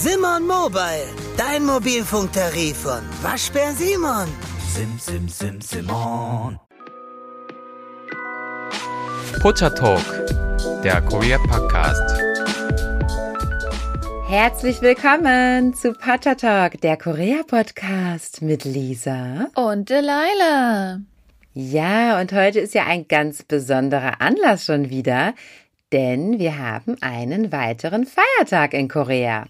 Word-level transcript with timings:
Simon 0.00 0.46
Mobile, 0.46 1.08
dein 1.36 1.64
Mobilfunktarif 1.66 2.76
von 2.76 3.00
Waschbär 3.20 3.72
Simon. 3.72 4.28
Sim, 4.72 4.96
sim, 4.96 5.28
sim, 5.28 5.60
Simon. 5.60 6.56
Pocha 9.42 9.68
Talk, 9.70 10.04
der 10.84 11.00
Korea 11.02 11.36
Podcast. 11.38 12.16
Herzlich 14.28 14.80
willkommen 14.82 15.74
zu 15.74 15.92
Pocha 15.94 16.36
Talk, 16.36 16.80
der 16.80 16.96
Korea 16.96 17.42
Podcast 17.44 18.40
mit 18.40 18.64
Lisa 18.64 19.48
und 19.56 19.90
Delilah. 19.90 21.00
Ja, 21.54 22.20
und 22.20 22.32
heute 22.32 22.60
ist 22.60 22.74
ja 22.74 22.86
ein 22.86 23.08
ganz 23.08 23.42
besonderer 23.42 24.20
Anlass 24.20 24.64
schon 24.64 24.90
wieder, 24.90 25.34
denn 25.90 26.38
wir 26.38 26.56
haben 26.56 26.96
einen 27.00 27.50
weiteren 27.50 28.06
Feiertag 28.06 28.74
in 28.74 28.86
Korea. 28.86 29.46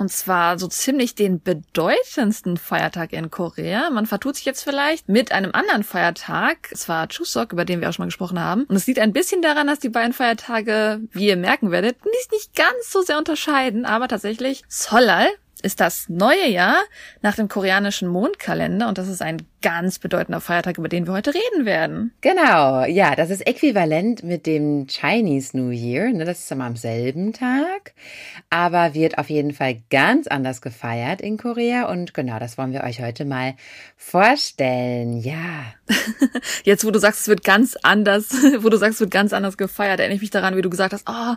Und 0.00 0.10
zwar 0.10 0.58
so 0.58 0.66
ziemlich 0.66 1.14
den 1.14 1.42
bedeutendsten 1.42 2.56
Feiertag 2.56 3.12
in 3.12 3.30
Korea. 3.30 3.90
Man 3.90 4.06
vertut 4.06 4.36
sich 4.36 4.46
jetzt 4.46 4.64
vielleicht 4.64 5.10
mit 5.10 5.30
einem 5.30 5.50
anderen 5.52 5.84
Feiertag. 5.84 6.72
Es 6.72 6.88
war 6.88 7.06
Chuseok, 7.06 7.52
über 7.52 7.66
den 7.66 7.82
wir 7.82 7.90
auch 7.90 7.92
schon 7.92 8.04
mal 8.04 8.08
gesprochen 8.08 8.40
haben. 8.40 8.64
Und 8.64 8.76
es 8.76 8.86
liegt 8.86 8.98
ein 8.98 9.12
bisschen 9.12 9.42
daran, 9.42 9.66
dass 9.66 9.78
die 9.78 9.90
beiden 9.90 10.14
Feiertage, 10.14 11.02
wie 11.12 11.28
ihr 11.28 11.36
merken 11.36 11.70
werdet, 11.70 12.02
nicht, 12.06 12.32
nicht 12.32 12.56
ganz 12.56 12.90
so 12.90 13.02
sehr 13.02 13.18
unterscheiden. 13.18 13.84
Aber 13.84 14.08
tatsächlich 14.08 14.62
Solal 14.68 15.28
ist 15.62 15.80
das 15.80 16.08
neue 16.08 16.48
Jahr 16.48 16.78
nach 17.20 17.34
dem 17.34 17.48
koreanischen 17.48 18.08
Mondkalender 18.08 18.88
und 18.88 18.96
das 18.96 19.06
ist 19.06 19.20
ein 19.20 19.46
ganz 19.62 19.98
bedeutender 19.98 20.40
Feiertag, 20.40 20.78
über 20.78 20.88
den 20.88 21.06
wir 21.06 21.12
heute 21.12 21.34
reden 21.34 21.66
werden. 21.66 22.12
Genau, 22.20 22.84
ja, 22.84 23.14
das 23.14 23.30
ist 23.30 23.46
äquivalent 23.46 24.22
mit 24.22 24.46
dem 24.46 24.86
Chinese 24.86 25.56
New 25.56 25.70
Year. 25.70 26.12
Ne, 26.12 26.24
das 26.24 26.40
ist 26.40 26.52
immer 26.52 26.64
am 26.64 26.76
selben 26.76 27.32
Tag, 27.32 27.92
aber 28.48 28.94
wird 28.94 29.18
auf 29.18 29.30
jeden 29.30 29.52
Fall 29.52 29.82
ganz 29.90 30.26
anders 30.26 30.62
gefeiert 30.62 31.20
in 31.20 31.36
Korea. 31.36 31.90
Und 31.90 32.14
genau, 32.14 32.38
das 32.38 32.56
wollen 32.58 32.72
wir 32.72 32.84
euch 32.84 33.00
heute 33.00 33.24
mal 33.24 33.54
vorstellen. 33.96 35.18
Ja. 35.20 35.74
Jetzt, 36.64 36.84
wo 36.84 36.90
du 36.90 36.98
sagst, 36.98 37.20
es 37.20 37.28
wird 37.28 37.44
ganz 37.44 37.76
anders, 37.82 38.30
wo 38.60 38.68
du 38.68 38.76
sagst, 38.76 38.94
es 38.94 39.00
wird 39.00 39.10
ganz 39.10 39.32
anders 39.32 39.56
gefeiert, 39.56 40.00
erinnere 40.00 40.16
ich 40.16 40.22
mich 40.22 40.30
daran, 40.30 40.56
wie 40.56 40.62
du 40.62 40.70
gesagt 40.70 40.92
hast, 40.92 41.08
oh, 41.08 41.34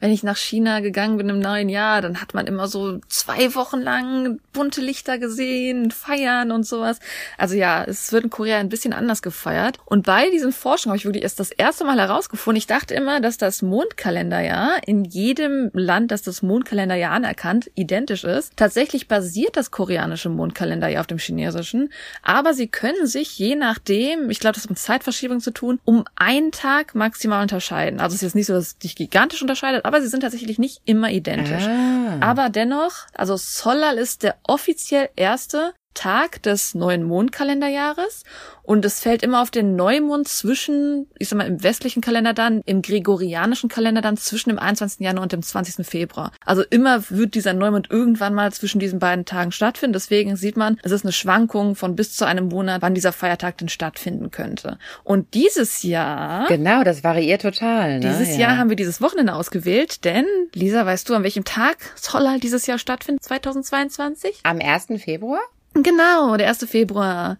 wenn 0.00 0.12
ich 0.12 0.22
nach 0.22 0.36
China 0.36 0.80
gegangen 0.80 1.16
bin 1.16 1.28
im 1.28 1.40
neuen 1.40 1.68
Jahr, 1.68 2.02
dann 2.02 2.20
hat 2.20 2.34
man 2.34 2.46
immer 2.46 2.68
so 2.68 3.00
zwei 3.08 3.54
Wochen 3.54 3.80
lang 3.80 4.38
bunte 4.52 4.80
Lichter 4.80 5.18
gesehen, 5.18 5.90
feiern 5.90 6.52
und 6.52 6.64
sowas. 6.64 7.00
Also 7.38 7.56
ja, 7.56 7.63
ja, 7.64 7.82
es 7.82 8.12
wird 8.12 8.24
in 8.24 8.30
Korea 8.30 8.58
ein 8.58 8.68
bisschen 8.68 8.92
anders 8.92 9.22
gefeiert. 9.22 9.78
Und 9.86 10.04
bei 10.04 10.28
diesen 10.28 10.52
Forschungen 10.52 10.90
habe 10.90 10.98
ich 10.98 11.06
wirklich 11.06 11.22
erst 11.22 11.40
das 11.40 11.50
erste 11.50 11.84
Mal 11.84 11.98
herausgefunden. 11.98 12.58
Ich 12.58 12.66
dachte 12.66 12.92
immer, 12.92 13.22
dass 13.22 13.38
das 13.38 13.62
Mondkalenderjahr 13.62 14.86
in 14.86 15.04
jedem 15.06 15.70
Land, 15.72 16.10
das 16.10 16.20
das 16.20 16.42
Mondkalenderjahr 16.42 17.12
anerkannt, 17.12 17.70
identisch 17.74 18.24
ist. 18.24 18.54
Tatsächlich 18.56 19.08
basiert 19.08 19.56
das 19.56 19.70
koreanische 19.70 20.28
Mondkalenderjahr 20.28 21.00
auf 21.00 21.06
dem 21.06 21.16
chinesischen. 21.16 21.90
Aber 22.22 22.52
sie 22.52 22.68
können 22.68 23.06
sich 23.06 23.38
je 23.38 23.56
nachdem, 23.56 24.28
ich 24.28 24.40
glaube, 24.40 24.54
das 24.54 24.64
hat 24.64 24.70
mit 24.70 24.78
Zeitverschiebung 24.78 25.40
zu 25.40 25.50
tun, 25.50 25.80
um 25.84 26.04
einen 26.16 26.52
Tag 26.52 26.94
maximal 26.94 27.40
unterscheiden. 27.40 27.98
Also 27.98 28.12
es 28.12 28.16
ist 28.16 28.26
jetzt 28.26 28.34
nicht 28.34 28.46
so, 28.46 28.52
dass 28.52 28.66
es 28.66 28.76
sich 28.78 28.94
gigantisch 28.94 29.40
unterscheidet, 29.40 29.86
aber 29.86 30.02
sie 30.02 30.08
sind 30.08 30.20
tatsächlich 30.20 30.58
nicht 30.58 30.82
immer 30.84 31.10
identisch. 31.10 31.64
Ah. 31.64 32.18
Aber 32.20 32.50
dennoch, 32.50 33.06
also 33.14 33.38
Solal 33.38 33.96
ist 33.96 34.22
der 34.22 34.36
offiziell 34.42 35.08
erste 35.16 35.72
Tag 35.94 36.42
des 36.42 36.74
neuen 36.74 37.04
Mondkalenderjahres 37.04 38.24
und 38.64 38.84
es 38.84 39.00
fällt 39.00 39.22
immer 39.22 39.42
auf 39.42 39.50
den 39.50 39.76
Neumond 39.76 40.26
zwischen, 40.26 41.06
ich 41.18 41.28
sag 41.28 41.36
mal, 41.36 41.46
im 41.46 41.62
westlichen 41.62 42.00
Kalender 42.00 42.32
dann, 42.32 42.62
im 42.64 42.80
gregorianischen 42.80 43.68
Kalender 43.68 44.00
dann 44.00 44.16
zwischen 44.16 44.48
dem 44.48 44.58
21. 44.58 45.00
Januar 45.00 45.22
und 45.22 45.32
dem 45.32 45.42
20. 45.42 45.86
Februar. 45.86 46.32
Also 46.44 46.62
immer 46.62 47.10
wird 47.10 47.34
dieser 47.34 47.52
Neumond 47.52 47.90
irgendwann 47.90 48.32
mal 48.32 48.52
zwischen 48.52 48.78
diesen 48.78 48.98
beiden 48.98 49.26
Tagen 49.26 49.52
stattfinden. 49.52 49.92
Deswegen 49.92 50.36
sieht 50.36 50.56
man, 50.56 50.78
es 50.82 50.92
ist 50.92 51.04
eine 51.04 51.12
Schwankung 51.12 51.76
von 51.76 51.94
bis 51.94 52.16
zu 52.16 52.24
einem 52.24 52.48
Monat, 52.48 52.80
wann 52.80 52.94
dieser 52.94 53.12
Feiertag 53.12 53.58
denn 53.58 53.68
stattfinden 53.68 54.30
könnte. 54.30 54.78
Und 55.04 55.34
dieses 55.34 55.82
Jahr. 55.82 56.46
Genau, 56.48 56.84
das 56.84 57.04
variiert 57.04 57.42
total. 57.42 58.00
Ne? 58.00 58.08
Dieses 58.08 58.36
ja. 58.38 58.48
Jahr 58.48 58.58
haben 58.58 58.70
wir 58.70 58.76
dieses 58.76 59.02
Wochenende 59.02 59.34
ausgewählt, 59.34 60.04
denn, 60.06 60.26
Lisa, 60.54 60.86
weißt 60.86 61.08
du, 61.08 61.14
an 61.14 61.22
welchem 61.22 61.44
Tag 61.44 61.76
soll 61.96 62.26
halt 62.26 62.42
dieses 62.42 62.66
Jahr 62.66 62.78
stattfinden, 62.78 63.20
2022? 63.20 64.40
Am 64.42 64.58
1. 64.58 64.86
Februar? 65.02 65.40
Genau, 65.74 66.36
der 66.36 66.48
1. 66.48 66.64
Februar. 66.68 67.36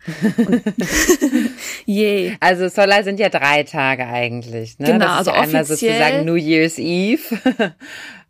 Yay. 1.87 2.37
Also 2.41 2.69
Solar 2.69 3.05
sind 3.05 3.21
ja 3.21 3.29
drei 3.29 3.63
Tage 3.63 4.07
eigentlich. 4.07 4.79
Ne? 4.79 4.87
Genau, 4.87 5.07
das 5.07 5.19
also 5.19 5.31
ja 5.31 5.41
einmal 5.41 5.65
sozusagen 5.65 6.25
New 6.25 6.35
Year's 6.35 6.79
Eve 6.79 7.41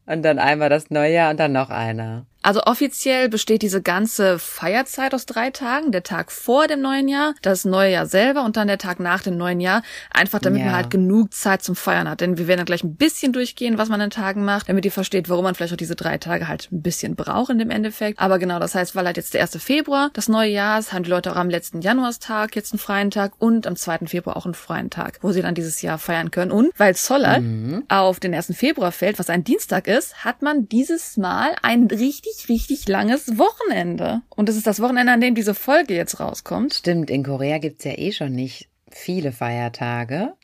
und 0.06 0.22
dann 0.22 0.38
einmal 0.38 0.68
das 0.68 0.90
Neujahr 0.90 1.30
und 1.30 1.40
dann 1.40 1.52
noch 1.52 1.70
einer. 1.70 2.26
Also 2.44 2.60
offiziell 2.64 3.30
besteht 3.30 3.62
diese 3.62 3.80
ganze 3.80 4.38
Feierzeit 4.38 5.14
aus 5.14 5.24
drei 5.24 5.48
Tagen. 5.48 5.92
Der 5.92 6.02
Tag 6.02 6.30
vor 6.30 6.66
dem 6.66 6.82
neuen 6.82 7.08
Jahr, 7.08 7.32
das 7.40 7.64
neue 7.64 7.90
Jahr 7.90 8.04
selber 8.04 8.44
und 8.44 8.58
dann 8.58 8.68
der 8.68 8.76
Tag 8.76 9.00
nach 9.00 9.22
dem 9.22 9.38
neuen 9.38 9.60
Jahr. 9.60 9.82
Einfach 10.10 10.40
damit 10.40 10.60
ja. 10.60 10.66
man 10.66 10.74
halt 10.74 10.90
genug 10.90 11.32
Zeit 11.32 11.62
zum 11.62 11.74
Feiern 11.74 12.06
hat. 12.06 12.20
Denn 12.20 12.36
wir 12.36 12.46
werden 12.46 12.58
dann 12.58 12.66
gleich 12.66 12.84
ein 12.84 12.96
bisschen 12.96 13.32
durchgehen, 13.32 13.78
was 13.78 13.88
man 13.88 13.98
an 14.02 14.10
Tagen 14.10 14.44
macht, 14.44 14.68
damit 14.68 14.84
ihr 14.84 14.92
versteht, 14.92 15.30
warum 15.30 15.44
man 15.44 15.54
vielleicht 15.54 15.72
auch 15.72 15.78
diese 15.78 15.96
drei 15.96 16.18
Tage 16.18 16.46
halt 16.46 16.68
ein 16.70 16.82
bisschen 16.82 17.16
braucht 17.16 17.48
in 17.48 17.58
dem 17.58 17.70
Endeffekt. 17.70 18.18
Aber 18.18 18.38
genau, 18.38 18.58
das 18.58 18.74
heißt, 18.74 18.94
weil 18.94 19.06
halt 19.06 19.16
jetzt 19.16 19.32
der 19.32 19.40
1. 19.40 19.56
Februar, 19.62 20.10
das 20.12 20.28
neue 20.28 20.50
Jahr 20.50 20.78
ist, 20.78 20.92
haben 20.92 21.04
die 21.04 21.10
Leute 21.10 21.32
auch 21.32 21.36
am 21.36 21.48
letzten 21.48 21.80
Januarstag 21.80 22.54
jetzt 22.56 22.74
einen 22.74 22.78
freien 22.78 23.10
Tag 23.10 23.32
und 23.38 23.66
am 23.66 23.74
2. 23.74 24.00
Februar 24.08 24.36
auch 24.36 24.44
einen 24.44 24.52
freien 24.52 24.90
Tag, 24.90 25.18
wo 25.22 25.32
sie 25.32 25.40
dann 25.40 25.54
dieses 25.54 25.80
Jahr 25.80 25.96
feiern 25.96 26.30
können. 26.30 26.52
Und 26.52 26.78
weil 26.78 26.94
Zoller 26.94 27.40
mhm. 27.40 27.84
auf 27.88 28.20
den 28.20 28.34
1. 28.34 28.52
Februar 28.54 28.92
fällt, 28.92 29.18
was 29.18 29.30
ein 29.30 29.44
Dienstag 29.44 29.88
ist, 29.88 30.26
hat 30.26 30.42
man 30.42 30.68
dieses 30.68 31.16
Mal 31.16 31.56
ein 31.62 31.86
richtig 31.86 32.33
richtig, 32.34 32.48
richtig 32.48 32.88
langes 32.88 33.38
Wochenende. 33.38 34.22
Und 34.28 34.48
es 34.48 34.56
ist 34.56 34.66
das 34.66 34.80
Wochenende, 34.80 35.12
an 35.12 35.20
dem 35.20 35.34
diese 35.34 35.54
Folge 35.54 35.94
jetzt 35.94 36.20
rauskommt. 36.20 36.74
Stimmt, 36.74 37.10
in 37.10 37.22
Korea 37.22 37.58
gibt's 37.58 37.84
ja 37.84 37.92
eh 37.96 38.12
schon 38.12 38.32
nicht 38.32 38.68
viele 38.90 39.32
Feiertage. 39.32 40.34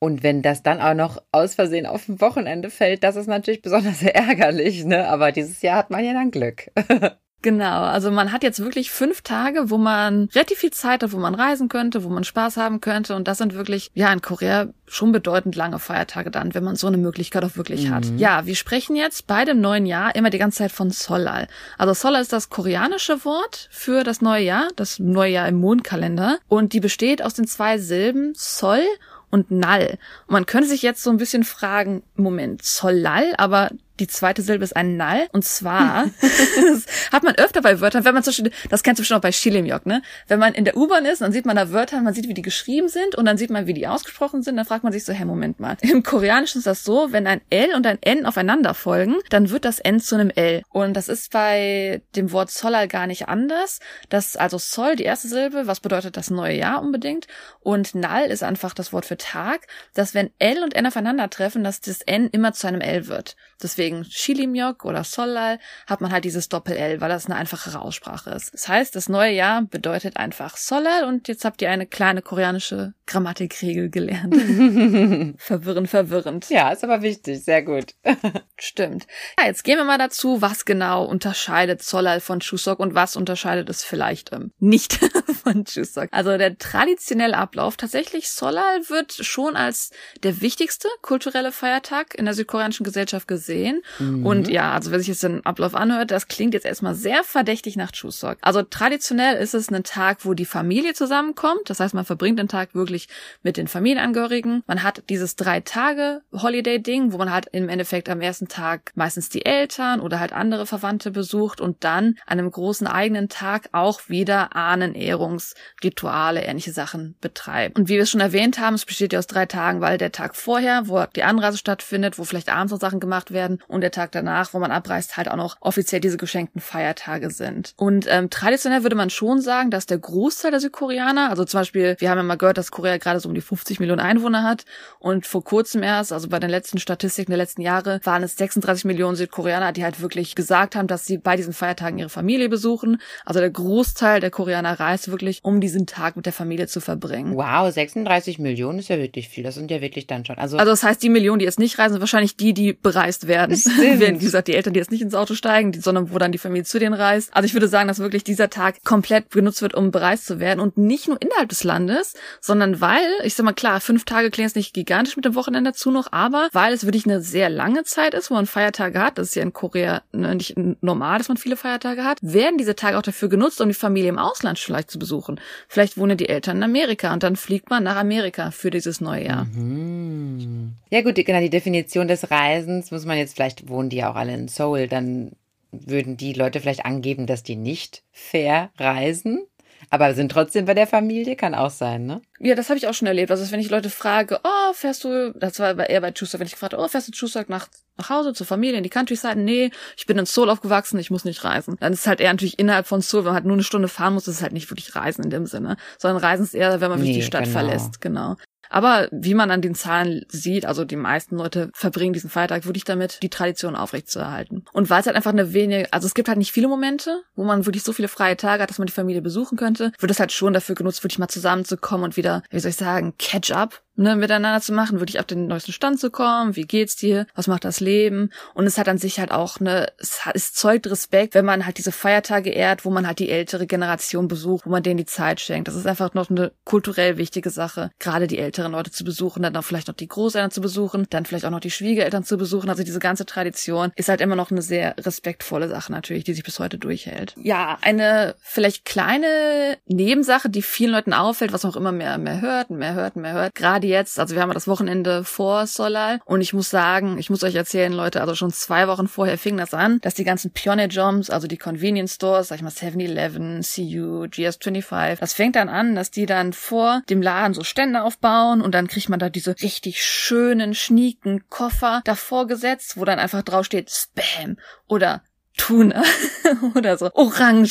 Und 0.00 0.22
wenn 0.22 0.42
das 0.42 0.62
dann 0.62 0.80
auch 0.80 0.94
noch 0.94 1.20
aus 1.32 1.54
Versehen 1.54 1.86
auf 1.86 2.08
ein 2.08 2.20
Wochenende 2.20 2.70
fällt, 2.70 3.02
das 3.02 3.16
ist 3.16 3.26
natürlich 3.26 3.62
besonders 3.62 4.02
ärgerlich, 4.02 4.84
ne? 4.84 5.08
Aber 5.08 5.32
dieses 5.32 5.62
Jahr 5.62 5.78
hat 5.78 5.90
man 5.90 6.04
ja 6.04 6.12
dann 6.12 6.30
Glück. 6.30 6.70
Genau, 7.40 7.82
also 7.82 8.10
man 8.10 8.32
hat 8.32 8.42
jetzt 8.42 8.58
wirklich 8.58 8.90
fünf 8.90 9.22
Tage, 9.22 9.70
wo 9.70 9.78
man 9.78 10.28
relativ 10.34 10.58
viel 10.58 10.72
Zeit 10.72 11.04
hat, 11.04 11.12
wo 11.12 11.18
man 11.18 11.36
reisen 11.36 11.68
könnte, 11.68 12.02
wo 12.02 12.08
man 12.08 12.24
Spaß 12.24 12.56
haben 12.56 12.80
könnte. 12.80 13.14
Und 13.14 13.28
das 13.28 13.38
sind 13.38 13.54
wirklich, 13.54 13.92
ja, 13.94 14.12
in 14.12 14.22
Korea 14.22 14.68
schon 14.86 15.12
bedeutend 15.12 15.54
lange 15.54 15.78
Feiertage 15.78 16.32
dann, 16.32 16.54
wenn 16.54 16.64
man 16.64 16.74
so 16.74 16.88
eine 16.88 16.96
Möglichkeit 16.96 17.44
auch 17.44 17.56
wirklich 17.56 17.86
mhm. 17.86 17.94
hat. 17.94 18.06
Ja, 18.16 18.46
wir 18.46 18.56
sprechen 18.56 18.96
jetzt 18.96 19.28
bei 19.28 19.44
dem 19.44 19.60
neuen 19.60 19.86
Jahr 19.86 20.16
immer 20.16 20.30
die 20.30 20.38
ganze 20.38 20.58
Zeit 20.58 20.72
von 20.72 20.90
Solal. 20.90 21.46
Also 21.76 21.94
Solal 21.94 22.22
ist 22.22 22.32
das 22.32 22.50
koreanische 22.50 23.24
Wort 23.24 23.68
für 23.70 24.02
das 24.02 24.20
neue 24.20 24.42
Jahr, 24.42 24.68
das 24.74 24.98
neue 24.98 25.32
Jahr 25.32 25.46
im 25.46 25.60
Mondkalender. 25.60 26.38
Und 26.48 26.72
die 26.72 26.80
besteht 26.80 27.22
aus 27.22 27.34
den 27.34 27.46
zwei 27.46 27.78
Silben 27.78 28.32
Sol 28.34 28.82
und 29.30 29.52
Nall. 29.52 29.98
Und 30.26 30.32
man 30.32 30.46
könnte 30.46 30.68
sich 30.68 30.82
jetzt 30.82 31.04
so 31.04 31.10
ein 31.10 31.18
bisschen 31.18 31.44
fragen, 31.44 32.02
Moment, 32.16 32.64
Solal, 32.64 33.34
aber 33.36 33.70
die 34.00 34.06
zweite 34.06 34.42
Silbe 34.42 34.64
ist 34.64 34.76
ein 34.76 34.96
Null. 34.96 35.28
Und 35.32 35.44
zwar 35.44 36.06
hat 37.12 37.22
man 37.22 37.34
öfter 37.36 37.62
bei 37.62 37.80
Wörtern, 37.80 38.04
wenn 38.04 38.14
man 38.14 38.22
zum 38.22 38.30
Beispiel, 38.32 38.52
das 38.70 38.82
kennst 38.82 38.98
du 38.98 39.02
bestimmt 39.02 39.18
auch 39.18 39.22
bei 39.22 39.32
Shilimjok, 39.32 39.86
ne? 39.86 40.02
Wenn 40.26 40.38
man 40.38 40.54
in 40.54 40.64
der 40.64 40.76
U-Bahn 40.76 41.04
ist, 41.04 41.20
dann 41.20 41.32
sieht 41.32 41.46
man 41.46 41.56
da 41.56 41.72
Wörter, 41.72 42.00
man 42.00 42.14
sieht, 42.14 42.28
wie 42.28 42.34
die 42.34 42.42
geschrieben 42.42 42.88
sind 42.88 43.14
und 43.14 43.24
dann 43.24 43.38
sieht 43.38 43.50
man, 43.50 43.66
wie 43.66 43.74
die 43.74 43.86
ausgesprochen 43.86 44.42
sind. 44.42 44.56
Dann 44.56 44.66
fragt 44.66 44.84
man 44.84 44.92
sich 44.92 45.04
so, 45.04 45.12
hey, 45.12 45.24
Moment 45.24 45.60
mal. 45.60 45.76
Im 45.82 46.02
Koreanischen 46.02 46.58
ist 46.58 46.66
das 46.66 46.84
so, 46.84 47.12
wenn 47.12 47.26
ein 47.26 47.40
L 47.50 47.74
und 47.74 47.86
ein 47.86 47.98
N 48.00 48.26
aufeinander 48.26 48.74
folgen, 48.74 49.16
dann 49.30 49.50
wird 49.50 49.64
das 49.64 49.78
N 49.78 50.00
zu 50.00 50.14
einem 50.14 50.30
L. 50.30 50.62
Und 50.70 50.94
das 50.94 51.08
ist 51.08 51.32
bei 51.32 52.02
dem 52.16 52.32
Wort 52.32 52.50
Solal 52.50 52.88
gar 52.88 53.06
nicht 53.06 53.28
anders. 53.28 53.80
Das, 54.08 54.36
also 54.36 54.58
Sol, 54.58 54.96
die 54.96 55.04
erste 55.04 55.28
Silbe, 55.28 55.66
was 55.66 55.80
bedeutet 55.80 56.16
das 56.16 56.30
neue 56.30 56.56
Jahr 56.56 56.82
unbedingt. 56.82 57.26
Und 57.60 57.94
Null 57.94 58.26
ist 58.28 58.42
einfach 58.42 58.74
das 58.74 58.92
Wort 58.92 59.06
für 59.06 59.16
Tag, 59.16 59.66
dass 59.94 60.14
wenn 60.14 60.30
L 60.38 60.62
und 60.62 60.74
N 60.74 60.86
aufeinandertreffen, 60.86 61.64
dass 61.64 61.80
das 61.80 62.02
N 62.02 62.28
immer 62.30 62.52
zu 62.52 62.66
einem 62.66 62.80
L 62.80 63.08
wird. 63.08 63.36
Deswegen 63.62 64.04
Shilimyok 64.04 64.84
oder 64.84 65.04
Solal 65.04 65.58
hat 65.86 66.00
man 66.00 66.12
halt 66.12 66.24
dieses 66.24 66.48
Doppel-L, 66.48 67.00
weil 67.00 67.08
das 67.08 67.26
eine 67.26 67.36
einfachere 67.36 67.80
Aussprache 67.80 68.30
ist. 68.30 68.54
Das 68.54 68.68
heißt, 68.68 68.94
das 68.94 69.08
neue 69.08 69.32
Jahr 69.32 69.62
bedeutet 69.62 70.16
einfach 70.16 70.56
Solal 70.56 71.04
und 71.04 71.28
jetzt 71.28 71.44
habt 71.44 71.60
ihr 71.62 71.70
eine 71.70 71.86
kleine 71.86 72.22
koreanische 72.22 72.94
Grammatikregel 73.06 73.90
gelernt. 73.90 74.34
verwirrend, 75.40 75.88
verwirrend. 75.88 76.48
Ja, 76.50 76.70
ist 76.70 76.84
aber 76.84 77.02
wichtig. 77.02 77.42
Sehr 77.42 77.62
gut. 77.62 77.94
Stimmt. 78.58 79.06
Ja, 79.38 79.46
jetzt 79.46 79.64
gehen 79.64 79.78
wir 79.78 79.84
mal 79.84 79.98
dazu, 79.98 80.40
was 80.40 80.64
genau 80.64 81.04
unterscheidet 81.04 81.82
Solal 81.82 82.20
von 82.20 82.40
Chuseok 82.40 82.78
und 82.78 82.94
was 82.94 83.16
unterscheidet 83.16 83.68
es 83.70 83.82
vielleicht 83.82 84.32
ähm, 84.32 84.52
nicht 84.58 84.94
von 85.42 85.64
Chuseok. 85.64 86.08
Also 86.12 86.36
der 86.36 86.58
traditionelle 86.58 87.36
Ablauf, 87.36 87.76
tatsächlich 87.76 88.28
Solal 88.30 88.88
wird 88.88 89.12
schon 89.12 89.56
als 89.56 89.90
der 90.22 90.40
wichtigste 90.40 90.88
kulturelle 91.02 91.50
Feiertag 91.50 92.14
in 92.14 92.26
der 92.26 92.34
südkoreanischen 92.34 92.84
Gesellschaft 92.84 93.26
gesehen. 93.26 93.47
Ein. 93.48 93.80
Mhm. 93.98 94.26
Und 94.26 94.48
ja, 94.48 94.72
also 94.72 94.90
wenn 94.90 94.98
sich 94.98 95.08
jetzt 95.08 95.22
den 95.22 95.44
Ablauf 95.44 95.74
anhört, 95.74 96.10
das 96.10 96.28
klingt 96.28 96.54
jetzt 96.54 96.66
erstmal 96.66 96.94
sehr 96.94 97.24
verdächtig 97.24 97.76
nach 97.76 97.92
Chuseok. 97.92 98.38
Also 98.40 98.62
traditionell 98.62 99.36
ist 99.36 99.54
es 99.54 99.70
ein 99.70 99.82
Tag, 99.84 100.24
wo 100.24 100.34
die 100.34 100.44
Familie 100.44 100.94
zusammenkommt. 100.94 101.62
Das 101.66 101.80
heißt, 101.80 101.94
man 101.94 102.04
verbringt 102.04 102.38
den 102.38 102.48
Tag 102.48 102.74
wirklich 102.74 103.08
mit 103.42 103.56
den 103.56 103.68
Familienangehörigen. 103.68 104.62
Man 104.66 104.82
hat 104.82 105.02
dieses 105.08 105.36
drei 105.36 105.60
Tage 105.60 106.22
Holiday-Ding, 106.32 107.12
wo 107.12 107.18
man 107.18 107.32
halt 107.32 107.46
im 107.52 107.68
Endeffekt 107.68 108.08
am 108.08 108.20
ersten 108.20 108.48
Tag 108.48 108.92
meistens 108.94 109.28
die 109.28 109.44
Eltern 109.44 110.00
oder 110.00 110.20
halt 110.20 110.32
andere 110.32 110.66
Verwandte 110.66 111.10
besucht 111.10 111.60
und 111.60 111.84
dann 111.84 112.16
an 112.26 112.38
einem 112.38 112.50
großen 112.50 112.86
eigenen 112.86 113.28
Tag 113.28 113.68
auch 113.72 114.08
wieder 114.08 114.54
Ahnenehrungsrituale, 114.56 116.42
ähnliche 116.42 116.72
Sachen 116.72 117.16
betreibt. 117.20 117.78
Und 117.78 117.88
wie 117.88 117.94
wir 117.94 118.02
es 118.02 118.10
schon 118.10 118.20
erwähnt 118.20 118.58
haben, 118.58 118.74
es 118.74 118.84
besteht 118.84 119.12
ja 119.12 119.18
aus 119.18 119.26
drei 119.26 119.46
Tagen, 119.46 119.80
weil 119.80 119.98
der 119.98 120.12
Tag 120.12 120.36
vorher, 120.36 120.88
wo 120.88 121.04
die 121.14 121.22
Anreise 121.22 121.58
stattfindet, 121.58 122.18
wo 122.18 122.24
vielleicht 122.24 122.48
abends 122.48 122.72
noch 122.72 122.80
Sachen 122.80 123.00
gemacht 123.00 123.30
werden 123.30 123.37
und 123.68 123.80
der 123.80 123.90
Tag 123.90 124.12
danach, 124.12 124.54
wo 124.54 124.58
man 124.58 124.70
abreist, 124.70 125.16
halt 125.16 125.30
auch 125.30 125.36
noch 125.36 125.56
offiziell 125.60 126.00
diese 126.00 126.16
geschenkten 126.16 126.60
Feiertage 126.60 127.30
sind. 127.30 127.72
Und 127.76 128.06
ähm, 128.08 128.30
traditionell 128.30 128.82
würde 128.82 128.96
man 128.96 129.10
schon 129.10 129.40
sagen, 129.40 129.70
dass 129.70 129.86
der 129.86 129.98
Großteil 129.98 130.50
der 130.50 130.60
Südkoreaner, 130.60 131.30
also 131.30 131.44
zum 131.44 131.60
Beispiel, 131.60 131.96
wir 131.98 132.10
haben 132.10 132.18
ja 132.18 132.24
mal 132.24 132.36
gehört, 132.36 132.58
dass 132.58 132.70
Korea 132.70 132.98
gerade 132.98 133.20
so 133.20 133.28
um 133.28 133.34
die 133.34 133.40
50 133.40 133.80
Millionen 133.80 134.00
Einwohner 134.00 134.42
hat 134.42 134.64
und 134.98 135.26
vor 135.26 135.44
kurzem 135.44 135.82
erst, 135.82 136.12
also 136.12 136.28
bei 136.28 136.38
den 136.38 136.50
letzten 136.50 136.78
Statistiken 136.78 137.30
der 137.30 137.38
letzten 137.38 137.62
Jahre, 137.62 138.00
waren 138.04 138.22
es 138.22 138.36
36 138.36 138.84
Millionen 138.84 139.16
Südkoreaner, 139.16 139.72
die 139.72 139.84
halt 139.84 140.00
wirklich 140.00 140.34
gesagt 140.34 140.76
haben, 140.76 140.88
dass 140.88 141.06
sie 141.06 141.18
bei 141.18 141.36
diesen 141.36 141.52
Feiertagen 141.52 141.98
ihre 141.98 142.08
Familie 142.08 142.48
besuchen. 142.48 143.00
Also 143.24 143.40
der 143.40 143.50
Großteil 143.50 144.20
der 144.20 144.30
Koreaner 144.30 144.78
reist 144.80 145.10
wirklich, 145.10 145.40
um 145.42 145.60
diesen 145.60 145.86
Tag 145.86 146.16
mit 146.16 146.26
der 146.26 146.32
Familie 146.32 146.66
zu 146.66 146.80
verbringen. 146.80 147.36
Wow, 147.36 147.72
36 147.72 148.38
Millionen 148.38 148.78
ist 148.78 148.88
ja 148.88 148.98
wirklich 148.98 149.28
viel. 149.28 149.44
Das 149.44 149.54
sind 149.54 149.70
ja 149.70 149.80
wirklich 149.80 150.06
dann 150.06 150.24
schon. 150.24 150.38
Also, 150.38 150.56
also 150.56 150.70
das 150.70 150.82
heißt, 150.82 151.02
die 151.02 151.08
Millionen, 151.08 151.38
die 151.38 151.44
jetzt 151.44 151.58
nicht 151.58 151.78
reisen, 151.78 151.92
sind 151.92 152.00
wahrscheinlich 152.00 152.36
die, 152.36 152.54
die 152.54 152.72
bereist 152.72 153.27
werden. 153.28 153.56
Während, 153.78 154.20
wie 154.20 154.24
gesagt, 154.24 154.48
die 154.48 154.54
Eltern, 154.54 154.72
die 154.72 154.80
jetzt 154.80 154.90
nicht 154.90 155.02
ins 155.02 155.14
Auto 155.14 155.34
steigen, 155.34 155.72
die, 155.72 155.80
sondern 155.80 156.12
wo 156.12 156.18
dann 156.18 156.32
die 156.32 156.38
Familie 156.38 156.64
zu 156.64 156.78
denen 156.78 156.94
reist. 156.94 157.30
Also 157.32 157.46
ich 157.46 157.54
würde 157.54 157.68
sagen, 157.68 157.88
dass 157.88 157.98
wirklich 157.98 158.24
dieser 158.24 158.50
Tag 158.50 158.82
komplett 158.84 159.30
genutzt 159.30 159.62
wird, 159.62 159.74
um 159.74 159.90
bereist 159.90 160.26
zu 160.26 160.40
werden 160.40 160.60
und 160.60 160.76
nicht 160.76 161.08
nur 161.08 161.20
innerhalb 161.20 161.48
des 161.48 161.64
Landes, 161.64 162.14
sondern 162.40 162.80
weil, 162.80 163.06
ich 163.24 163.34
sag 163.34 163.44
mal 163.44 163.52
klar, 163.52 163.80
fünf 163.80 164.04
Tage 164.04 164.30
klingen 164.30 164.48
jetzt 164.48 164.56
nicht 164.56 164.74
gigantisch 164.74 165.16
mit 165.16 165.24
dem 165.24 165.34
Wochenende 165.34 165.70
dazu 165.70 165.90
noch, 165.90 166.12
aber 166.12 166.48
weil 166.52 166.72
es 166.72 166.84
wirklich 166.84 167.04
eine 167.04 167.20
sehr 167.20 167.50
lange 167.50 167.84
Zeit 167.84 168.14
ist, 168.14 168.30
wo 168.30 168.34
man 168.34 168.46
Feiertage 168.46 169.00
hat, 169.00 169.18
das 169.18 169.28
ist 169.28 169.34
ja 169.36 169.42
in 169.42 169.52
Korea 169.52 170.02
ne, 170.12 170.34
nicht 170.34 170.54
normal, 170.80 171.18
dass 171.18 171.28
man 171.28 171.36
viele 171.36 171.56
Feiertage 171.56 172.04
hat, 172.04 172.18
werden 172.22 172.58
diese 172.58 172.74
Tage 172.74 172.98
auch 172.98 173.02
dafür 173.02 173.28
genutzt, 173.28 173.60
um 173.60 173.68
die 173.68 173.74
Familie 173.74 174.08
im 174.08 174.18
Ausland 174.18 174.58
vielleicht 174.58 174.90
zu 174.90 174.98
besuchen. 174.98 175.40
Vielleicht 175.68 175.98
wohnen 175.98 176.16
die 176.16 176.28
Eltern 176.28 176.58
in 176.58 176.62
Amerika 176.62 177.12
und 177.12 177.22
dann 177.22 177.36
fliegt 177.36 177.70
man 177.70 177.84
nach 177.84 177.96
Amerika 177.96 178.50
für 178.50 178.70
dieses 178.70 179.00
neue 179.00 179.26
Jahr. 179.26 179.44
Mhm. 179.44 180.72
Ja 180.90 181.02
gut, 181.02 181.16
genau, 181.16 181.40
die 181.40 181.50
Definition 181.50 182.08
des 182.08 182.30
Reisens 182.30 182.90
muss 182.90 183.04
man 183.04 183.17
jetzt, 183.18 183.34
vielleicht 183.34 183.68
wohnen 183.68 183.90
die 183.90 183.98
ja 183.98 184.10
auch 184.10 184.16
alle 184.16 184.34
in 184.34 184.48
Seoul, 184.48 184.88
dann 184.88 185.32
würden 185.70 186.16
die 186.16 186.32
Leute 186.32 186.60
vielleicht 186.60 186.84
angeben, 186.84 187.26
dass 187.26 187.42
die 187.42 187.56
nicht 187.56 188.02
fair 188.12 188.70
reisen. 188.78 189.46
Aber 189.90 190.12
sind 190.14 190.30
trotzdem 190.32 190.64
bei 190.64 190.74
der 190.74 190.86
Familie, 190.86 191.36
kann 191.36 191.54
auch 191.54 191.70
sein, 191.70 192.04
ne? 192.04 192.20
Ja, 192.40 192.54
das 192.54 192.68
habe 192.68 192.78
ich 192.78 192.88
auch 192.88 192.94
schon 192.94 193.06
erlebt. 193.06 193.30
Also 193.30 193.50
wenn 193.52 193.60
ich 193.60 193.70
Leute 193.70 193.90
frage, 193.90 194.40
oh, 194.42 194.72
fährst 194.72 195.04
du, 195.04 195.32
das 195.32 195.60
war 195.60 195.88
eher 195.88 196.00
bei 196.00 196.10
Chuseok, 196.10 196.40
wenn 196.40 196.46
ich 196.46 196.52
gefragt 196.52 196.74
oh, 196.74 196.88
fährst 196.88 197.08
du 197.08 197.12
Chuseok 197.12 197.48
nach, 197.48 197.68
nach 197.96 198.10
Hause, 198.10 198.34
zur 198.34 198.46
Familie, 198.46 198.76
in 198.76 198.82
die 198.82 198.90
Countryside? 198.90 199.36
Nee, 199.36 199.70
ich 199.96 200.06
bin 200.06 200.18
in 200.18 200.26
Seoul 200.26 200.50
aufgewachsen, 200.50 200.98
ich 200.98 201.10
muss 201.10 201.24
nicht 201.24 201.44
reisen. 201.44 201.76
Dann 201.80 201.92
ist 201.92 202.00
es 202.00 202.06
halt 202.06 202.20
eher 202.20 202.32
natürlich 202.32 202.58
innerhalb 202.58 202.86
von 202.86 203.00
Seoul, 203.00 203.22
wenn 203.22 203.28
man 203.28 203.34
halt 203.36 203.44
nur 203.46 203.54
eine 203.54 203.62
Stunde 203.62 203.88
fahren 203.88 204.14
muss, 204.14 204.28
ist 204.28 204.36
es 204.36 204.42
halt 204.42 204.52
nicht 204.52 204.70
wirklich 204.70 204.94
Reisen 204.94 205.24
in 205.24 205.30
dem 205.30 205.46
Sinne. 205.46 205.76
Sondern 205.96 206.22
Reisen 206.22 206.44
ist 206.44 206.54
eher, 206.54 206.80
wenn 206.80 206.90
man 206.90 206.98
wirklich 206.98 207.16
nee, 207.16 207.20
die 207.20 207.26
Stadt 207.26 207.44
genau. 207.44 207.58
verlässt, 207.58 208.00
genau. 208.00 208.36
Aber 208.70 209.08
wie 209.10 209.34
man 209.34 209.50
an 209.50 209.62
den 209.62 209.74
Zahlen 209.74 210.24
sieht, 210.28 210.66
also 210.66 210.84
die 210.84 210.96
meisten 210.96 211.36
Leute 211.36 211.70
verbringen 211.74 212.12
diesen 212.12 212.30
Feiertag 212.30 212.66
wirklich 212.66 212.84
damit, 212.84 213.22
die 213.22 213.30
Tradition 213.30 213.76
aufrechtzuerhalten. 213.76 214.64
Und 214.72 214.90
weil 214.90 215.00
es 215.00 215.06
halt 215.06 215.16
einfach 215.16 215.32
eine 215.32 215.52
wenige, 215.52 215.92
also 215.92 216.06
es 216.06 216.14
gibt 216.14 216.28
halt 216.28 216.38
nicht 216.38 216.52
viele 216.52 216.68
Momente, 216.68 217.22
wo 217.34 217.44
man 217.44 217.66
wirklich 217.66 217.82
so 217.82 217.92
viele 217.92 218.08
freie 218.08 218.36
Tage 218.36 218.62
hat, 218.62 218.70
dass 218.70 218.78
man 218.78 218.86
die 218.86 218.92
Familie 218.92 219.22
besuchen 219.22 219.56
könnte, 219.56 219.92
wird 219.98 220.10
es 220.10 220.20
halt 220.20 220.32
schon 220.32 220.52
dafür 220.52 220.74
genutzt, 220.74 221.02
wirklich 221.02 221.18
mal 221.18 221.28
zusammenzukommen 221.28 222.04
und 222.04 222.16
wieder, 222.16 222.42
wie 222.50 222.60
soll 222.60 222.70
ich 222.70 222.76
sagen, 222.76 223.14
Catch 223.18 223.52
up 223.52 223.82
ne, 223.98 224.16
miteinander 224.16 224.60
zu 224.60 224.72
machen, 224.72 225.00
wirklich 225.00 225.18
auf 225.18 225.26
den 225.26 225.46
neuesten 225.46 225.72
Stand 225.72 226.00
zu 226.00 226.10
kommen. 226.10 226.56
Wie 226.56 226.62
geht's 226.62 226.96
dir? 226.96 227.26
Was 227.34 227.48
macht 227.48 227.64
das 227.64 227.80
Leben? 227.80 228.30
Und 228.54 228.66
es 228.66 228.78
hat 228.78 228.88
an 228.88 228.98
sich 228.98 229.18
halt 229.20 229.30
auch 229.30 229.60
eine, 229.60 229.88
es, 229.98 230.24
hat, 230.24 230.36
es 230.36 230.52
zeugt 230.52 230.86
Respekt, 230.86 231.34
wenn 231.34 231.44
man 231.44 231.66
halt 231.66 231.78
diese 231.78 231.92
Feiertage 231.92 232.50
ehrt, 232.50 232.84
wo 232.84 232.90
man 232.90 233.06
halt 233.06 233.18
die 233.18 233.30
ältere 233.30 233.66
Generation 233.66 234.28
besucht, 234.28 234.66
wo 234.66 234.70
man 234.70 234.82
denen 234.82 234.98
die 234.98 235.04
Zeit 235.04 235.40
schenkt. 235.40 235.68
Das 235.68 235.74
ist 235.74 235.86
einfach 235.86 236.14
noch 236.14 236.30
eine 236.30 236.52
kulturell 236.64 237.18
wichtige 237.18 237.50
Sache, 237.50 237.90
gerade 237.98 238.26
die 238.26 238.38
älteren 238.38 238.72
Leute 238.72 238.90
zu 238.90 239.04
besuchen, 239.04 239.42
dann 239.42 239.56
auch 239.56 239.64
vielleicht 239.64 239.88
noch 239.88 239.94
die 239.94 240.08
Großeltern 240.08 240.50
zu 240.50 240.60
besuchen, 240.60 241.06
dann 241.10 241.26
vielleicht 241.26 241.44
auch 241.44 241.50
noch 241.50 241.60
die 241.60 241.70
Schwiegereltern 241.70 242.24
zu 242.24 242.38
besuchen. 242.38 242.70
Also 242.70 242.84
diese 242.84 243.00
ganze 243.00 243.26
Tradition 243.26 243.92
ist 243.96 244.08
halt 244.08 244.20
immer 244.20 244.36
noch 244.36 244.50
eine 244.50 244.62
sehr 244.62 244.94
respektvolle 244.98 245.68
Sache 245.68 245.92
natürlich, 245.92 246.24
die 246.24 246.34
sich 246.34 246.44
bis 246.44 246.58
heute 246.60 246.78
durchhält. 246.78 247.34
Ja, 247.36 247.78
eine 247.80 248.36
vielleicht 248.40 248.84
kleine 248.84 249.76
Nebensache, 249.86 250.48
die 250.48 250.62
vielen 250.62 250.92
Leuten 250.92 251.12
auffällt, 251.12 251.52
was 251.52 251.64
auch 251.64 251.76
immer 251.76 251.92
mehr, 251.92 252.18
mehr 252.18 252.40
hört, 252.40 252.70
mehr 252.70 252.94
hört, 252.94 253.16
mehr 253.16 253.32
hört, 253.32 253.54
gerade 253.54 253.87
jetzt, 253.88 254.18
also 254.18 254.34
wir 254.34 254.42
haben 254.42 254.52
das 254.52 254.68
Wochenende 254.68 255.24
vor 255.24 255.66
Solal. 255.66 256.20
Und 256.24 256.40
ich 256.40 256.52
muss 256.52 256.70
sagen, 256.70 257.18
ich 257.18 257.30
muss 257.30 257.42
euch 257.42 257.54
erzählen, 257.54 257.92
Leute, 257.92 258.20
also 258.20 258.34
schon 258.34 258.52
zwei 258.52 258.88
Wochen 258.88 259.08
vorher 259.08 259.38
fing 259.38 259.56
das 259.56 259.74
an, 259.74 260.00
dass 260.00 260.14
die 260.14 260.24
ganzen 260.24 260.52
Pioneer-Jobs, 260.52 261.30
also 261.30 261.48
die 261.48 261.56
Convenience 261.56 262.14
Stores, 262.14 262.48
sag 262.48 262.56
ich 262.56 262.62
mal 262.62 262.70
7-Eleven, 262.70 263.62
CU, 263.62 264.24
GS25, 264.24 265.18
das 265.18 265.32
fängt 265.32 265.56
dann 265.56 265.68
an, 265.68 265.94
dass 265.94 266.10
die 266.10 266.26
dann 266.26 266.52
vor 266.52 267.02
dem 267.08 267.22
Laden 267.22 267.54
so 267.54 267.64
Stände 267.64 268.02
aufbauen 268.02 268.60
und 268.60 268.74
dann 268.74 268.88
kriegt 268.88 269.08
man 269.08 269.18
da 269.18 269.28
diese 269.30 269.54
richtig 269.62 270.04
schönen, 270.04 270.74
schnieken 270.74 271.48
Koffer 271.48 272.02
davor 272.04 272.46
gesetzt, 272.46 272.96
wo 272.96 273.04
dann 273.04 273.18
einfach 273.18 273.42
drauf 273.42 273.64
steht 273.64 273.90
Spam 273.90 274.56
oder 274.86 275.22
Tuna 275.58 276.02
oder 276.74 276.96
so. 276.96 277.10
Orangen. 277.12 277.68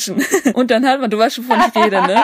Und 0.54 0.70
dann 0.70 0.86
hat 0.86 1.00
man, 1.00 1.10
du 1.10 1.18
weißt 1.18 1.36
schon, 1.36 1.44
von 1.44 1.58
ich 1.58 1.74
rede, 1.74 2.00
ne? 2.02 2.22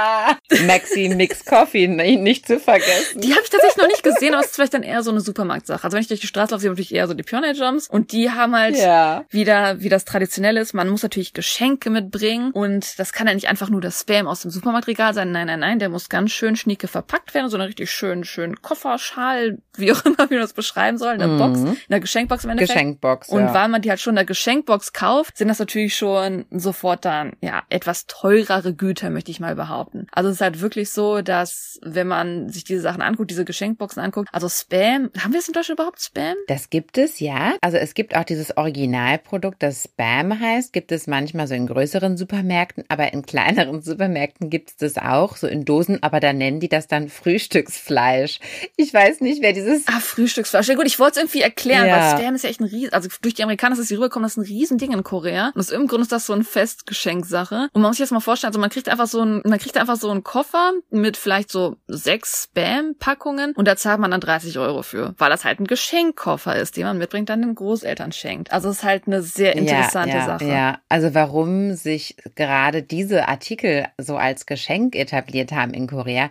Maxi 0.67 1.09
Mix 1.09 1.45
Coffee, 1.45 1.89
nicht 1.89 2.47
zu 2.47 2.61
vergessen. 2.61 3.21
Die 3.21 3.33
habe 3.33 3.43
ich 3.43 3.51
tatsächlich 3.51 3.79
noch 3.79 3.89
nicht 3.89 4.05
gesehen, 4.05 4.35
aber 4.35 4.43
es 4.43 4.51
ist 4.51 4.55
vielleicht 4.55 4.75
dann 4.75 4.85
eher 4.85 5.03
so 5.03 5.11
eine 5.11 5.21
Supermarktsache. 5.21 5.83
Also 5.83 5.97
wenn 5.97 6.03
ich 6.03 6.09
durch 6.09 6.21
die 6.21 6.29
Straße 6.29 6.53
laufe, 6.53 6.61
sehe 6.61 6.71
ich 6.71 6.73
natürlich 6.73 6.95
eher 6.95 7.09
so 7.09 7.15
die 7.15 7.23
Pioneer 7.23 7.55
Jumps. 7.55 7.89
Und 7.89 8.13
die 8.13 8.31
haben 8.31 8.55
halt 8.55 8.77
ja. 8.77 9.25
wieder, 9.31 9.81
wie 9.81 9.89
das 9.89 10.05
traditionell 10.05 10.57
ist, 10.57 10.75
man 10.75 10.89
muss 10.89 11.03
natürlich 11.03 11.33
Geschenke 11.33 11.91
mitbringen. 11.91 12.53
Und 12.53 12.99
das 12.99 13.13
kann 13.13 13.27
ja 13.27 13.35
nicht 13.35 13.49
einfach 13.49 13.71
nur 13.71 13.81
das 13.81 14.01
Spam 14.01 14.29
aus 14.29 14.43
dem 14.43 14.51
Supermarktregal 14.51 15.15
sein. 15.15 15.33
Nein, 15.33 15.47
nein, 15.47 15.61
nein, 15.61 15.79
der 15.79 15.89
muss 15.89 16.09
ganz 16.09 16.31
schön 16.31 16.57
schnieke 16.57 16.87
verpackt 16.89 17.35
werden. 17.35 17.49
So 17.49 17.57
eine 17.57 17.67
richtig 17.67 17.91
schön, 17.91 18.25
schön 18.25 18.61
Kofferschal, 18.61 19.59
wie 19.77 19.93
auch 19.93 20.05
immer, 20.05 20.31
wie 20.31 20.35
man 20.35 20.43
das 20.43 20.53
beschreiben 20.53 20.99
soll. 20.99 21.15
In 21.15 21.19
der 21.21 21.29
mhm. 21.29 21.39
Box, 21.39 21.59
in 21.61 21.77
der 21.89 22.01
Geschenkbox 22.01 22.45
im 22.45 22.51
Endeffekt. 22.51 22.75
Geschenkbox, 22.75 23.29
Und 23.31 23.47
ja. 23.47 23.55
weil 23.55 23.69
man 23.69 23.83
die 23.83 23.91
halt 23.91 24.01
schon 24.01 24.13
in 24.13 24.17
der 24.17 24.25
Geschenkbox 24.27 24.93
kauft, 24.93 25.39
sind 25.39 25.49
das 25.55 25.61
natürlich 25.61 25.97
schon 25.97 26.45
sofort 26.51 27.05
dann, 27.05 27.33
ja, 27.41 27.63
etwas 27.71 28.07
teurere 28.07 28.75
Güter, 28.75 29.11
möchte 29.11 29.31
ich 29.31 29.41
mal 29.41 29.55
behaupten. 29.55 30.07
Also 30.13 30.29
es 30.29 30.37
ist 30.37 30.41
halt 30.41 30.61
wirklich 30.61 30.91
so, 30.91 31.23
dass 31.23 31.79
wenn 31.83 32.09
man 32.09 32.49
sich 32.49 32.65
diese 32.65 32.81
Sachen 32.81 33.03
anguckt, 33.03 33.31
diese 33.31 33.45
Geschenkboxen 33.45 34.03
anguckt, 34.03 34.29
also 34.33 34.49
Spam, 34.49 35.11
haben 35.19 35.33
wir 35.33 35.39
es 35.39 35.49
in 35.49 35.55
Deutschland 35.55 35.79
überhaupt 35.79 36.01
Spam? 36.01 36.35
Das 36.49 36.71
gibt 36.71 36.99
es, 36.99 37.21
ja. 37.21 37.55
Also 37.61 37.77
es 37.77 37.95
gibt 37.95 38.17
auch 38.17 38.25
dieses 38.25 38.57
Originalprodukt, 38.57 39.63
das 39.63 39.85
Spam 39.85 40.39
heißt, 40.39 40.73
gibt 40.73 40.91
es 40.93 41.07
manchmal 41.07 41.47
so 41.47 41.55
in 41.55 41.67
größeren 41.67 42.17
Supermärkten, 42.17 42.85
aber 42.89 43.13
in 43.13 43.23
kleineren 43.23 43.83
Supermärkten 43.83 44.51
gibt 44.51 44.71
es 44.71 44.77
das 44.77 44.99
auch, 44.99 45.37
so 45.37 45.47
in 45.47 45.65
Dosen, 45.65 46.03
aber 46.03 46.21
da 46.21 46.33
nennen 46.33 46.61
die 46.61 46.69
das 46.69 46.89
dann 46.89 47.09
Frühstücksfleisch. 47.09 48.41
Ich 48.77 48.93
weiß 48.93 49.21
nicht, 49.21 49.43
wer 49.43 49.53
dieses... 49.53 49.87
Ah, 49.87 50.01
Frühstücksfleisch. 50.01 50.69
Ja 50.69 50.75
gut, 50.75 50.87
ich 50.87 50.99
wollte 50.99 51.13
es 51.13 51.17
irgendwie 51.19 51.43
erklären, 51.43 51.87
ja. 51.87 52.13
weil 52.13 52.19
Spam 52.19 52.35
ist 52.35 52.45
ja 52.45 52.51
echt 52.51 52.61
ein 52.61 52.67
Riesen, 52.67 52.93
also 52.93 53.09
durch 53.23 53.35
die 53.35 53.43
Amerikaner 53.43 53.75
ist 53.75 53.81
es 53.81 53.89
hier 53.89 53.99
rübergekommen, 53.99 54.25
das 54.25 54.37
ist 54.37 54.39
ein 54.39 54.47
Riesending 54.47 54.93
in 54.93 55.03
Korea. 55.05 55.44
Und 55.55 55.61
aus 55.61 55.71
irgendeinem 55.71 55.89
Grund 55.89 56.03
ist 56.03 56.13
das 56.13 56.27
so 56.27 56.33
ein 56.33 56.45
Festgeschenksache. 56.45 57.69
Und 57.73 57.83
man 57.83 57.91
muss 57.91 57.97
sich 57.97 58.05
das 58.05 58.11
mal 58.11 58.21
vorstellen, 58.21 58.51
also 58.51 58.61
man 58.61 58.71
kriegt 58.71 58.89
einfach 58.89 59.07
so 59.07 59.23
ein, 59.23 59.43
man 59.45 59.59
kriegt 59.59 59.77
einfach 59.77 59.97
so 59.97 60.11
einen 60.11 60.23
Koffer 60.25 60.73
mit 60.91 61.17
vielleicht 61.17 61.51
so 61.51 61.77
sechs 61.87 62.45
Spam-Packungen 62.45 63.53
und 63.53 63.69
da 63.69 63.77
zahlt 63.77 64.01
man 64.01 64.11
dann 64.11 64.21
30 64.21 64.59
Euro 64.59 64.83
für, 64.83 65.15
weil 65.19 65.31
das 65.31 65.45
halt 65.45 65.61
ein 65.61 65.67
Geschenkkoffer 65.67 66.57
ist, 66.57 66.77
den 66.77 66.85
man 66.85 66.99
mitbringt, 66.99 67.29
dann 67.29 67.43
den 67.43 67.55
Großeltern 67.55 68.13
schenkt. 68.13 68.53
Also 68.53 68.69
es 68.71 68.79
ist 68.79 68.85
halt 68.85 69.07
eine 69.07 69.23
sehr 69.23 69.57
interessante 69.57 70.11
ja, 70.11 70.17
ja, 70.17 70.27
Sache. 70.27 70.45
Ja, 70.45 70.79
also 70.89 71.15
warum 71.15 71.75
sich 71.75 72.17
gerade 72.35 72.83
diese 72.83 73.29
Artikel 73.29 73.87
so 73.99 74.17
als 74.17 74.47
Geschenk 74.47 74.95
etabliert 74.97 75.53
haben 75.53 75.73
in 75.75 75.87
Korea, 75.87 76.31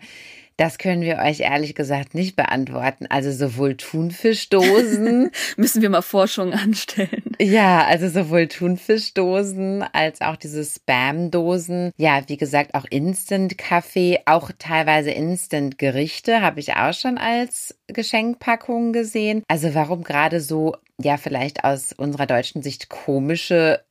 das 0.57 0.77
können 0.77 1.01
wir 1.01 1.17
euch 1.17 1.39
ehrlich 1.39 1.75
gesagt 1.75 2.13
nicht 2.13 2.36
beantworten. 2.36 3.07
Also 3.10 3.31
sowohl 3.31 3.75
Thunfischdosen. 3.75 5.31
Müssen 5.57 5.81
wir 5.81 5.89
mal 5.89 6.01
Forschung 6.01 6.53
anstellen. 6.53 7.36
Ja, 7.39 7.86
also 7.86 8.07
sowohl 8.07 8.48
Thunfischdosen 8.48 9.83
als 9.93 10.22
auch 10.22 10.36
diese 10.36 10.63
Spam-Dosen. 10.63 11.91
Ja, 11.98 12.22
wie 12.27 12.38
gesagt, 12.38 12.75
auch 12.75 12.86
Instant-Kaffee, 12.89 14.19
auch 14.25 14.51
teilweise 14.60 15.12
Instant-Gerichte 15.12 16.41
habe 16.41 16.60
ich 16.60 16.75
auch 16.75 16.93
schon 16.93 17.17
als 17.17 17.75
Geschenkpackungen 17.88 18.93
gesehen. 18.93 19.43
Also 19.48 19.74
warum 19.74 20.03
gerade 20.03 20.41
so, 20.41 20.75
ja, 21.01 21.17
vielleicht 21.17 21.63
aus 21.63 21.93
unserer 21.93 22.27
deutschen 22.27 22.62
Sicht 22.62 22.89
komische 22.89 23.83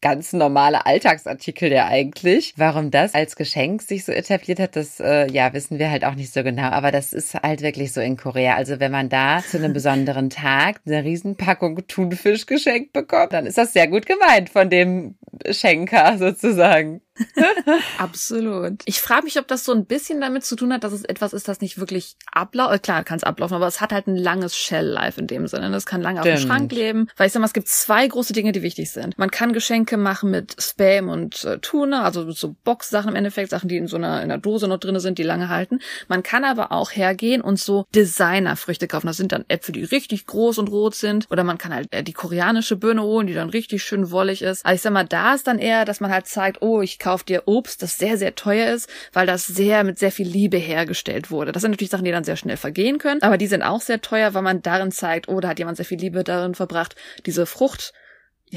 ganz 0.00 0.32
normale 0.32 0.86
Alltagsartikel 0.86 1.70
ja 1.70 1.86
eigentlich. 1.86 2.54
Warum 2.56 2.90
das 2.90 3.14
als 3.14 3.36
Geschenk 3.36 3.82
sich 3.82 4.04
so 4.04 4.12
etabliert 4.12 4.58
hat, 4.60 4.76
das 4.76 5.00
äh, 5.00 5.30
ja 5.30 5.52
wissen 5.52 5.78
wir 5.78 5.90
halt 5.90 6.04
auch 6.04 6.14
nicht 6.14 6.32
so 6.32 6.42
genau. 6.42 6.68
Aber 6.68 6.90
das 6.90 7.12
ist 7.12 7.34
halt 7.34 7.62
wirklich 7.62 7.92
so 7.92 8.00
in 8.00 8.16
Korea. 8.16 8.54
Also 8.54 8.80
wenn 8.80 8.92
man 8.92 9.08
da 9.08 9.40
zu 9.42 9.58
einem 9.58 9.72
besonderen 9.72 10.30
Tag 10.30 10.80
eine 10.86 11.04
Riesenpackung 11.04 11.86
Thunfisch 11.86 12.46
geschenkt 12.46 12.92
bekommt, 12.92 13.32
dann 13.32 13.46
ist 13.46 13.58
das 13.58 13.72
sehr 13.72 13.88
gut 13.88 14.06
gemeint 14.06 14.50
von 14.50 14.70
dem 14.70 15.16
Schenker 15.50 16.18
sozusagen. 16.18 17.00
Absolut. 17.98 18.82
Ich 18.86 19.00
frage 19.00 19.24
mich, 19.24 19.38
ob 19.38 19.46
das 19.46 19.64
so 19.64 19.72
ein 19.72 19.86
bisschen 19.86 20.20
damit 20.20 20.44
zu 20.44 20.56
tun 20.56 20.72
hat, 20.72 20.84
dass 20.84 20.92
es 20.92 21.04
etwas 21.04 21.32
ist, 21.32 21.46
das 21.48 21.60
nicht 21.60 21.78
wirklich 21.78 22.16
abläuft. 22.32 22.74
Äh, 22.74 22.78
klar, 22.78 23.04
kann 23.04 23.18
es 23.18 23.24
ablaufen, 23.24 23.54
aber 23.54 23.66
es 23.66 23.80
hat 23.80 23.92
halt 23.92 24.06
ein 24.06 24.16
langes 24.16 24.56
Shell-Life 24.56 25.20
in 25.20 25.26
dem 25.26 25.46
Sinne. 25.46 25.70
Das 25.70 25.86
kann 25.86 26.02
lange 26.02 26.20
Stimmt. 26.20 26.34
auf 26.34 26.40
dem 26.40 26.48
Schrank 26.48 26.72
leben. 26.72 27.08
Weil 27.16 27.28
ich 27.28 27.32
sag 27.32 27.40
mal, 27.40 27.46
es 27.46 27.52
gibt 27.52 27.68
zwei 27.68 28.06
große 28.06 28.32
Dinge, 28.32 28.52
die 28.52 28.62
wichtig 28.62 28.90
sind. 28.90 29.16
Man 29.16 29.30
kann 29.30 29.52
Geschenke 29.52 29.96
machen 29.96 30.30
mit 30.30 30.56
Spam 30.60 31.08
und 31.08 31.44
äh, 31.44 31.58
Tuna, 31.60 32.02
also 32.02 32.30
so 32.32 32.56
Box-Sachen 32.64 33.10
im 33.10 33.16
Endeffekt, 33.16 33.50
Sachen, 33.50 33.68
die 33.68 33.76
in 33.76 33.86
so 33.86 33.96
einer, 33.96 34.22
in 34.22 34.30
einer 34.30 34.38
Dose 34.38 34.66
noch 34.66 34.78
drinne 34.78 35.00
sind, 35.00 35.18
die 35.18 35.22
lange 35.22 35.48
halten. 35.48 35.78
Man 36.08 36.22
kann 36.22 36.44
aber 36.44 36.72
auch 36.72 36.90
hergehen 36.90 37.42
und 37.42 37.60
so 37.60 37.86
Designer-Früchte 37.94 38.88
kaufen. 38.88 39.06
Das 39.06 39.16
sind 39.16 39.32
dann 39.32 39.44
Äpfel, 39.48 39.72
die 39.72 39.84
richtig 39.84 40.26
groß 40.26 40.58
und 40.58 40.68
rot 40.68 40.94
sind. 40.94 41.26
Oder 41.30 41.44
man 41.44 41.58
kann 41.58 41.72
halt 41.72 41.92
äh, 41.92 42.02
die 42.02 42.12
koreanische 42.12 42.76
Birne 42.76 43.02
holen, 43.02 43.26
die 43.26 43.34
dann 43.34 43.50
richtig 43.50 43.84
schön 43.84 44.10
wollig 44.10 44.42
ist. 44.42 44.66
Also 44.66 44.74
ich 44.74 44.82
sag 44.82 44.92
mal, 44.92 45.04
da 45.04 45.34
ist 45.34 45.46
dann 45.46 45.58
eher, 45.58 45.84
dass 45.84 46.00
man 46.00 46.10
halt 46.10 46.26
zeigt, 46.26 46.60
oh, 46.60 46.82
ich 46.82 46.98
kaufe 47.04 47.24
dir 47.24 47.42
Obst, 47.46 47.82
das 47.82 47.98
sehr, 47.98 48.16
sehr 48.16 48.34
teuer 48.34 48.72
ist, 48.72 48.88
weil 49.12 49.26
das 49.26 49.46
sehr 49.46 49.84
mit 49.84 49.98
sehr 49.98 50.10
viel 50.10 50.26
Liebe 50.26 50.56
hergestellt 50.56 51.30
wurde. 51.30 51.52
Das 51.52 51.60
sind 51.60 51.72
natürlich 51.72 51.90
Sachen, 51.90 52.04
die 52.04 52.10
dann 52.10 52.24
sehr 52.24 52.36
schnell 52.36 52.56
vergehen 52.56 52.98
können, 52.98 53.22
aber 53.22 53.36
die 53.36 53.46
sind 53.46 53.62
auch 53.62 53.82
sehr 53.82 54.00
teuer, 54.00 54.32
weil 54.32 54.42
man 54.42 54.62
darin 54.62 54.90
zeigt, 54.90 55.28
oh, 55.28 55.38
da 55.40 55.48
hat 55.48 55.58
jemand 55.58 55.76
sehr 55.76 55.86
viel 55.86 55.98
Liebe 55.98 56.24
darin 56.24 56.54
verbracht, 56.54 56.96
diese 57.26 57.44
Frucht 57.46 57.92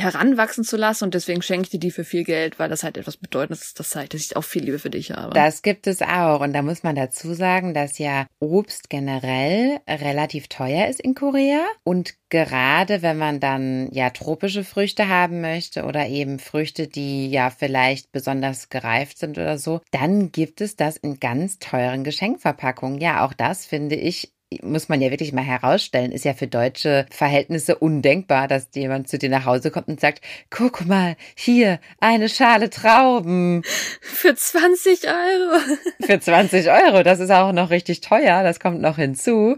heranwachsen 0.01 0.63
zu 0.63 0.77
lassen 0.77 1.05
und 1.05 1.13
deswegen 1.13 1.41
schenke 1.41 1.63
ich 1.63 1.69
dir 1.69 1.79
die 1.79 1.91
für 1.91 2.03
viel 2.03 2.23
Geld, 2.23 2.59
weil 2.59 2.69
das 2.69 2.83
halt 2.83 2.97
etwas 2.97 3.17
Bedeutendes 3.17 3.61
ist. 3.61 3.79
Das 3.79 3.89
zeigt, 3.89 4.13
dass 4.13 4.21
ich 4.21 4.35
auch 4.35 4.43
viel 4.43 4.63
Liebe 4.63 4.79
für 4.79 4.89
dich 4.89 5.11
habe. 5.11 5.33
Das 5.33 5.61
gibt 5.61 5.87
es 5.87 6.01
auch 6.01 6.41
und 6.41 6.53
da 6.53 6.61
muss 6.61 6.83
man 6.83 6.95
dazu 6.95 7.33
sagen, 7.33 7.73
dass 7.73 7.97
ja 7.97 8.27
Obst 8.39 8.89
generell 8.89 9.79
relativ 9.87 10.47
teuer 10.47 10.87
ist 10.87 10.99
in 10.99 11.15
Korea 11.15 11.65
und 11.83 12.13
gerade 12.29 13.01
wenn 13.01 13.17
man 13.17 13.39
dann 13.39 13.89
ja 13.91 14.09
tropische 14.09 14.63
Früchte 14.63 15.07
haben 15.07 15.41
möchte 15.41 15.85
oder 15.85 16.07
eben 16.07 16.39
Früchte, 16.39 16.87
die 16.87 17.29
ja 17.29 17.49
vielleicht 17.49 18.11
besonders 18.11 18.69
gereift 18.69 19.17
sind 19.17 19.37
oder 19.37 19.57
so, 19.57 19.81
dann 19.91 20.31
gibt 20.31 20.61
es 20.61 20.75
das 20.75 20.97
in 20.97 21.19
ganz 21.19 21.59
teuren 21.59 22.03
Geschenkverpackungen. 22.03 22.99
Ja, 22.99 23.25
auch 23.25 23.33
das 23.33 23.65
finde 23.65 23.95
ich 23.95 24.33
muss 24.63 24.87
man 24.87 25.01
ja 25.01 25.11
wirklich 25.11 25.33
mal 25.33 25.43
herausstellen, 25.43 26.11
ist 26.11 26.23
ja 26.23 26.33
für 26.33 26.47
deutsche 26.47 27.05
Verhältnisse 27.09 27.77
undenkbar, 27.77 28.47
dass 28.47 28.69
jemand 28.73 29.09
zu 29.09 29.17
dir 29.17 29.29
nach 29.29 29.45
Hause 29.45 29.71
kommt 29.71 29.89
und 29.89 29.99
sagt, 29.99 30.21
guck 30.49 30.85
mal, 30.85 31.17
hier, 31.35 31.79
eine 31.99 32.29
Schale 32.29 32.69
Trauben. 32.69 33.63
Für 34.01 34.35
20 34.35 35.05
Euro. 35.05 35.59
Für 36.01 36.19
20 36.19 36.69
Euro, 36.69 37.03
das 37.03 37.19
ist 37.19 37.31
auch 37.31 37.51
noch 37.51 37.69
richtig 37.71 38.01
teuer, 38.01 38.43
das 38.43 38.59
kommt 38.59 38.81
noch 38.81 38.95
hinzu. 38.95 39.57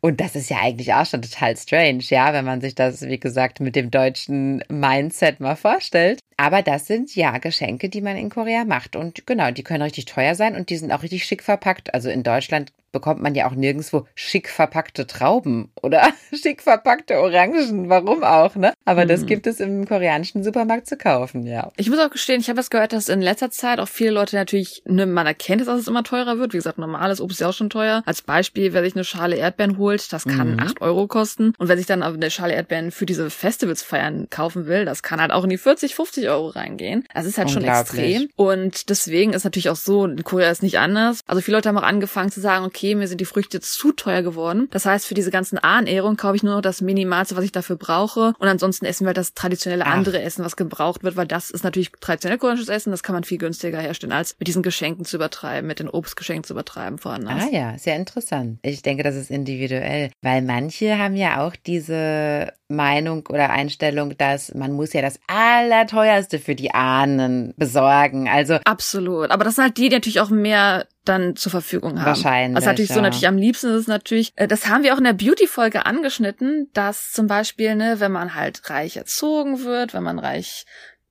Und 0.00 0.20
das 0.20 0.34
ist 0.34 0.48
ja 0.48 0.58
eigentlich 0.62 0.94
auch 0.94 1.06
schon 1.06 1.22
total 1.22 1.56
strange, 1.56 2.02
ja, 2.04 2.32
wenn 2.32 2.44
man 2.44 2.60
sich 2.60 2.74
das, 2.74 3.02
wie 3.02 3.20
gesagt, 3.20 3.60
mit 3.60 3.76
dem 3.76 3.90
deutschen 3.90 4.64
Mindset 4.68 5.40
mal 5.40 5.56
vorstellt. 5.56 6.20
Aber 6.38 6.62
das 6.62 6.86
sind 6.86 7.14
ja 7.14 7.36
Geschenke, 7.36 7.90
die 7.90 8.00
man 8.00 8.16
in 8.16 8.30
Korea 8.30 8.64
macht. 8.64 8.96
Und 8.96 9.26
genau, 9.26 9.50
die 9.50 9.62
können 9.62 9.82
richtig 9.82 10.06
teuer 10.06 10.34
sein 10.34 10.56
und 10.56 10.70
die 10.70 10.78
sind 10.78 10.90
auch 10.90 11.02
richtig 11.02 11.24
schick 11.24 11.42
verpackt. 11.42 11.92
Also 11.92 12.08
in 12.08 12.22
Deutschland 12.22 12.72
bekommt 12.92 13.20
man 13.20 13.34
ja 13.34 13.46
auch 13.46 13.54
nirgendwo 13.54 14.06
schick 14.14 14.48
verpackte 14.48 15.06
Trauben 15.06 15.70
oder 15.82 16.08
schick 16.34 16.62
verpackte 16.62 17.18
Orangen. 17.18 17.88
Warum 17.88 18.22
auch, 18.24 18.56
ne? 18.56 18.72
Aber 18.84 19.06
das 19.06 19.22
mhm. 19.22 19.26
gibt 19.26 19.46
es 19.46 19.60
im 19.60 19.86
koreanischen 19.86 20.42
Supermarkt 20.42 20.86
zu 20.86 20.96
kaufen, 20.96 21.46
ja. 21.46 21.70
Ich 21.76 21.90
muss 21.90 21.98
auch 21.98 22.10
gestehen, 22.10 22.40
ich 22.40 22.48
habe 22.48 22.56
das 22.56 22.70
gehört, 22.70 22.92
dass 22.92 23.08
in 23.08 23.20
letzter 23.20 23.50
Zeit 23.50 23.78
auch 23.78 23.88
viele 23.88 24.10
Leute 24.10 24.36
natürlich, 24.36 24.82
ne, 24.86 25.06
man 25.06 25.26
erkennt 25.26 25.60
es, 25.60 25.66
dass 25.66 25.80
es 25.80 25.88
immer 25.88 26.02
teurer 26.02 26.38
wird. 26.38 26.52
Wie 26.52 26.58
gesagt, 26.58 26.78
normales 26.78 27.20
Obst 27.20 27.36
ist 27.36 27.40
ja 27.40 27.48
auch 27.48 27.54
schon 27.54 27.70
teuer. 27.70 28.02
Als 28.06 28.22
Beispiel, 28.22 28.72
wer 28.72 28.82
sich 28.82 28.94
eine 28.94 29.04
Schale 29.04 29.36
Erdbeeren 29.36 29.78
holt, 29.78 30.12
das 30.12 30.24
kann 30.24 30.54
mhm. 30.54 30.60
8 30.60 30.80
Euro 30.80 31.06
kosten. 31.06 31.52
Und 31.58 31.68
wer 31.68 31.76
sich 31.76 31.86
dann 31.86 32.02
eine 32.02 32.30
Schale 32.30 32.54
Erdbeeren 32.54 32.90
für 32.90 33.06
diese 33.06 33.30
Festivals 33.30 33.82
feiern 33.82 34.28
kaufen 34.30 34.66
will, 34.66 34.84
das 34.84 35.02
kann 35.02 35.20
halt 35.20 35.30
auch 35.30 35.44
in 35.44 35.50
die 35.50 35.58
40, 35.58 35.94
50 35.94 36.28
Euro 36.28 36.48
reingehen. 36.48 37.06
Das 37.14 37.26
ist 37.26 37.38
halt 37.38 37.50
schon 37.50 37.64
extrem. 37.64 38.28
Und 38.36 38.90
deswegen 38.90 39.32
ist 39.32 39.44
natürlich 39.44 39.70
auch 39.70 39.76
so, 39.76 40.04
in 40.04 40.24
Korea 40.24 40.50
ist 40.50 40.62
nicht 40.62 40.78
anders. 40.78 41.20
Also 41.26 41.42
viele 41.42 41.58
Leute 41.58 41.68
haben 41.68 41.78
auch 41.78 41.82
angefangen 41.82 42.30
zu 42.30 42.40
sagen, 42.40 42.64
okay, 42.64 42.79
okay, 42.80 42.94
mir 42.94 43.08
sind 43.08 43.20
die 43.20 43.26
Früchte 43.26 43.60
zu 43.60 43.92
teuer 43.92 44.22
geworden. 44.22 44.68
Das 44.70 44.86
heißt, 44.86 45.06
für 45.06 45.14
diese 45.14 45.30
ganzen 45.30 45.58
Ahnehrungen 45.58 46.16
kaufe 46.16 46.36
ich 46.36 46.42
nur 46.42 46.54
noch 46.54 46.62
das 46.62 46.80
Minimalste, 46.80 47.36
was 47.36 47.44
ich 47.44 47.52
dafür 47.52 47.76
brauche. 47.76 48.32
Und 48.38 48.48
ansonsten 48.48 48.86
essen 48.86 49.04
wir 49.04 49.08
halt 49.08 49.18
das 49.18 49.34
traditionelle 49.34 49.84
Ach. 49.84 49.92
andere 49.92 50.22
Essen, 50.22 50.44
was 50.44 50.56
gebraucht 50.56 51.04
wird, 51.04 51.16
weil 51.16 51.26
das 51.26 51.50
ist 51.50 51.62
natürlich 51.62 51.92
traditionell 52.00 52.38
koreanisches 52.38 52.70
Essen. 52.70 52.90
Das 52.90 53.02
kann 53.02 53.14
man 53.14 53.24
viel 53.24 53.36
günstiger 53.36 53.80
herstellen, 53.80 54.12
als 54.12 54.34
mit 54.38 54.48
diesen 54.48 54.62
Geschenken 54.62 55.04
zu 55.04 55.16
übertreiben, 55.16 55.66
mit 55.66 55.78
den 55.78 55.90
Obstgeschenken 55.90 56.44
zu 56.44 56.54
übertreiben 56.54 57.02
woanders. 57.04 57.44
Ah 57.44 57.48
ja, 57.52 57.76
sehr 57.76 57.96
interessant. 57.96 58.58
Ich 58.62 58.80
denke, 58.80 59.02
das 59.02 59.14
ist 59.14 59.30
individuell, 59.30 60.10
weil 60.22 60.40
manche 60.40 60.98
haben 60.98 61.16
ja 61.16 61.46
auch 61.46 61.56
diese 61.56 62.52
Meinung 62.70 63.26
oder 63.28 63.50
Einstellung, 63.50 64.16
dass 64.16 64.54
man 64.54 64.72
muss 64.72 64.92
ja 64.92 65.02
das 65.02 65.18
Allerteuerste 65.26 66.38
für 66.38 66.54
die 66.54 66.72
Ahnen 66.72 67.52
besorgen. 67.56 68.28
Also 68.28 68.54
absolut. 68.64 69.30
Aber 69.30 69.44
das 69.44 69.56
sind 69.56 69.64
halt 69.64 69.76
die, 69.76 69.88
die 69.88 69.96
natürlich 69.96 70.20
auch 70.20 70.30
mehr 70.30 70.86
dann 71.04 71.34
zur 71.34 71.50
Verfügung 71.50 71.98
haben. 71.98 72.06
Wahrscheinlich. 72.06 72.56
Was 72.56 72.66
natürlich 72.70 72.92
so 72.92 73.00
natürlich 73.00 73.28
am 73.28 73.36
liebsten. 73.36 73.68
Ist, 73.68 73.82
ist 73.82 73.88
natürlich, 73.88 74.32
äh, 74.36 74.48
das 74.48 74.68
haben 74.68 74.82
wir 74.82 74.94
auch 74.94 74.98
in 74.98 75.04
der 75.04 75.12
Beauty-Folge 75.12 75.86
angeschnitten, 75.86 76.68
dass 76.72 77.12
zum 77.12 77.26
Beispiel, 77.26 77.74
ne, 77.74 78.00
wenn 78.00 78.12
man 78.12 78.34
halt 78.34 78.68
reich 78.70 78.96
erzogen 78.96 79.64
wird, 79.64 79.94
wenn 79.94 80.02
man 80.02 80.18
reich 80.18 80.64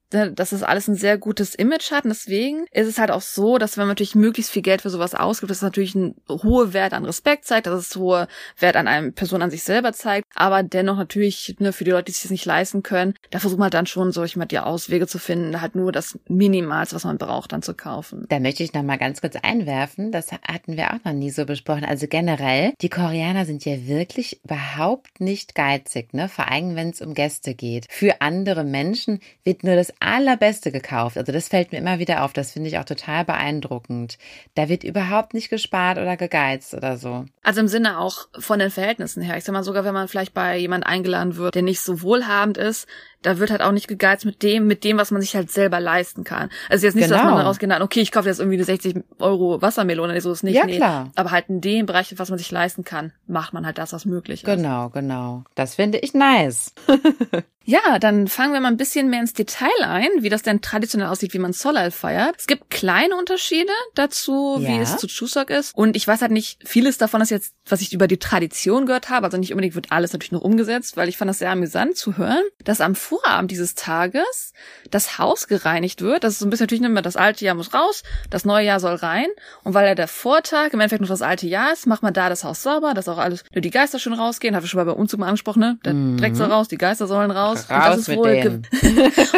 dass 0.09 0.51
es 0.51 0.63
alles 0.63 0.87
ein 0.87 0.95
sehr 0.95 1.17
gutes 1.17 1.55
Image 1.55 1.91
hat. 1.91 2.03
Und 2.03 2.09
deswegen 2.09 2.65
ist 2.71 2.87
es 2.87 2.97
halt 2.97 3.11
auch 3.11 3.21
so, 3.21 3.57
dass 3.57 3.77
wenn 3.77 3.83
man 3.83 3.89
natürlich 3.89 4.15
möglichst 4.15 4.51
viel 4.51 4.61
Geld 4.61 4.81
für 4.81 4.89
sowas 4.89 5.15
ausgibt, 5.15 5.49
dass 5.49 5.57
es 5.57 5.63
natürlich 5.63 5.95
einen 5.95 6.15
hohen 6.29 6.73
Wert 6.73 6.93
an 6.93 7.05
Respekt 7.05 7.45
zeigt, 7.45 7.67
dass 7.67 7.87
es 7.87 7.95
hohe 7.95 8.27
Wert 8.57 8.75
an 8.75 8.87
einem 8.87 9.13
Person 9.13 9.41
an 9.41 9.51
sich 9.51 9.63
selber 9.63 9.93
zeigt, 9.93 10.27
aber 10.35 10.63
dennoch 10.63 10.97
natürlich 10.97 11.55
ne, 11.59 11.73
für 11.73 11.83
die 11.83 11.91
Leute, 11.91 12.05
die 12.05 12.11
sich 12.11 12.23
das 12.23 12.31
nicht 12.31 12.45
leisten 12.45 12.83
können, 12.83 13.13
da 13.29 13.39
versucht 13.39 13.59
man 13.59 13.71
dann 13.71 13.85
schon, 13.85 14.11
so 14.11 14.23
ich 14.23 14.35
mal, 14.35 14.45
die 14.45 14.59
Auswege 14.59 15.07
zu 15.07 15.19
finden, 15.19 15.61
halt 15.61 15.75
nur 15.75 15.91
das 15.91 16.17
Minimalste, 16.27 16.95
was 16.95 17.03
man 17.03 17.17
braucht, 17.17 17.51
dann 17.51 17.61
zu 17.61 17.73
kaufen. 17.73 18.25
Da 18.29 18.39
möchte 18.39 18.63
ich 18.63 18.73
noch 18.73 18.83
mal 18.83 18.97
ganz 18.97 19.21
kurz 19.21 19.35
einwerfen, 19.35 20.11
das 20.11 20.31
hatten 20.31 20.77
wir 20.77 20.93
auch 20.93 21.03
noch 21.03 21.13
nie 21.13 21.29
so 21.29 21.45
besprochen. 21.45 21.85
Also 21.85 22.07
generell, 22.07 22.73
die 22.81 22.89
Koreaner 22.89 23.45
sind 23.45 23.65
ja 23.65 23.87
wirklich 23.87 24.41
überhaupt 24.43 25.19
nicht 25.19 25.55
geizig, 25.55 26.13
ne? 26.13 26.29
Vor 26.29 26.49
allem, 26.49 26.75
wenn 26.75 26.89
es 26.89 27.01
um 27.01 27.13
Gäste 27.13 27.53
geht. 27.53 27.85
Für 27.89 28.21
andere 28.21 28.63
Menschen 28.63 29.19
wird 29.43 29.63
nur 29.63 29.75
das 29.75 29.93
Allerbeste 29.99 30.71
gekauft. 30.71 31.17
Also 31.17 31.31
das 31.31 31.49
fällt 31.49 31.71
mir 31.71 31.79
immer 31.79 31.99
wieder 31.99 32.23
auf. 32.23 32.31
Das 32.31 32.51
finde 32.51 32.69
ich 32.69 32.77
auch 32.77 32.85
total 32.85 33.25
beeindruckend. 33.25 34.17
Da 34.55 34.69
wird 34.69 34.83
überhaupt 34.83 35.33
nicht 35.33 35.49
gespart 35.49 35.97
oder 35.97 36.15
gegeizt 36.15 36.73
oder 36.73 36.97
so. 36.97 37.25
Also 37.43 37.59
im 37.59 37.67
Sinne 37.67 37.99
auch 37.99 38.27
von 38.37 38.59
den 38.59 38.71
Verhältnissen 38.71 39.21
her. 39.21 39.37
Ich 39.37 39.43
sag 39.43 39.53
mal, 39.53 39.63
sogar 39.63 39.83
wenn 39.83 39.93
man 39.93 40.07
vielleicht 40.07 40.33
bei 40.33 40.57
jemand 40.57 40.85
eingeladen 40.85 41.35
wird, 41.35 41.55
der 41.55 41.63
nicht 41.63 41.81
so 41.81 42.01
wohlhabend 42.01 42.57
ist, 42.57 42.87
da 43.21 43.37
wird 43.39 43.51
halt 43.51 43.61
auch 43.61 43.71
nicht 43.71 43.87
gegeizt 43.87 44.25
mit 44.25 44.43
dem, 44.43 44.67
mit 44.67 44.83
dem, 44.83 44.97
was 44.97 45.11
man 45.11 45.21
sich 45.21 45.35
halt 45.35 45.51
selber 45.51 45.79
leisten 45.79 46.23
kann. 46.23 46.49
Also 46.69 46.85
jetzt 46.85 46.95
nicht 46.95 47.05
genau. 47.05 47.15
so, 47.15 47.15
dass 47.15 47.23
man 47.23 47.33
genau. 47.33 47.43
daraus 47.43 47.59
geht, 47.59 47.81
okay, 47.81 48.01
ich 48.01 48.11
kaufe 48.11 48.27
jetzt 48.27 48.39
irgendwie 48.39 48.57
eine 48.57 48.63
60 48.63 49.03
Euro 49.19 49.61
Wassermelone, 49.61 50.19
so 50.21 50.31
ist 50.31 50.43
nicht. 50.43 50.55
Ja, 50.55 50.65
nee. 50.65 50.77
klar. 50.77 51.11
Aber 51.15 51.31
halt 51.31 51.49
in 51.49 51.61
dem 51.61 51.85
Bereich, 51.85 52.13
was 52.17 52.29
man 52.29 52.39
sich 52.39 52.51
leisten 52.51 52.83
kann, 52.83 53.11
macht 53.27 53.53
man 53.53 53.65
halt 53.65 53.77
das, 53.77 53.93
was 53.93 54.05
möglich 54.05 54.43
ist. 54.43 54.45
Genau, 54.45 54.89
genau. 54.89 55.43
Das 55.55 55.75
finde 55.75 55.99
ich 55.99 56.13
nice. 56.13 56.73
Ja, 57.69 57.99
dann 57.99 58.27
fangen 58.27 58.53
wir 58.53 58.61
mal 58.61 58.69
ein 58.69 58.77
bisschen 58.77 59.11
mehr 59.11 59.19
ins 59.19 59.33
Detail 59.33 59.69
ein, 59.81 60.09
wie 60.21 60.29
das 60.29 60.41
denn 60.41 60.59
traditionell 60.59 61.07
aussieht, 61.07 61.35
wie 61.35 61.39
man 61.39 61.53
Solal 61.53 61.91
feiert. 61.91 62.35
Es 62.39 62.47
gibt 62.47 62.71
kleine 62.71 63.15
Unterschiede 63.15 63.71
dazu, 63.93 64.57
ja. 64.59 64.69
wie 64.69 64.79
es 64.79 64.97
zu 64.97 65.05
Chuseok 65.05 65.51
ist. 65.51 65.77
Und 65.77 65.95
ich 65.95 66.07
weiß 66.07 66.23
halt 66.23 66.31
nicht, 66.31 66.67
vieles 66.67 66.97
davon 66.97 67.21
ist 67.21 67.29
jetzt, 67.29 67.53
was 67.67 67.81
ich 67.81 67.93
über 67.93 68.07
die 68.07 68.17
Tradition 68.17 68.87
gehört 68.87 69.09
habe. 69.09 69.27
Also 69.27 69.37
nicht 69.37 69.51
unbedingt 69.51 69.75
wird 69.75 69.91
alles 69.91 70.13
natürlich 70.13 70.31
noch 70.31 70.41
umgesetzt, 70.41 70.97
weil 70.97 71.09
ich 71.09 71.17
fand 71.17 71.29
das 71.29 71.37
sehr 71.37 71.51
amüsant 71.51 71.95
zu 71.95 72.17
hören, 72.17 72.41
dass 72.63 72.81
am 72.81 72.95
Vorabend 73.09 73.51
dieses 73.51 73.75
Tages 73.75 74.53
das 74.91 75.17
Haus 75.17 75.47
gereinigt 75.47 76.01
wird. 76.01 76.23
Das 76.23 76.33
ist 76.33 76.39
so 76.39 76.45
ein 76.45 76.49
bisschen 76.49 76.65
natürlich 76.65 76.83
immer, 76.83 77.01
das 77.01 77.15
alte 77.15 77.43
Jahr 77.43 77.55
muss 77.55 77.73
raus, 77.73 78.03
das 78.29 78.45
neue 78.45 78.65
Jahr 78.65 78.79
soll 78.79 78.95
rein. 78.95 79.27
Und 79.63 79.73
weil 79.73 79.87
ja 79.87 79.95
der 79.95 80.07
Vortag 80.07 80.73
im 80.73 80.79
Endeffekt 80.79 81.01
noch 81.01 81.09
das 81.09 81.21
alte 81.21 81.47
Jahr 81.47 81.73
ist, 81.73 81.87
macht 81.87 82.03
man 82.03 82.13
da 82.13 82.29
das 82.29 82.43
Haus 82.43 82.63
sauber, 82.63 82.93
dass 82.93 83.09
auch 83.09 83.17
alles, 83.17 83.43
nur 83.53 83.61
die 83.61 83.71
Geister 83.71 83.99
schön 83.99 84.13
rausgehen. 84.13 84.55
Habe 84.55 84.65
ich 84.65 84.71
schon 84.71 84.79
mal 84.79 84.85
bei 84.85 84.97
Umzug 84.97 85.19
mal 85.19 85.27
angesprochen, 85.27 85.59
ne? 85.59 85.79
Der 85.83 85.93
mhm. 85.93 86.17
Dreck 86.17 86.35
soll 86.35 86.51
raus, 86.51 86.67
die 86.67 86.77
Geister 86.77 87.07
sollen 87.07 87.31
raus 87.31 87.39
raus. 87.39 87.65
und, 87.69 87.77
dass 87.79 87.97
es 87.99 88.15
wohl 88.15 88.61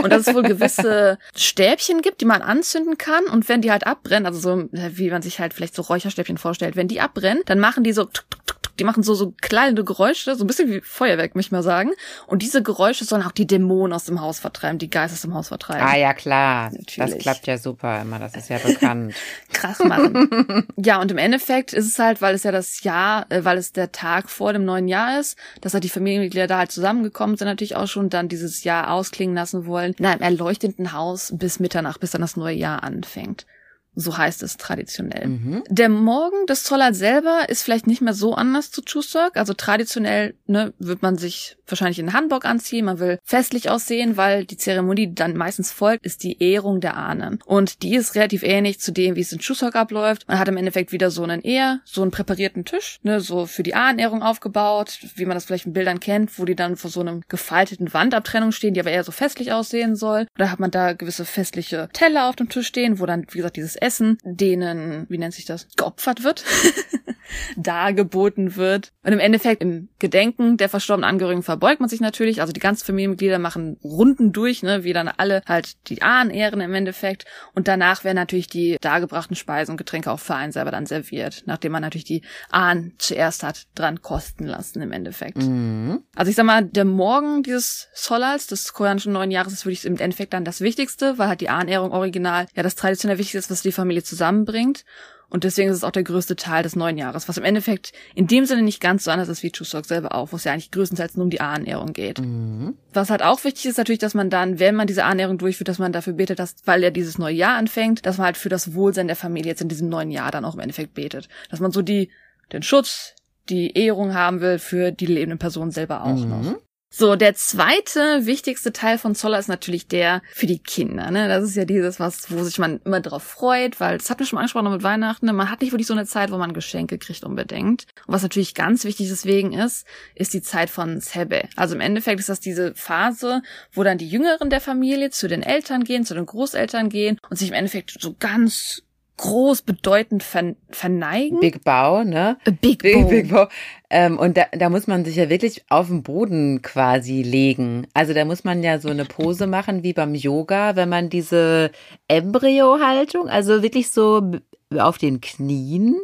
und 0.04 0.10
dass 0.10 0.28
es 0.28 0.34
wohl 0.34 0.44
gewisse 0.44 1.18
Stäbchen 1.36 2.02
gibt, 2.02 2.22
die 2.22 2.26
man 2.26 2.42
anzünden 2.42 2.98
kann. 2.98 3.26
Und 3.26 3.50
wenn 3.50 3.62
die 3.62 3.72
halt 3.72 3.88
abbrennen, 3.88 4.26
also 4.26 4.40
so 4.40 4.70
wie 4.72 5.10
man 5.10 5.22
sich 5.22 5.40
halt 5.40 5.54
vielleicht 5.54 5.76
so 5.76 5.82
Räucherstäbchen 5.82 6.38
vorstellt, 6.38 6.76
wenn 6.76 6.88
die 6.88 7.02
abbrennen, 7.02 7.44
dann 7.46 7.60
machen 7.60 7.84
die 7.84 7.94
so 7.94 8.06
tuk, 8.06 8.26
tuk, 8.30 8.46
tuk, 8.46 8.61
die 8.80 8.84
machen 8.84 9.04
so, 9.04 9.14
so 9.14 9.34
kleine 9.42 9.84
Geräusche, 9.84 10.36
so 10.36 10.44
ein 10.44 10.48
bisschen 10.48 10.70
wie 10.70 10.82
Feuerwerk, 10.82 11.36
möchte 11.36 11.50
ich 11.50 11.52
mal 11.52 11.64
sagen. 11.64 11.92
Und 12.28 12.42
diese 12.42 12.64
Geräusche 12.64 13.06
sollen 13.06 13.24
auch 13.24 13.32
die 13.32 13.48
Dämonen 13.48 13.94
aus 13.94 14.06
dem 14.06 14.22
Haus 14.22 14.40
vertreiben, 14.40 14.78
die 14.80 14.90
Geister 14.90 15.14
aus 15.14 15.22
dem 15.22 15.34
Haus 15.34 15.50
vertreiben. 15.50 15.88
Ah 15.88 15.98
ja, 15.98 16.14
klar. 16.14 16.72
Natürlich. 16.72 16.96
Das 16.96 17.18
klappt 17.18 17.48
ja 17.48 17.58
super 17.58 18.02
immer, 18.02 18.20
das 18.20 18.36
ist 18.36 18.50
ja 18.50 18.58
bekannt. 18.58 19.14
Krach 19.54 19.80
machen. 19.84 20.68
ja, 20.78 21.02
und 21.02 21.12
im 21.12 21.18
Endeffekt 21.18 21.74
ist 21.74 21.88
es 21.88 22.00
halt, 22.00 22.22
weil 22.22 22.36
es 22.36 22.44
ja 22.44 22.52
das 22.52 22.84
Jahr, 22.84 23.26
äh, 23.30 23.44
weil 23.44 23.58
es 23.58 23.72
der 23.72 23.92
Tag 23.92 24.30
vor 24.30 24.54
dem 24.54 24.66
neuen 24.66 24.88
Jahr 24.88 25.20
ist, 25.20 25.38
dass 25.62 25.74
halt 25.74 25.84
die 25.84 25.90
Familienmitglieder 25.90 26.48
da 26.48 26.60
halt 26.60 26.72
zusammengekommen 26.72 27.38
sind, 27.38 27.48
natürlich 27.48 27.76
auch 27.76 27.88
schon 27.88 28.10
dann 28.10 28.30
dieses 28.30 28.64
Jahr 28.64 28.92
ausklingen 28.92 29.36
lassen 29.36 29.66
wollen, 29.66 29.94
in 29.98 30.06
einem 30.06 30.22
erleuchteten 30.22 30.94
Haus 30.94 31.34
bis 31.36 31.60
Mitternacht, 31.60 32.00
bis 32.00 32.12
dann 32.12 32.22
das 32.22 32.38
neue 32.38 32.56
Jahr 32.56 32.84
anfängt. 32.84 33.46
So 33.94 34.18
heißt 34.18 34.42
es 34.44 34.58
traditionell. 34.58 35.28
Mhm. 35.28 35.64
Der 35.70 35.90
Morgen 35.90 36.46
des 36.48 36.64
Zollers 36.64 36.98
selber 36.98 37.50
ist 37.50 37.64
vielleicht 37.64 37.88
nicht 37.88 38.02
mehr 38.02 38.14
so 38.14 38.34
anders 38.34 38.72
zu 38.72 38.82
Chuseok. 38.82 39.36
Also 39.36 39.54
traditionell 39.54 40.36
ne, 40.48 40.74
wird 40.80 41.02
man 41.02 41.18
sich 41.18 41.58
wahrscheinlich 41.72 42.00
in 42.00 42.14
Hanbok 42.14 42.46
anziehen, 42.46 42.86
man 42.86 43.00
will 43.00 43.20
festlich 43.24 43.70
aussehen, 43.70 44.18
weil 44.18 44.46
die 44.46 44.58
Zeremonie, 44.58 45.08
die 45.08 45.16
dann 45.16 45.36
meistens 45.36 45.72
folgt, 45.72 46.06
ist 46.06 46.24
die 46.24 46.42
Ehrung 46.42 46.82
der 46.82 46.98
Ahnen. 46.98 47.40
Und 47.46 47.82
die 47.84 47.96
ist 47.96 48.16
relativ 48.16 48.44
ähnlich 48.44 48.80
zu 48.80 48.92
dem, 48.92 49.16
wie 49.16 49.22
es 49.22 49.32
in 49.32 49.40
Chuseok 49.40 49.76
abläuft. 49.76 50.28
Man 50.28 50.40
hat 50.40 50.48
im 50.48 50.58
Endeffekt 50.58 50.92
wieder 50.92 51.12
so 51.12 51.24
einen 51.24 51.42
eher, 51.42 51.80
so 51.86 52.02
einen 52.02 52.12
präparierten 52.12 52.66
Tisch, 52.66 53.00
ne, 53.04 53.20
so 53.20 53.46
für 53.46 53.64
die 53.64 53.74
Ahnenehrung 53.74 54.22
aufgebaut, 54.22 55.00
wie 55.16 55.26
man 55.26 55.36
das 55.36 55.46
vielleicht 55.46 55.66
in 55.66 55.74
Bildern 55.74 56.00
kennt, 56.00 56.38
wo 56.38 56.46
die 56.46 56.56
dann 56.56 56.76
vor 56.76 56.92
so 56.92 57.00
einem 57.00 57.22
gefalteten 57.28 57.94
Wandabtrennung 57.94 58.52
stehen, 58.52 58.74
die 58.74 58.80
aber 58.80 58.92
eher 58.92 59.04
so 59.04 59.12
festlich 59.12 59.52
aussehen 59.52 59.96
soll. 59.96 60.28
Da 60.38 60.50
hat 60.50 60.60
man 60.60 60.72
da 60.72 60.94
gewisse 60.94 61.26
festliche 61.26 61.90
Teller 61.94 62.28
auf 62.28 62.36
dem 62.36 62.50
Tisch 62.50 62.68
stehen, 62.68 63.00
wo 63.00 63.06
dann, 63.06 63.26
wie 63.32 63.38
gesagt, 63.38 63.56
dieses 63.56 63.76
Essen, 63.82 64.18
denen, 64.24 65.06
wie 65.10 65.18
nennt 65.18 65.34
sich 65.34 65.46
das, 65.46 65.68
geopfert 65.76 66.24
wird, 66.24 66.44
dargeboten 67.58 68.56
wird. 68.56 68.92
Und 69.04 69.14
im 69.14 69.20
Endeffekt 69.20 69.62
im 69.62 69.90
Gedenken 70.00 70.58
der 70.58 70.70
verstorbenen 70.70 71.10
Angehörigen 71.10 71.44
verbeugt 71.44 71.80
man 71.80 71.90
sich 71.90 72.02
natürlich. 72.02 72.42
Also 72.42 72.54
die 72.54 72.60
ganzen 72.60 72.86
Familienmitglieder 72.86 73.40
machen 73.40 73.78
Runden 73.84 74.32
durch, 74.32 74.64
ne, 74.64 74.84
wie 74.84 74.94
dann 74.94 75.08
alle 75.08 75.42
halt 75.48 75.90
die 75.90 76.02
Ahnen 76.02 76.32
ehren 76.32 76.62
im 76.62 76.74
Endeffekt. 76.74 77.26
Und 77.54 77.68
danach 77.68 78.04
werden 78.04 78.18
natürlich 78.18 78.48
die 78.48 78.78
dargebrachten 78.82 79.36
Speisen 79.36 79.72
und 79.72 79.78
Getränke 79.78 80.12
auch 80.12 80.20
für 80.20 80.36
einen 80.36 80.52
selber 80.52 80.72
dann 80.72 80.86
serviert, 80.86 81.44
nachdem 81.46 81.72
man 81.72 81.82
natürlich 81.82 82.06
die 82.06 82.22
Ahnen 82.50 82.94
zuerst 82.98 83.44
hat 83.44 83.68
dran 83.76 84.02
kosten 84.02 84.46
lassen 84.46 84.82
im 84.82 84.92
Endeffekt. 84.92 85.38
Mhm. 85.38 86.04
Also 86.16 86.30
ich 86.30 86.36
sag 86.36 86.46
mal, 86.46 86.64
der 86.64 86.86
Morgen 86.86 87.44
dieses 87.44 87.90
Solals, 87.94 88.48
des 88.48 88.74
koreanischen 88.74 89.14
neuen 89.14 89.32
Jahres, 89.32 89.54
ist 89.54 89.66
wirklich 89.66 89.86
im 89.86 89.98
Endeffekt 89.98 90.34
dann 90.34 90.46
das 90.46 90.62
Wichtigste, 90.62 91.18
weil 91.18 91.28
halt 91.28 91.42
die 91.42 91.50
Ahnenehrung 91.50 91.92
original 91.92 92.48
ja 92.56 92.64
das 92.64 92.76
traditionell 92.76 93.18
Wichtigste 93.18 93.40
ist, 93.40 93.52
was 93.52 93.62
die 93.62 93.71
Familie 93.72 94.04
zusammenbringt. 94.04 94.86
Und 95.32 95.46
deswegen 95.46 95.70
ist 95.70 95.78
es 95.78 95.84
auch 95.86 95.92
der 95.92 96.04
größte 96.04 96.36
Teil 96.36 96.62
des 96.62 96.76
neuen 96.76 96.98
Jahres, 96.98 97.30
was 97.30 97.38
im 97.38 97.46
Endeffekt 97.46 97.94
in 98.16 98.28
dem 98.28 98.44
Sinne 98.44 98.64
nicht 98.64 98.82
ganz 98.82 99.06
so 99.06 99.12
anders 99.12 99.30
ist 99.30 99.44
wie 99.44 99.52
Chuseok 99.52 99.86
selber 99.86 100.14
auch, 100.14 100.34
wo 100.34 100.36
es 100.36 100.44
ja 100.44 100.52
eigentlich 100.52 100.72
größtenteils 100.72 101.16
nur 101.16 101.24
um 101.24 101.30
die 101.30 101.40
Ahnenehrung 101.40 101.94
geht. 101.94 102.20
Mhm. 102.20 102.76
Was 102.92 103.10
halt 103.10 103.24
auch 103.24 103.42
wichtig 103.46 103.68
ist 103.68 103.78
natürlich, 103.78 104.00
dass 104.00 104.14
man 104.14 104.30
dann, 104.30 104.60
wenn 104.60 104.76
man 104.76 104.88
diese 104.88 105.06
Ahnenehrung 105.06 105.38
durchführt, 105.38 105.70
dass 105.70 105.80
man 105.80 105.94
dafür 105.94 106.14
betet, 106.14 106.40
dass, 106.40 106.56
weil 106.66 106.84
ja 106.84 106.90
dieses 106.90 107.18
neue 107.18 107.34
Jahr 107.34 107.56
anfängt, 107.56 108.06
dass 108.06 108.18
man 108.18 108.26
halt 108.26 108.38
für 108.38 108.50
das 108.50 108.74
Wohlsein 108.74 109.08
der 109.08 109.16
Familie 109.16 109.52
jetzt 109.52 109.62
in 109.62 109.70
diesem 109.70 109.88
neuen 109.88 110.12
Jahr 110.12 110.32
dann 110.32 110.44
auch 110.44 110.56
im 110.56 110.60
Endeffekt 110.60 110.96
betet. 110.96 111.30
Dass 111.50 111.62
man 111.62 111.72
so 111.72 111.82
die, 111.82 112.10
den 112.52 112.62
Schutz, 112.62 113.16
die 113.48 113.72
Ehrung 113.78 114.14
haben 114.14 114.42
will 114.42 114.60
für 114.60 114.92
die 114.92 115.06
lebenden 115.06 115.40
Personen 115.40 115.72
selber 115.72 116.04
auch 116.04 116.26
noch. 116.26 116.58
So, 116.94 117.16
der 117.16 117.36
zweite 117.36 118.26
wichtigste 118.26 118.74
Teil 118.74 118.98
von 118.98 119.16
Zoller 119.16 119.40
ist 119.40 119.48
natürlich 119.48 119.88
der 119.88 120.22
für 120.34 120.46
die 120.46 120.60
Kinder. 120.60 121.10
Ne? 121.10 121.30
Das 121.30 121.46
ist 121.46 121.56
ja 121.56 121.64
dieses, 121.64 122.02
was, 122.02 122.30
wo 122.30 122.44
sich 122.44 122.60
man 122.60 122.82
immer 122.84 123.00
drauf 123.00 123.24
freut, 123.24 123.80
weil 123.80 123.98
das 123.98 124.10
hat 124.10 124.20
mir 124.20 124.26
schon 124.26 124.36
mal 124.36 124.42
angesprochen 124.42 124.74
mit 124.74 124.84
Weihnachten. 124.84 125.26
Ne? 125.26 125.32
Man 125.32 125.50
hat 125.50 125.62
nicht 125.62 125.72
wirklich 125.72 125.88
so 125.88 125.94
eine 125.94 126.06
Zeit, 126.06 126.32
wo 126.32 126.38
man 126.38 126.54
Geschenke 126.54 126.98
kriegt 126.98 127.24
unbedingt. 127.24 127.86
Und 128.06 128.14
was 128.14 128.24
natürlich 128.24 128.56
ganz 128.56 128.84
wichtig 128.84 129.08
deswegen 129.08 129.54
ist, 129.54 129.88
ist 130.16 130.34
die 130.34 130.42
Zeit 130.42 130.70
von 130.70 131.00
Sebe. 131.00 131.44
Also 131.56 131.76
im 131.76 131.82
Endeffekt 131.82 132.20
ist 132.20 132.28
das 132.28 132.42
diese 132.42 132.76
Phase, 132.76 133.42
wo 133.72 133.84
dann 133.84 133.98
die 133.98 134.10
Jüngeren 134.10 134.50
der 134.50 134.60
Familie 134.60 135.12
zu 135.12 135.30
den 135.30 135.44
Eltern 135.44 135.86
gehen, 135.86 136.04
zu 136.04 136.14
den 136.14 136.26
Großeltern 136.26 136.90
gehen 136.90 137.20
und 137.30 137.38
sich 137.38 137.48
im 137.48 137.56
Endeffekt 137.56 138.02
so 138.02 138.18
ganz 138.20 138.84
groß 139.18 139.62
bedeutend 139.62 140.24
ver 140.24 140.56
verneigen. 140.70 141.40
Big 141.40 141.64
Bow, 141.64 142.04
ne? 142.04 142.38
Big, 142.62 142.82
Big, 142.82 142.94
Boom. 142.94 143.10
Big 143.10 143.30
Bow. 143.30 143.48
Ähm, 143.90 144.18
und 144.18 144.38
da, 144.38 144.46
da 144.52 144.70
muss 144.70 144.88
man 144.88 145.06
sich 145.06 145.16
ja 145.16 145.30
wirklich 145.30 145.64
auf 145.70 145.88
den 145.88 146.04
Boden 146.04 146.62
quasi 146.62 147.22
legen. 147.22 147.88
Also 147.94 148.14
da 148.14 148.26
muss 148.26 148.44
man 148.44 148.64
ja 148.64 148.80
so 148.80 148.90
eine 148.90 149.06
Pose 149.06 149.48
machen 149.48 149.84
wie 149.84 149.94
beim 149.94 150.16
Yoga, 150.16 150.76
wenn 150.76 150.90
man 150.90 151.10
diese 151.10 151.72
Embryo-Haltung, 152.08 153.30
also 153.30 153.62
wirklich 153.62 153.92
so 153.92 154.32
auf 154.78 154.98
den 154.98 155.22
Knien 155.22 155.96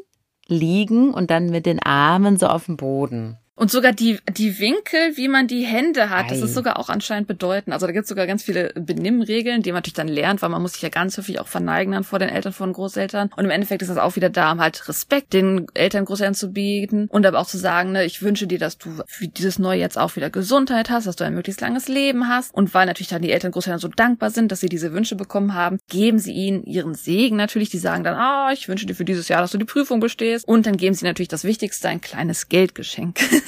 liegen 0.47 1.13
und 1.13 1.31
dann 1.31 1.49
mit 1.49 1.65
den 1.65 1.81
Armen 1.81 2.37
so 2.37 2.47
auf 2.47 2.65
dem 2.65 2.77
Boden. 2.77 3.37
Und 3.57 3.71
sogar 3.71 3.91
die, 3.91 4.19
die 4.29 4.59
Winkel, 4.59 5.17
wie 5.17 5.27
man 5.27 5.47
die 5.47 5.63
Hände 5.63 6.11
hat, 6.11 6.29
das 6.29 6.41
Ei. 6.41 6.45
ist 6.45 6.53
sogar 6.53 6.77
auch 6.77 6.89
anscheinend 6.89 7.27
bedeutend. 7.27 7.73
Also 7.73 7.87
da 7.87 7.91
gibt 7.91 8.03
es 8.03 8.09
sogar 8.09 8.27
ganz 8.27 8.43
viele 8.43 8.71
Benimmregeln, 8.75 9.63
die 9.63 9.71
man 9.71 9.79
natürlich 9.79 9.95
dann 9.95 10.07
lernt, 10.07 10.43
weil 10.43 10.49
man 10.49 10.61
muss 10.61 10.73
sich 10.73 10.83
ja 10.83 10.89
ganz 10.89 11.17
häufig 11.17 11.39
auch 11.39 11.47
verneigen 11.47 11.93
dann 11.93 12.03
vor 12.03 12.19
den 12.19 12.29
Eltern, 12.29 12.53
vor 12.53 12.67
den 12.67 12.73
Großeltern. 12.73 13.31
Und 13.35 13.45
im 13.45 13.49
Endeffekt 13.49 13.81
ist 13.81 13.87
das 13.89 13.97
auch 13.97 14.15
wieder 14.15 14.29
da, 14.29 14.51
um 14.51 14.61
halt 14.61 14.87
Respekt 14.87 15.33
den 15.33 15.65
Eltern, 15.73 16.05
Großeltern 16.05 16.35
zu 16.35 16.51
bieten 16.51 17.07
und 17.09 17.25
aber 17.25 17.39
auch 17.39 17.47
zu 17.47 17.57
sagen, 17.57 17.93
ne, 17.93 18.05
ich 18.05 18.21
wünsche 18.21 18.45
dir, 18.45 18.59
dass 18.59 18.77
du 18.77 18.91
für 19.07 19.27
dieses 19.27 19.57
neue 19.57 19.79
jetzt 19.79 19.97
auch 19.97 20.15
wieder 20.15 20.29
Gesundheit 20.29 20.91
hast, 20.91 21.07
dass 21.07 21.15
du 21.15 21.23
ein 21.23 21.33
möglichst 21.33 21.59
langes 21.59 21.87
Leben 21.87 22.27
hast. 22.27 22.53
Und 22.53 22.75
weil 22.75 22.85
natürlich 22.85 23.09
dann 23.09 23.23
die 23.23 23.31
Eltern, 23.31 23.51
Großeltern 23.51 23.79
so 23.79 23.87
dankbar 23.87 24.29
sind, 24.29 24.51
dass 24.51 24.59
sie 24.59 24.69
diese 24.69 24.93
Wünsche 24.93 25.15
bekommen 25.15 25.55
haben, 25.55 25.79
geben 25.89 26.19
sie 26.19 26.33
ihnen 26.33 26.63
ihren 26.63 26.93
Segen 26.93 27.37
natürlich. 27.37 27.69
Die 27.71 27.79
sagen 27.79 28.03
dann, 28.03 28.13
ah, 28.13 28.51
ich 28.53 28.69
wünsche 28.69 28.85
dir 28.85 28.93
für 28.93 29.05
dieses 29.05 29.29
Jahr, 29.29 29.41
dass 29.41 29.51
du 29.51 29.57
die 29.57 29.65
Prüfung 29.65 29.99
bestehst. 29.99 30.47
Und 30.47 30.67
dann 30.67 30.77
geben 30.77 30.93
sie 30.93 31.05
natürlich 31.05 31.27
das 31.27 31.43
Wichtigste, 31.43 31.89
ein 31.89 32.01
kleines 32.01 32.49
Geldgeschenk. 32.49 33.19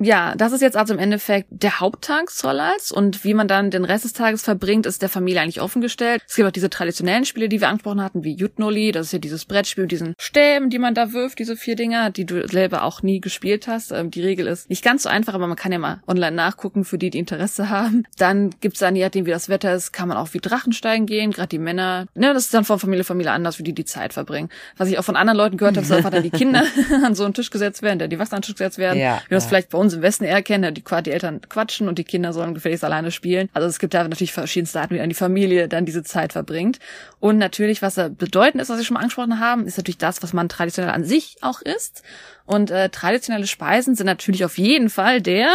Ja, 0.00 0.34
das 0.36 0.52
ist 0.52 0.60
jetzt 0.60 0.76
also 0.76 0.92
im 0.92 0.98
Endeffekt 0.98 1.46
der 1.50 1.78
Haupttag 1.78 2.30
Solals 2.30 2.90
und 2.90 3.24
wie 3.24 3.32
man 3.34 3.46
dann 3.46 3.70
den 3.70 3.84
Rest 3.84 4.04
des 4.04 4.12
Tages 4.12 4.42
verbringt, 4.42 4.86
ist 4.86 5.02
der 5.02 5.08
Familie 5.08 5.40
eigentlich 5.40 5.60
offengestellt. 5.60 6.22
Es 6.26 6.34
gibt 6.34 6.48
auch 6.48 6.52
diese 6.52 6.68
traditionellen 6.68 7.24
Spiele, 7.24 7.48
die 7.48 7.60
wir 7.60 7.68
angesprochen 7.68 8.02
hatten, 8.02 8.24
wie 8.24 8.34
Jutnoli, 8.34 8.90
das 8.90 9.06
ist 9.06 9.12
ja 9.12 9.18
dieses 9.18 9.44
Brettspiel 9.44 9.84
mit 9.84 9.92
diesen 9.92 10.14
Stäben, 10.18 10.68
die 10.68 10.78
man 10.80 10.94
da 10.94 11.12
wirft, 11.12 11.38
diese 11.38 11.56
vier 11.56 11.76
Dinger, 11.76 12.10
die 12.10 12.26
du 12.26 12.46
selber 12.48 12.82
auch 12.82 13.02
nie 13.02 13.20
gespielt 13.20 13.68
hast. 13.68 13.92
Ähm, 13.92 14.10
Die 14.10 14.22
Regel 14.22 14.46
ist 14.46 14.68
nicht 14.68 14.84
ganz 14.84 15.04
so 15.04 15.08
einfach, 15.08 15.34
aber 15.34 15.46
man 15.46 15.56
kann 15.56 15.72
ja 15.72 15.78
mal 15.78 16.02
online 16.06 16.34
nachgucken, 16.34 16.84
für 16.84 16.98
die, 16.98 17.10
die 17.10 17.18
Interesse 17.18 17.68
haben. 17.70 18.04
Dann 18.18 18.50
gibt's 18.60 18.80
dann, 18.80 18.96
je 18.96 19.04
nachdem 19.04 19.26
wie 19.26 19.30
das 19.30 19.48
Wetter 19.48 19.74
ist, 19.74 19.92
kann 19.92 20.08
man 20.08 20.16
auch 20.16 20.34
wie 20.34 20.38
Drachen 20.38 20.72
steigen 20.72 21.06
gehen, 21.06 21.30
gerade 21.30 21.48
die 21.48 21.58
Männer. 21.58 22.06
Ne, 22.14 22.34
das 22.34 22.46
ist 22.46 22.54
dann 22.54 22.64
von 22.64 22.78
Familie 22.78 23.04
Familie 23.04 23.32
anders, 23.32 23.58
wie 23.58 23.62
die 23.62 23.74
die 23.74 23.84
Zeit 23.84 24.12
verbringen. 24.12 24.48
Was 24.76 24.88
ich 24.88 24.98
auch 24.98 25.04
von 25.04 25.16
anderen 25.16 25.36
Leuten 25.36 25.56
gehört 25.56 25.76
habe, 25.76 25.86
ist 25.86 25.92
einfach 25.96 26.10
dann 26.10 26.22
die 26.24 26.30
Kinder 26.30 26.64
an 27.04 27.14
so 27.14 27.24
einen 27.24 27.34
Tisch 27.34 27.50
gesetzt 27.50 27.82
werden, 27.82 28.00
der 28.00 28.08
die 28.08 28.18
Wasser 28.18 28.34
an 28.34 28.40
den 28.40 28.46
Tisch 28.46 28.54
gesetzt 28.56 28.78
werden. 28.78 28.98
Ja, 28.98 29.22
wie 29.28 29.34
das 29.34 29.44
ja. 29.44 29.48
vielleicht 29.48 29.70
bei 29.70 29.78
uns 29.78 29.93
im 29.96 30.02
Westen 30.02 30.24
eher 30.24 30.42
kennen, 30.42 30.74
die, 30.74 30.82
die 30.82 31.10
Eltern 31.10 31.40
quatschen 31.48 31.88
und 31.88 31.98
die 31.98 32.04
Kinder 32.04 32.32
sollen 32.32 32.54
gefälligst 32.54 32.84
alleine 32.84 33.10
spielen. 33.10 33.48
Also 33.52 33.68
es 33.68 33.78
gibt 33.78 33.94
da 33.94 34.02
natürlich 34.02 34.32
verschiedenste 34.32 34.80
Arten, 34.80 34.94
wie 34.94 34.98
dann 34.98 35.08
die 35.08 35.14
Familie 35.14 35.68
dann 35.68 35.86
diese 35.86 36.02
Zeit 36.02 36.32
verbringt. 36.32 36.78
Und 37.20 37.38
natürlich, 37.38 37.82
was 37.82 37.94
da 37.94 38.08
bedeutend 38.08 38.62
ist, 38.62 38.68
was 38.68 38.78
wir 38.78 38.84
schon 38.84 38.94
mal 38.94 39.00
angesprochen 39.00 39.40
haben, 39.40 39.66
ist 39.66 39.76
natürlich 39.76 39.98
das, 39.98 40.22
was 40.22 40.32
man 40.32 40.48
traditionell 40.48 40.92
an 40.92 41.04
sich 41.04 41.36
auch 41.40 41.60
isst. 41.60 42.02
Und 42.46 42.70
äh, 42.70 42.88
traditionelle 42.90 43.46
Speisen 43.46 43.94
sind 43.94 44.06
natürlich 44.06 44.44
auf 44.44 44.58
jeden 44.58 44.90
Fall 44.90 45.20
der 45.20 45.54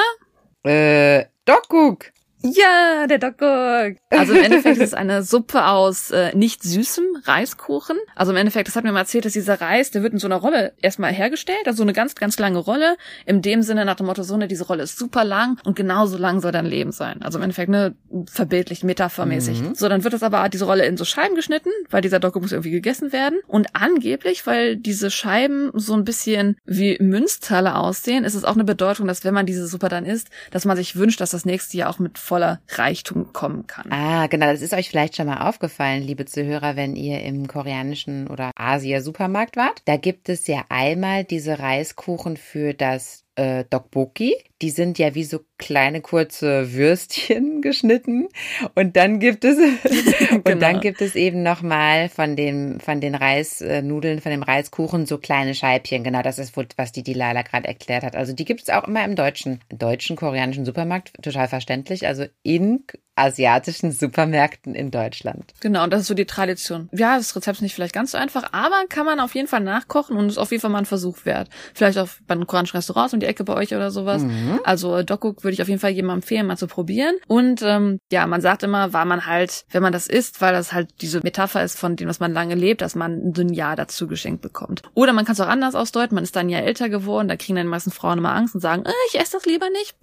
Äh, 0.63 1.25
Dokguk. 1.45 2.11
Ja, 2.41 3.05
der 3.07 3.17
Dokguk. 3.17 3.97
Also 4.09 4.33
im 4.33 4.43
Endeffekt 4.43 4.77
ist 4.77 4.83
es 4.83 4.93
eine 4.93 5.23
Suppe 5.23 5.65
aus 5.65 6.11
äh, 6.11 6.33
nicht 6.35 6.63
süßem 6.63 7.05
Reiskuchen. 7.25 7.97
Also 8.15 8.31
im 8.31 8.37
Endeffekt, 8.37 8.69
das 8.69 8.75
hat 8.77 8.85
mir 8.85 8.93
mal 8.93 9.01
erzählt, 9.01 9.25
dass 9.25 9.33
dieser 9.33 9.59
Reis, 9.59 9.91
der 9.91 10.03
wird 10.03 10.13
in 10.13 10.19
so 10.19 10.27
einer 10.27 10.37
Rolle 10.37 10.73
erstmal 10.81 11.11
hergestellt, 11.11 11.65
also 11.65 11.77
so 11.77 11.83
eine 11.83 11.91
ganz, 11.91 12.15
ganz 12.15 12.39
lange 12.39 12.59
Rolle. 12.59 12.95
In 13.25 13.41
dem 13.41 13.61
Sinne 13.61 13.83
nach 13.83 13.95
dem 13.95 14.05
Motto, 14.05 14.23
so 14.23 14.35
eine, 14.35 14.47
diese 14.47 14.65
Rolle 14.65 14.83
ist 14.83 14.97
super 14.97 15.25
lang 15.25 15.59
und 15.65 15.75
genauso 15.75 16.17
lang 16.17 16.39
soll 16.39 16.53
dein 16.53 16.65
Leben 16.65 16.93
sein. 16.93 17.21
Also 17.21 17.39
im 17.39 17.43
Endeffekt, 17.43 17.69
ne, 17.69 17.95
verbildlich, 18.31 18.83
metaphermäßig. 18.83 19.61
So, 19.73 19.89
dann 19.89 20.03
wird 20.03 20.13
das 20.13 20.23
aber 20.23 20.47
diese 20.47 20.65
Rolle 20.65 20.85
in 20.85 20.95
so 20.95 21.03
Scheiben 21.03 21.35
geschnitten, 21.35 21.69
weil 21.89 22.01
dieser 22.01 22.19
Dokguk 22.19 22.43
muss 22.43 22.53
irgendwie 22.53 22.71
gegessen 22.71 23.11
werden. 23.11 23.39
Und 23.47 23.67
angeblich, 23.75 24.47
weil 24.47 24.77
diese 24.77 25.11
Scheiben 25.11 25.71
so 25.73 25.93
ein 25.93 26.05
bisschen 26.05 26.57
wie 26.65 26.97
Münzteile 27.01 27.75
aussehen, 27.75 28.23
ist 28.23 28.35
es 28.35 28.45
auch 28.45 28.55
eine 28.55 28.63
Bedeutung, 28.63 29.07
dass 29.07 29.25
wenn 29.25 29.33
man 29.33 29.45
diese 29.45 29.67
Suppe 29.67 29.89
dann 29.89 30.05
isst, 30.05 30.29
dass 30.51 30.63
man 30.63 30.77
sich 30.77 30.95
wünscht, 30.95 31.19
dass 31.19 31.31
das 31.31 31.45
nächste 31.45 31.77
Jahr 31.77 31.89
auch 31.89 31.99
mit 31.99 32.17
voller 32.29 32.61
Reichtum 32.69 33.33
kommen 33.33 33.65
kann. 33.65 33.91
Ah, 33.91 34.27
genau, 34.27 34.45
das 34.45 34.61
ist 34.61 34.73
euch 34.73 34.87
vielleicht 34.87 35.15
schon 35.15 35.25
mal 35.25 35.49
aufgefallen, 35.49 36.03
liebe 36.03 36.25
Zuhörer, 36.25 36.75
wenn 36.75 36.95
ihr 36.95 37.23
im 37.23 37.47
koreanischen 37.47 38.27
oder 38.27 38.51
Asia-Supermarkt 38.55 39.57
wart. 39.57 39.81
Da 39.85 39.97
gibt 39.97 40.29
es 40.29 40.45
ja 40.45 40.63
einmal 40.69 41.23
diese 41.23 41.57
Reiskuchen 41.57 42.37
für 42.37 42.75
das 42.75 43.25
äh, 43.35 43.65
Dokboki. 43.69 44.35
Die 44.61 44.69
sind 44.71 44.97
ja 44.99 45.15
wie 45.15 45.23
so 45.23 45.39
kleine 45.57 46.01
kurze 46.01 46.73
Würstchen 46.73 47.61
geschnitten. 47.61 48.27
Und 48.75 48.95
dann 48.95 49.19
gibt 49.19 49.45
es 49.45 49.57
und 50.31 50.45
Genau. 50.45 50.59
dann 50.59 50.79
gibt 50.81 51.01
es 51.01 51.15
eben 51.15 51.43
noch 51.43 51.61
mal 51.61 52.09
von 52.09 52.35
dem 52.35 52.79
von 52.79 52.99
den 53.01 53.15
Reisnudeln, 53.15 54.21
von 54.21 54.31
dem 54.31 54.43
Reiskuchen 54.43 55.05
so 55.05 55.17
kleine 55.17 55.55
Scheibchen. 55.55 56.03
Genau, 56.03 56.21
das 56.21 56.39
ist 56.39 56.53
was 56.77 56.91
die 56.91 57.03
Dilala 57.03 57.41
gerade 57.43 57.67
erklärt 57.67 58.03
hat. 58.03 58.15
Also 58.15 58.33
die 58.33 58.45
gibt 58.45 58.61
es 58.61 58.69
auch 58.69 58.87
immer 58.87 59.03
im 59.05 59.15
deutschen 59.15 59.61
deutschen 59.69 60.15
koreanischen 60.15 60.65
Supermarkt, 60.65 61.13
total 61.21 61.47
verständlich. 61.47 62.07
Also 62.07 62.25
in 62.43 62.83
asiatischen 63.15 63.91
Supermärkten 63.91 64.73
in 64.75 64.91
Deutschland. 64.91 65.53
Genau, 65.59 65.83
und 65.83 65.91
das 65.91 66.01
ist 66.01 66.07
so 66.07 66.13
die 66.13 66.25
Tradition. 66.25 66.87
Ja, 66.93 67.17
das 67.17 67.35
Rezept 67.35 67.57
ist 67.57 67.61
nicht 67.61 67.75
vielleicht 67.75 67.93
ganz 67.93 68.11
so 68.11 68.17
einfach, 68.17 68.53
aber 68.53 68.85
kann 68.87 69.05
man 69.05 69.19
auf 69.19 69.35
jeden 69.35 69.47
Fall 69.49 69.59
nachkochen 69.59 70.15
und 70.15 70.29
ist 70.29 70.37
auf 70.37 70.51
jeden 70.51 70.61
Fall 70.61 70.69
mal 70.71 70.77
ein 70.79 70.85
Versuch 70.85 71.25
wert. 71.25 71.49
Vielleicht 71.73 71.97
auch 71.97 72.07
bei 72.27 72.33
einem 72.33 72.47
koreanischen 72.47 72.77
Restaurant 72.77 73.13
um 73.13 73.19
die 73.19 73.25
Ecke 73.25 73.43
bei 73.43 73.55
euch 73.55 73.75
oder 73.75 73.91
sowas. 73.91 74.23
Also 74.63 74.97
äh, 74.97 75.05
Dokuk 75.05 75.43
würde 75.43 75.53
ich 75.53 75.61
auf 75.61 75.67
jeden 75.67 75.79
Fall 75.79 75.91
jemandem 75.91 76.19
empfehlen, 76.19 76.47
mal 76.47 76.57
zu 76.57 76.67
probieren. 76.67 77.15
Und 77.27 77.61
ähm, 77.63 77.99
ja, 78.11 78.27
man 78.27 78.41
sagt 78.41 78.63
immer, 78.63 78.93
war 78.93 79.05
man 79.05 79.25
halt, 79.25 79.65
wenn 79.71 79.83
man 79.83 79.93
das 79.93 80.07
isst, 80.07 80.41
weil 80.41 80.53
das 80.53 80.73
halt 80.73 80.89
diese 81.01 81.21
Metapher 81.21 81.63
ist 81.63 81.79
von 81.79 81.95
dem, 81.95 82.07
was 82.07 82.19
man 82.19 82.33
lange 82.33 82.55
lebt, 82.55 82.81
dass 82.81 82.95
man 82.95 83.33
ein 83.37 83.53
Jahr 83.53 83.75
dazu 83.75 84.07
geschenkt 84.07 84.41
bekommt. 84.41 84.81
Oder 84.93 85.13
man 85.13 85.25
kann 85.25 85.33
es 85.33 85.41
auch 85.41 85.47
anders 85.47 85.75
ausdeuten, 85.75 86.15
man 86.15 86.23
ist 86.23 86.35
dann 86.35 86.49
ja 86.49 86.59
älter 86.59 86.89
geworden, 86.89 87.27
da 87.27 87.35
kriegen 87.35 87.55
dann 87.55 87.67
die 87.67 87.71
meisten 87.71 87.91
Frauen 87.91 88.17
immer 88.17 88.35
Angst 88.35 88.55
und 88.55 88.61
sagen, 88.61 88.83
äh, 88.85 88.91
ich 89.09 89.19
esse 89.19 89.33
das 89.33 89.45
lieber 89.45 89.69
nicht. 89.69 89.95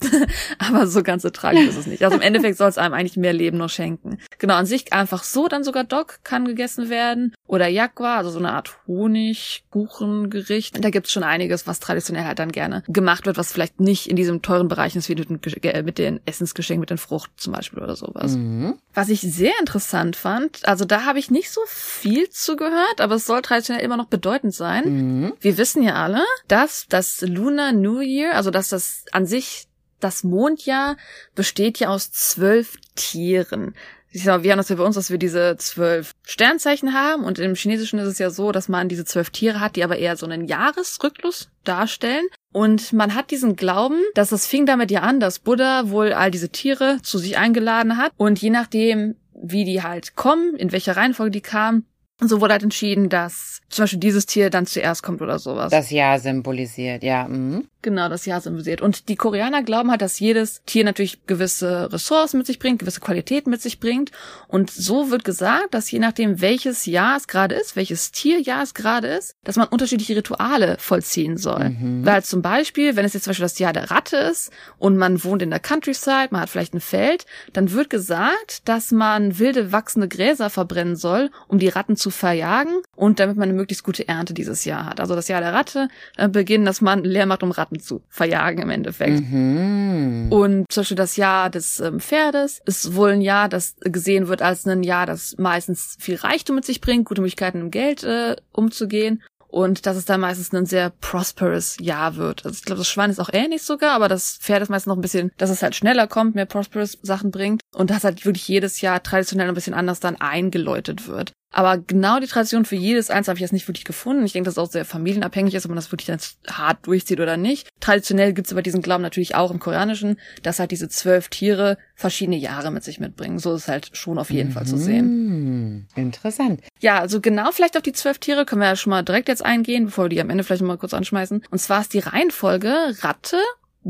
aber 0.59 0.87
so 0.87 1.03
ganz 1.03 1.23
so 1.23 1.31
tragisch 1.31 1.67
ist 1.67 1.79
es 1.79 1.87
nicht. 1.87 2.05
Also 2.05 2.17
im 2.17 2.23
Endeffekt 2.23 2.59
soll 2.59 2.69
es 2.69 2.79
einem 2.79 2.95
eigentlich 2.95 3.17
mehr 3.17 3.33
Leben 3.33 3.59
noch 3.59 3.71
schenken. 3.71 4.19
Genau, 4.39 4.55
an 4.55 4.67
sich 4.67 4.93
einfach 4.93 5.23
so 5.23 5.49
dann 5.49 5.65
sogar 5.65 5.85
Dok 5.85 6.21
kann 6.25 6.47
gegessen 6.47 6.89
werden. 6.91 7.35
Oder 7.47 7.69
Yakwa, 7.69 8.17
also 8.17 8.31
so 8.31 8.39
eine 8.39 8.53
Art 8.53 8.79
Honigkuchengericht. 8.87 10.83
Da 10.83 10.91
gibt's 10.91 11.13
schon 11.13 11.23
einiges, 11.23 11.67
was 11.67 11.81
traditionell 11.81 12.25
halt 12.25 12.39
dann 12.39 12.53
gerne 12.53 12.83
gemacht 12.89 13.27
wird, 13.27 13.37
was 13.37 13.53
vielleicht 13.53 13.81
nicht 13.81 14.09
in 14.09 14.17
diesem 14.17 14.36
teuren 14.43 14.69
Bereich 14.69 14.97
ist, 14.97 15.09
wie 15.09 15.15
mit 15.15 15.29
den, 15.29 15.41
Gesch- 15.41 15.63
äh, 15.65 15.83
mit 15.83 15.99
den 15.99 16.21
Essensgeschenken, 16.27 16.81
mit 16.81 16.91
den 16.91 16.99
Frucht 16.99 17.31
zum 17.37 17.53
Beispiel 17.53 17.83
oder 17.83 17.97
sowas. 17.97 18.37
Mhm. 18.37 18.79
Was 18.95 19.09
ich 19.09 19.21
sehr 19.21 19.53
interessant 19.61 20.17
fand, 20.17 20.67
also 20.67 20.85
da 20.85 21.05
habe 21.05 21.19
ich 21.19 21.31
nicht 21.31 21.51
so 21.51 21.61
viel 21.67 22.29
zu 22.31 22.57
gehört, 22.57 23.01
aber 23.01 23.17
es 23.17 23.27
soll 23.27 23.43
traditionell 23.43 23.85
immer 23.85 23.97
noch 23.97 24.07
bedeutend 24.07 24.55
sein. 24.55 24.85
Mhm. 24.85 25.33
Wir 25.41 25.59
wissen 25.59 25.83
ja 25.83 25.95
alle, 25.95 26.25
dass 26.49 26.87
das 26.89 27.21
Lunar 27.21 27.73
New 27.73 28.01
Year, 28.01 28.35
also 28.35 28.51
dass 28.51 28.69
das 28.69 29.05
an 29.13 29.27
sich 29.27 29.67
das 30.01 30.25
Mondjahr 30.25 30.97
besteht 31.35 31.79
ja 31.79 31.89
aus 31.89 32.13
zwölf 32.13 32.77
Tieren. 32.97 33.75
Ich 34.11 34.25
sag 34.25 34.39
mal, 34.39 34.45
Wir 34.45 34.53
haben 34.53 34.59
das 34.59 34.69
ja 34.69 34.77
bei 34.77 34.85
uns, 34.85 34.95
dass 34.95 35.11
wir 35.11 35.19
diese 35.19 35.57
zwölf 35.59 36.13
Sternzeichen 36.23 36.95
haben 36.95 37.25
und 37.25 37.39
im 37.39 37.55
Chinesischen 37.55 37.99
ist 37.99 38.09
es 38.09 38.19
ja 38.19 38.31
so, 38.31 38.51
dass 38.53 38.69
man 38.69 38.89
diese 38.89 39.05
zwölf 39.05 39.31
Tiere 39.31 39.61
hat, 39.61 39.77
die 39.77 39.85
aber 39.85 39.99
eher 39.99 40.17
so 40.17 40.25
einen 40.25 40.47
Jahresrhyklus 40.47 41.51
darstellen. 41.65 42.27
Und 42.57 42.95
man 42.95 43.15
hat 43.15 43.31
diesen 43.33 43.55
Glauben, 43.55 44.01
dass 44.15 44.33
es 44.33 44.47
fing 44.47 44.65
damit 44.65 44.91
ja 44.91 45.03
an, 45.03 45.21
dass 45.21 45.41
Buddha 45.41 45.91
wohl 45.91 46.15
all 46.15 46.31
diese 46.31 46.49
Tiere 46.49 47.01
zu 47.03 47.19
sich 47.19 47.37
eingeladen 47.37 47.99
hat. 47.99 48.13
Und 48.17 48.41
je 48.41 48.49
nachdem, 48.49 49.15
wie 49.35 49.67
die 49.67 49.83
halt 49.83 50.17
kommen, 50.17 50.55
in 50.55 50.73
welcher 50.73 50.97
Reihenfolge 50.97 51.33
die 51.33 51.43
kamen, 51.43 51.85
so 52.21 52.41
wurde 52.41 52.55
halt 52.55 52.63
entschieden, 52.63 53.09
dass 53.09 53.61
zum 53.69 53.83
Beispiel 53.83 54.01
dieses 54.01 54.27
Tier 54.27 54.49
dann 54.49 54.67
zuerst 54.67 55.03
kommt 55.03 55.21
oder 55.21 55.39
sowas. 55.39 55.71
Das 55.71 55.91
Jahr 55.91 56.19
symbolisiert, 56.19 57.03
ja. 57.03 57.29
Mhm. 57.29 57.69
Genau, 57.83 58.09
das 58.09 58.27
Jahr 58.27 58.41
symbolisiert. 58.41 58.81
Und 58.81 59.09
die 59.09 59.17
Koreaner 59.17 59.63
glauben 59.63 59.91
halt, 59.91 60.03
dass 60.03 60.19
jedes 60.19 60.63
Tier 60.65 60.83
natürlich 60.83 61.25
gewisse 61.27 61.93
Ressourcen 61.93 62.39
mit 62.39 62.47
sich 62.47 62.59
bringt, 62.59 62.81
gewisse 62.81 63.01
Qualitäten 63.01 63.51
mit 63.51 63.63
sich 63.63 63.79
bringt. 63.79 64.11
Und 64.49 64.71
so 64.71 65.11
wird 65.11 65.25
gesagt, 65.25 65.73
dass 65.75 65.91
je 65.91 65.99
nachdem, 65.99 66.41
welches 66.41 66.87
Jahr 66.87 67.17
es 67.17 67.29
gerade 67.29 67.55
ist, 67.55 67.77
welches 67.77 68.11
Tierjahr 68.11 68.63
es 68.63 68.75
gerade 68.75 69.09
ist, 69.09 69.37
dass 69.45 69.57
man 69.57 69.69
unterschiedliche 69.69 70.17
Rituale 70.17 70.77
vollziehen 70.81 71.37
soll. 71.37 71.77
Weil 72.03 72.25
zum 72.25 72.43
Beispiel, 72.43 72.97
wenn 72.97 73.05
es 73.05 73.13
jetzt 73.13 73.25
zum 73.25 73.31
Beispiel 73.33 73.45
das 73.45 73.59
Jahr 73.59 73.73
der 73.73 73.91
Ratte 73.91 74.17
ist 74.17 74.51
und 74.79 74.97
man 74.97 75.23
wohnt 75.23 75.43
in 75.43 75.51
der 75.51 75.61
Countryside, 75.61 76.29
man 76.31 76.41
hat 76.41 76.51
vielleicht 76.51 76.75
ein 76.75 76.81
Feld, 76.81 77.25
dann 77.53 77.71
wird 77.71 77.91
gesagt, 77.91 78.63
dass 78.65 78.91
man 78.91 79.39
wilde 79.39 79.71
wachsende 79.71 80.09
Gräser 80.09 80.51
verbrennen 80.51 80.97
soll, 80.97 81.31
um 81.47 81.59
die 81.59 81.69
Ratten 81.69 81.97
zu 81.97 82.06
verjagen 82.11 82.83
und 82.95 83.21
damit 83.21 83.37
man 83.37 83.49
eine 83.49 83.57
möglichst 83.57 83.85
gute 83.85 84.07
Ernte 84.09 84.35
dieses 84.35 84.65
Jahr 84.65 84.87
hat. 84.87 85.01
Also 85.01 85.15
das 85.15 85.29
Jahr 85.29 85.41
der 85.41 85.53
Ratte 85.53 85.89
äh, 86.17 86.29
beginnen, 86.29 86.65
dass 86.65 86.81
man 86.81 87.05
leer 87.05 87.27
macht, 87.27 87.43
um 87.43 87.51
Ratten 87.51 87.81
zu 87.81 88.03
verjagen 88.09 88.63
im 88.63 88.71
Endeffekt. 88.71 89.21
Mhm. 89.31 90.29
Und 90.31 90.67
zum 90.71 90.83
Beispiel 90.83 90.97
das 90.97 91.17
Jahr 91.17 91.51
des 91.51 91.81
ähm, 91.81 92.01
Pferdes 92.01 92.61
ist 92.65 92.95
wohl 92.95 93.11
ein 93.11 93.21
Jahr, 93.21 93.49
das 93.49 93.77
gesehen 93.81 94.29
wird 94.29 94.43
als 94.43 94.67
ein 94.67 94.83
Jahr, 94.83 95.07
das 95.07 95.37
meistens 95.39 95.97
viel 95.99 96.17
Reichtum 96.17 96.57
mit 96.57 96.65
sich 96.65 96.81
bringt, 96.81 97.07
gute 97.07 97.21
Möglichkeiten 97.21 97.61
im 97.61 97.71
Geld 97.71 98.03
äh, 98.05 98.37
umzugehen. 98.53 99.23
Und 99.49 99.87
dass 99.87 99.97
es 99.97 100.05
dann 100.05 100.21
meistens 100.21 100.53
ein 100.53 100.67
sehr 100.67 100.91
prosperous 100.91 101.77
Jahr 101.81 102.17
wird. 102.17 102.45
Also 102.45 102.57
ich 102.57 102.65
glaube, 102.65 102.81
das 102.81 102.89
Schwein 102.89 103.11
ist 103.11 103.21
auch 103.21 103.31
ähnlich 103.33 103.63
sogar, 103.63 103.93
aber 103.93 104.09
das 104.09 104.37
Pferd 104.37 104.63
ist 104.63 104.69
meistens 104.69 104.89
noch 104.89 104.97
ein 104.97 105.03
bisschen, 105.03 105.31
dass 105.39 105.51
es 105.51 105.63
halt 105.63 105.75
schneller 105.75 106.07
kommt, 106.07 106.35
mehr 106.35 106.45
prosperous 106.47 106.99
Sachen 107.01 107.31
bringt. 107.31 107.63
Und 107.75 107.91
das 107.91 108.05
halt 108.05 108.27
wirklich 108.27 108.47
jedes 108.49 108.81
Jahr 108.81 109.03
traditionell 109.03 109.49
ein 109.49 109.55
bisschen 109.55 109.73
anders 109.73 110.01
dann 110.01 110.17
eingeläutet 110.17 111.09
wird. 111.09 111.33
Aber 111.57 111.79
genau 111.79 112.21
die 112.21 112.27
Tradition 112.27 112.67
für 112.67 112.77
jedes 112.77 113.09
eins 113.09 113.29
habe 113.29 113.39
ich 113.39 113.41
jetzt 113.41 113.55
nicht 113.55 113.67
wirklich 113.67 113.87
gefunden. 113.87 114.27
Ich 114.27 114.35
denke, 114.35 114.45
dass 114.45 114.55
es 114.55 114.59
auch 114.59 114.71
sehr 114.71 114.85
familienabhängig 114.85 115.55
ist, 115.55 115.65
ob 115.65 115.71
man 115.71 115.77
das 115.77 115.91
wirklich 115.91 116.07
dann 116.07 116.21
hart 116.55 116.87
durchzieht 116.87 117.19
oder 117.19 117.39
nicht. 117.39 117.71
Traditionell 117.81 118.35
gibt 118.35 118.49
es 118.49 118.53
aber 118.53 118.61
diesen 118.61 118.83
Glauben 118.83 119.03
natürlich 119.03 119.37
auch 119.37 119.51
im 119.51 119.59
Koreanischen, 119.59 120.21
dass 120.43 120.59
halt 120.59 120.71
diese 120.71 120.91
zwölf 120.91 121.29
Tiere 121.29 121.79
verschiedene 121.95 122.37
Jahre 122.37 122.71
mit 122.71 122.85
sich 122.85 123.01
mitbringen. 123.01 123.39
So 123.39 123.55
ist 123.55 123.63
es 123.63 123.69
halt 123.69 123.97
schon 123.97 124.19
auf 124.19 124.31
jeden 124.31 124.53
Fall 124.53 124.67
zu 124.67 124.77
sehen. 124.77 125.07
Mhm. 125.07 125.87
Interessant. 125.95 126.61
Ja, 126.81 127.01
also 127.01 127.23
genau 127.23 127.51
vielleicht 127.53 127.79
auf 127.79 127.83
die 127.83 127.95
zwölf 127.95 128.19
Tiere 128.19 128.45
können 128.45 128.61
wir 128.61 128.69
ja 128.69 128.77
schon 128.77 128.91
mal 128.91 129.03
direkt 129.03 129.29
jetzt 129.29 129.43
eingehen, 129.43 129.87
bevor 129.87 130.05
wir 130.05 130.09
die 130.11 130.21
am 130.21 130.29
Ende 130.29 130.45
vielleicht 130.45 130.61
mal 130.61 130.77
kurz 130.77 130.93
anschmeißen. 130.93 131.43
Und 131.51 131.59
zwar 131.59 131.81
ist 131.81 131.95
die 131.95 132.01
Reihenfolge 132.01 132.97
Ratte, 133.01 133.39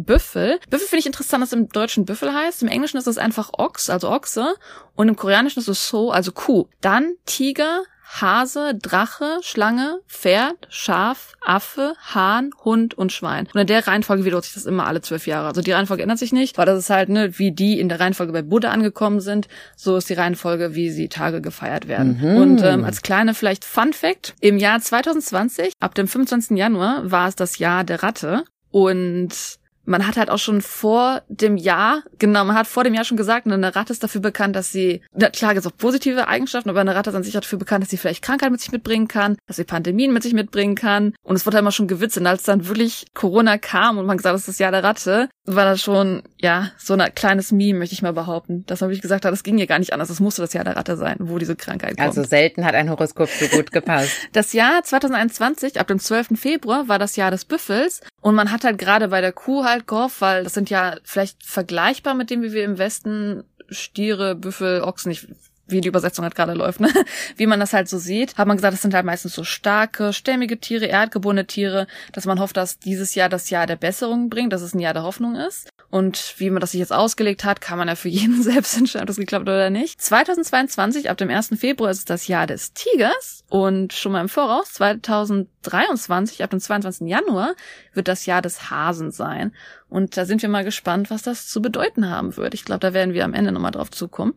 Büffel. 0.04 0.60
Büffel 0.68 0.86
finde 0.86 1.00
ich 1.00 1.06
interessant, 1.06 1.42
dass 1.42 1.52
im 1.52 1.68
Deutschen 1.68 2.04
Büffel 2.04 2.32
heißt. 2.32 2.62
Im 2.62 2.68
Englischen 2.68 2.98
ist 2.98 3.06
es 3.06 3.18
einfach 3.18 3.50
Ochs, 3.56 3.90
also 3.90 4.10
Ochse. 4.10 4.54
Und 4.94 5.08
im 5.08 5.16
Koreanischen 5.16 5.60
ist 5.60 5.68
es 5.68 5.88
So, 5.88 6.10
also 6.10 6.32
Kuh. 6.32 6.68
Dann 6.80 7.14
Tiger, 7.24 7.82
Hase, 8.08 8.74
Drache, 8.74 9.38
Schlange, 9.42 10.00
Pferd, 10.06 10.56
Schaf, 10.68 11.34
Affe, 11.40 11.94
Hahn, 12.14 12.50
Hund 12.64 12.94
und 12.94 13.12
Schwein. 13.12 13.48
Und 13.52 13.60
in 13.60 13.66
der 13.66 13.86
Reihenfolge 13.86 14.24
wiederholt 14.24 14.44
sich 14.44 14.54
das 14.54 14.66
immer 14.66 14.86
alle 14.86 15.00
zwölf 15.00 15.26
Jahre. 15.26 15.48
Also 15.48 15.60
die 15.60 15.72
Reihenfolge 15.72 16.02
ändert 16.02 16.18
sich 16.18 16.32
nicht, 16.32 16.56
weil 16.56 16.66
das 16.66 16.78
ist 16.78 16.90
halt, 16.90 17.08
ne, 17.08 17.38
wie 17.38 17.52
die 17.52 17.80
in 17.80 17.88
der 17.88 18.00
Reihenfolge 18.00 18.32
bei 18.32 18.42
Buddha 18.42 18.70
angekommen 18.70 19.20
sind, 19.20 19.48
so 19.76 19.96
ist 19.96 20.08
die 20.08 20.14
Reihenfolge, 20.14 20.74
wie 20.74 20.90
sie 20.90 21.08
Tage 21.08 21.40
gefeiert 21.40 21.88
werden. 21.88 22.20
Und 22.36 22.62
ähm, 22.62 22.84
als 22.84 23.02
kleine 23.02 23.34
vielleicht 23.34 23.64
Fun 23.64 23.92
Fact, 23.92 24.34
im 24.40 24.58
Jahr 24.58 24.80
2020, 24.80 25.72
ab 25.80 25.94
dem 25.94 26.06
25. 26.06 26.56
Januar, 26.56 27.10
war 27.10 27.28
es 27.28 27.34
das 27.34 27.58
Jahr 27.58 27.84
der 27.84 28.02
Ratte. 28.02 28.44
Und 28.70 29.58
man 29.86 30.06
hat 30.06 30.16
halt 30.16 30.30
auch 30.30 30.38
schon 30.38 30.60
vor 30.60 31.22
dem 31.28 31.56
Jahr, 31.56 32.02
genau, 32.18 32.44
man 32.44 32.56
hat 32.56 32.66
vor 32.66 32.84
dem 32.84 32.94
Jahr 32.94 33.04
schon 33.04 33.16
gesagt, 33.16 33.46
eine 33.46 33.74
Ratte 33.74 33.92
ist 33.92 34.02
dafür 34.02 34.20
bekannt, 34.20 34.56
dass 34.56 34.72
sie, 34.72 35.02
na 35.14 35.30
klar 35.30 35.54
gibt 35.54 35.64
es 35.64 35.72
auch 35.72 35.76
positive 35.76 36.28
Eigenschaften, 36.28 36.68
aber 36.68 36.80
eine 36.80 36.94
Ratte 36.94 37.10
ist 37.10 37.16
an 37.16 37.22
sich 37.22 37.32
dafür 37.32 37.58
bekannt, 37.58 37.82
dass 37.82 37.90
sie 37.90 37.96
vielleicht 37.96 38.22
Krankheit 38.22 38.50
mit 38.50 38.60
sich 38.60 38.72
mitbringen 38.72 39.08
kann, 39.08 39.36
dass 39.46 39.56
sie 39.56 39.64
Pandemien 39.64 40.12
mit 40.12 40.22
sich 40.22 40.34
mitbringen 40.34 40.74
kann. 40.74 41.14
Und 41.22 41.36
es 41.36 41.46
wurde 41.46 41.56
halt 41.56 41.62
immer 41.62 41.72
schon 41.72 41.88
gewitzt. 41.88 42.18
Und 42.18 42.26
als 42.26 42.42
dann 42.42 42.68
wirklich 42.68 43.06
Corona 43.14 43.58
kam 43.58 43.98
und 43.98 44.06
man 44.06 44.16
gesagt 44.16 44.32
hat, 44.32 44.34
das 44.34 44.42
ist 44.42 44.48
das 44.48 44.58
Jahr 44.58 44.72
der 44.72 44.84
Ratte, 44.84 45.28
war 45.44 45.64
das 45.64 45.80
schon, 45.80 46.22
ja, 46.46 46.70
so 46.78 46.94
ein 46.94 47.14
kleines 47.16 47.50
Meme, 47.50 47.80
möchte 47.80 47.94
ich 47.94 48.02
mal 48.02 48.12
behaupten. 48.12 48.64
Dass 48.66 48.80
man 48.80 48.90
wirklich 48.90 49.02
gesagt 49.02 49.24
hat, 49.24 49.32
das 49.32 49.42
ging 49.42 49.58
ja 49.58 49.66
gar 49.66 49.80
nicht 49.80 49.92
anders, 49.92 50.06
das 50.06 50.20
musste 50.20 50.42
das 50.42 50.52
Jahr 50.52 50.62
der 50.62 50.76
Ratte 50.76 50.96
sein, 50.96 51.16
wo 51.18 51.38
diese 51.38 51.56
Krankheit 51.56 51.96
kommt. 51.96 52.06
Also 52.06 52.22
selten 52.22 52.64
hat 52.64 52.76
ein 52.76 52.88
Horoskop 52.88 53.28
so 53.28 53.48
gut 53.48 53.72
gepasst. 53.72 54.12
Das 54.32 54.52
Jahr 54.52 54.84
2021, 54.84 55.80
ab 55.80 55.88
dem 55.88 55.98
12. 55.98 56.38
Februar, 56.38 56.86
war 56.86 57.00
das 57.00 57.16
Jahr 57.16 57.32
des 57.32 57.44
Büffels. 57.44 58.00
Und 58.20 58.36
man 58.36 58.52
hat 58.52 58.62
halt 58.62 58.78
gerade 58.78 59.08
bei 59.08 59.20
der 59.20 59.32
Kuh 59.32 59.64
halt 59.64 59.88
gehofft, 59.88 60.20
weil 60.20 60.44
das 60.44 60.54
sind 60.54 60.70
ja 60.70 60.96
vielleicht 61.02 61.42
vergleichbar 61.42 62.14
mit 62.14 62.30
dem, 62.30 62.42
wie 62.42 62.52
wir 62.52 62.64
im 62.64 62.78
Westen 62.78 63.42
Stiere, 63.68 64.36
Büffel, 64.36 64.82
Ochsen, 64.82 65.10
ich 65.10 65.26
wie 65.68 65.80
die 65.80 65.88
Übersetzung 65.88 66.22
halt 66.24 66.34
gerade 66.34 66.54
läuft, 66.54 66.80
ne? 66.80 66.88
wie 67.36 67.46
man 67.46 67.60
das 67.60 67.72
halt 67.72 67.88
so 67.88 67.98
sieht, 67.98 68.36
hat 68.38 68.46
man 68.46 68.56
gesagt, 68.56 68.74
das 68.74 68.82
sind 68.82 68.94
halt 68.94 69.04
meistens 69.04 69.34
so 69.34 69.44
starke, 69.44 70.12
stämmige 70.12 70.58
Tiere, 70.58 70.86
erdgeborene 70.86 71.46
Tiere, 71.46 71.86
dass 72.12 72.24
man 72.24 72.38
hofft, 72.38 72.56
dass 72.56 72.78
dieses 72.78 73.14
Jahr 73.14 73.28
das 73.28 73.50
Jahr 73.50 73.66
der 73.66 73.76
Besserung 73.76 74.30
bringt, 74.30 74.52
dass 74.52 74.62
es 74.62 74.74
ein 74.74 74.80
Jahr 74.80 74.94
der 74.94 75.02
Hoffnung 75.02 75.34
ist. 75.34 75.68
Und 75.96 76.34
wie 76.36 76.50
man 76.50 76.60
das 76.60 76.72
sich 76.72 76.80
jetzt 76.80 76.92
ausgelegt 76.92 77.44
hat, 77.44 77.62
kann 77.62 77.78
man 77.78 77.88
ja 77.88 77.94
für 77.94 78.10
jeden 78.10 78.42
selbst 78.42 78.76
entscheiden, 78.76 79.04
ob 79.04 79.06
das 79.06 79.16
geklappt 79.16 79.44
oder 79.44 79.70
nicht. 79.70 79.98
2022, 79.98 81.08
ab 81.08 81.16
dem 81.16 81.30
1. 81.30 81.54
Februar, 81.56 81.90
ist 81.90 82.10
das 82.10 82.26
Jahr 82.26 82.46
des 82.46 82.74
Tigers. 82.74 83.44
Und 83.48 83.94
schon 83.94 84.12
mal 84.12 84.20
im 84.20 84.28
Voraus, 84.28 84.74
2023, 84.74 86.44
ab 86.44 86.50
dem 86.50 86.60
22. 86.60 87.08
Januar, 87.08 87.54
wird 87.94 88.08
das 88.08 88.26
Jahr 88.26 88.42
des 88.42 88.70
Hasen 88.70 89.10
sein. 89.10 89.54
Und 89.88 90.18
da 90.18 90.26
sind 90.26 90.42
wir 90.42 90.50
mal 90.50 90.64
gespannt, 90.64 91.08
was 91.08 91.22
das 91.22 91.48
zu 91.48 91.62
bedeuten 91.62 92.10
haben 92.10 92.36
wird. 92.36 92.52
Ich 92.52 92.66
glaube, 92.66 92.80
da 92.80 92.92
werden 92.92 93.14
wir 93.14 93.24
am 93.24 93.32
Ende 93.32 93.50
nochmal 93.50 93.72
drauf 93.72 93.90
zukommen. 93.90 94.34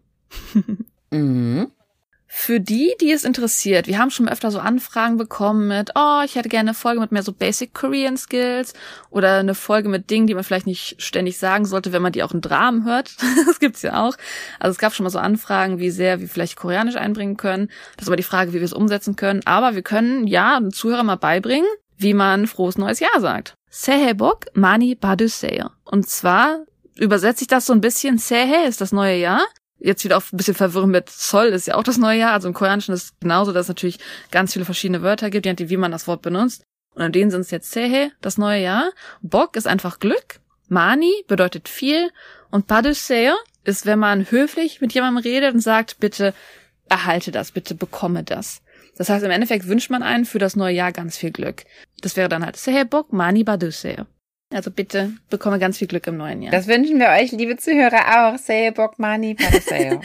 Mhm. 1.12 1.72
Für 2.32 2.60
die, 2.60 2.94
die 3.02 3.12
es 3.12 3.24
interessiert, 3.24 3.88
wir 3.88 3.98
haben 3.98 4.12
schon 4.12 4.30
öfter 4.30 4.52
so 4.52 4.60
Anfragen 4.60 5.18
bekommen 5.18 5.68
mit, 5.68 5.90
oh, 5.96 6.22
ich 6.24 6.36
hätte 6.36 6.48
gerne 6.48 6.70
eine 6.70 6.76
Folge 6.76 7.00
mit 7.00 7.12
mehr 7.12 7.24
so 7.24 7.34
Basic 7.34 7.74
Korean 7.74 8.18
Skills 8.18 8.76
oder 9.10 9.40
eine 9.40 9.56
Folge 9.56 9.90
mit 9.90 10.12
Dingen, 10.12 10.28
die 10.28 10.36
man 10.36 10.44
vielleicht 10.44 10.68
nicht 10.68 11.02
ständig 11.02 11.40
sagen 11.40 11.66
sollte, 11.66 11.92
wenn 11.92 12.04
man 12.04 12.12
die 12.12 12.22
auch 12.22 12.32
in 12.32 12.42
Dramen 12.42 12.86
hört. 12.86 13.16
das 13.48 13.60
gibt's 13.60 13.82
ja 13.82 14.06
auch. 14.06 14.16
Also 14.60 14.74
es 14.74 14.78
gab 14.78 14.94
schon 14.94 15.06
mal 15.06 15.10
so 15.10 15.18
Anfragen, 15.18 15.80
wie 15.80 15.90
sehr 15.90 16.22
wir 16.22 16.30
vielleicht 16.30 16.56
Koreanisch 16.56 16.98
einbringen 16.98 17.36
können. 17.36 17.72
Das 17.98 18.04
ist 18.04 18.10
aber 18.10 18.16
die 18.16 18.24
Frage, 18.24 18.54
wie 18.54 18.60
wir 18.60 18.64
es 18.64 18.74
umsetzen 18.74 19.16
können. 19.16 19.42
Aber 19.46 19.74
wir 19.74 19.82
können, 19.82 20.28
ja, 20.28 20.60
den 20.60 20.70
Zuhörer 20.72 21.04
mal 21.04 21.16
beibringen, 21.16 21.68
wie 21.98 22.14
man 22.14 22.46
frohes 22.46 22.78
neues 22.78 23.00
Jahr 23.00 23.20
sagt. 23.20 23.56
Sehebok 23.72 24.46
mani 24.54 24.94
baduseo. 24.94 25.72
Und 25.84 26.08
zwar 26.08 26.60
übersetze 26.96 27.42
ich 27.42 27.48
das 27.48 27.66
so 27.66 27.74
ein 27.74 27.82
bisschen. 27.82 28.20
Sehe 28.20 28.68
ist 28.68 28.82
das 28.82 28.92
neue 28.92 29.18
Jahr. 29.18 29.42
Jetzt 29.80 30.04
wieder 30.04 30.18
auf 30.18 30.34
ein 30.34 30.38
bisschen 30.38 30.56
verwirrend 30.56 30.92
mit 30.92 31.10
Sol 31.10 31.48
ist 31.48 31.68
ja 31.68 31.76
auch 31.76 31.84
das 31.84 31.98
neue 31.98 32.20
Jahr. 32.20 32.34
Also 32.34 32.48
im 32.48 32.54
Koreanischen 32.54 32.94
ist 32.94 33.04
es 33.04 33.20
genauso, 33.20 33.54
dass 33.54 33.64
es 33.66 33.70
natürlich 33.70 34.00
ganz 34.32 34.54
viele 34.54 34.66
verschiedene 34.66 35.02
Wörter 35.02 35.30
gibt, 35.30 35.46
je 35.46 35.54
nachdem, 35.54 35.70
wie 35.70 35.78
man 35.78 35.92
das 35.92 36.08
Wort 36.08 36.22
benutzt. 36.22 36.64
Und 36.96 37.02
an 37.02 37.12
denen 37.12 37.32
sind 37.32 37.42
es 37.42 37.52
jetzt 37.52 37.72
Sehe, 37.72 38.12
das 38.22 38.38
neue 38.38 38.62
Jahr. 38.62 38.92
Bok 39.22 39.56
ist 39.56 39.68
einfach 39.68 40.00
Glück. 40.00 40.42
Mani 40.68 41.14
bedeutet 41.28 41.70
viel. 41.70 42.10
Und 42.52 42.68
Baduseo 42.68 43.36
ist, 43.64 43.86
wenn 43.86 44.00
man 44.00 44.30
höflich 44.30 44.82
mit 44.82 44.94
jemandem 44.94 45.24
redet 45.24 45.54
und 45.54 45.62
sagt, 45.62 46.00
bitte 46.00 46.34
erhalte 46.90 47.32
das, 47.32 47.52
bitte 47.52 47.76
bekomme 47.76 48.24
das. 48.24 48.62
Das 48.98 49.10
heißt, 49.10 49.24
im 49.24 49.32
Endeffekt 49.32 49.68
wünscht 49.68 49.90
man 49.90 50.04
einen 50.04 50.26
für 50.26 50.40
das 50.40 50.56
neue 50.56 50.76
Jahr 50.76 50.92
ganz 50.92 51.16
viel 51.16 51.32
Glück. 51.32 51.64
Das 52.02 52.18
wäre 52.18 52.28
dann 52.28 52.44
halt 52.44 52.58
Sehebok 52.58 53.14
Mani 53.14 53.44
Baduseo. 53.44 54.06
Also 54.52 54.72
bitte 54.72 55.12
bekomme 55.30 55.60
ganz 55.60 55.78
viel 55.78 55.88
Glück 55.88 56.08
im 56.08 56.18
neuen 56.18 56.42
Jahr. 56.42 56.52
Das 56.52 56.68
wünschen 56.68 57.00
wir 57.00 57.10
euch, 57.10 57.32
liebe 57.32 57.58
Zuhörer, 57.58 58.34
auch. 58.34 58.38
Seye 58.38 58.72
Bokmani 58.72 59.36
Paduseo. 59.36 60.02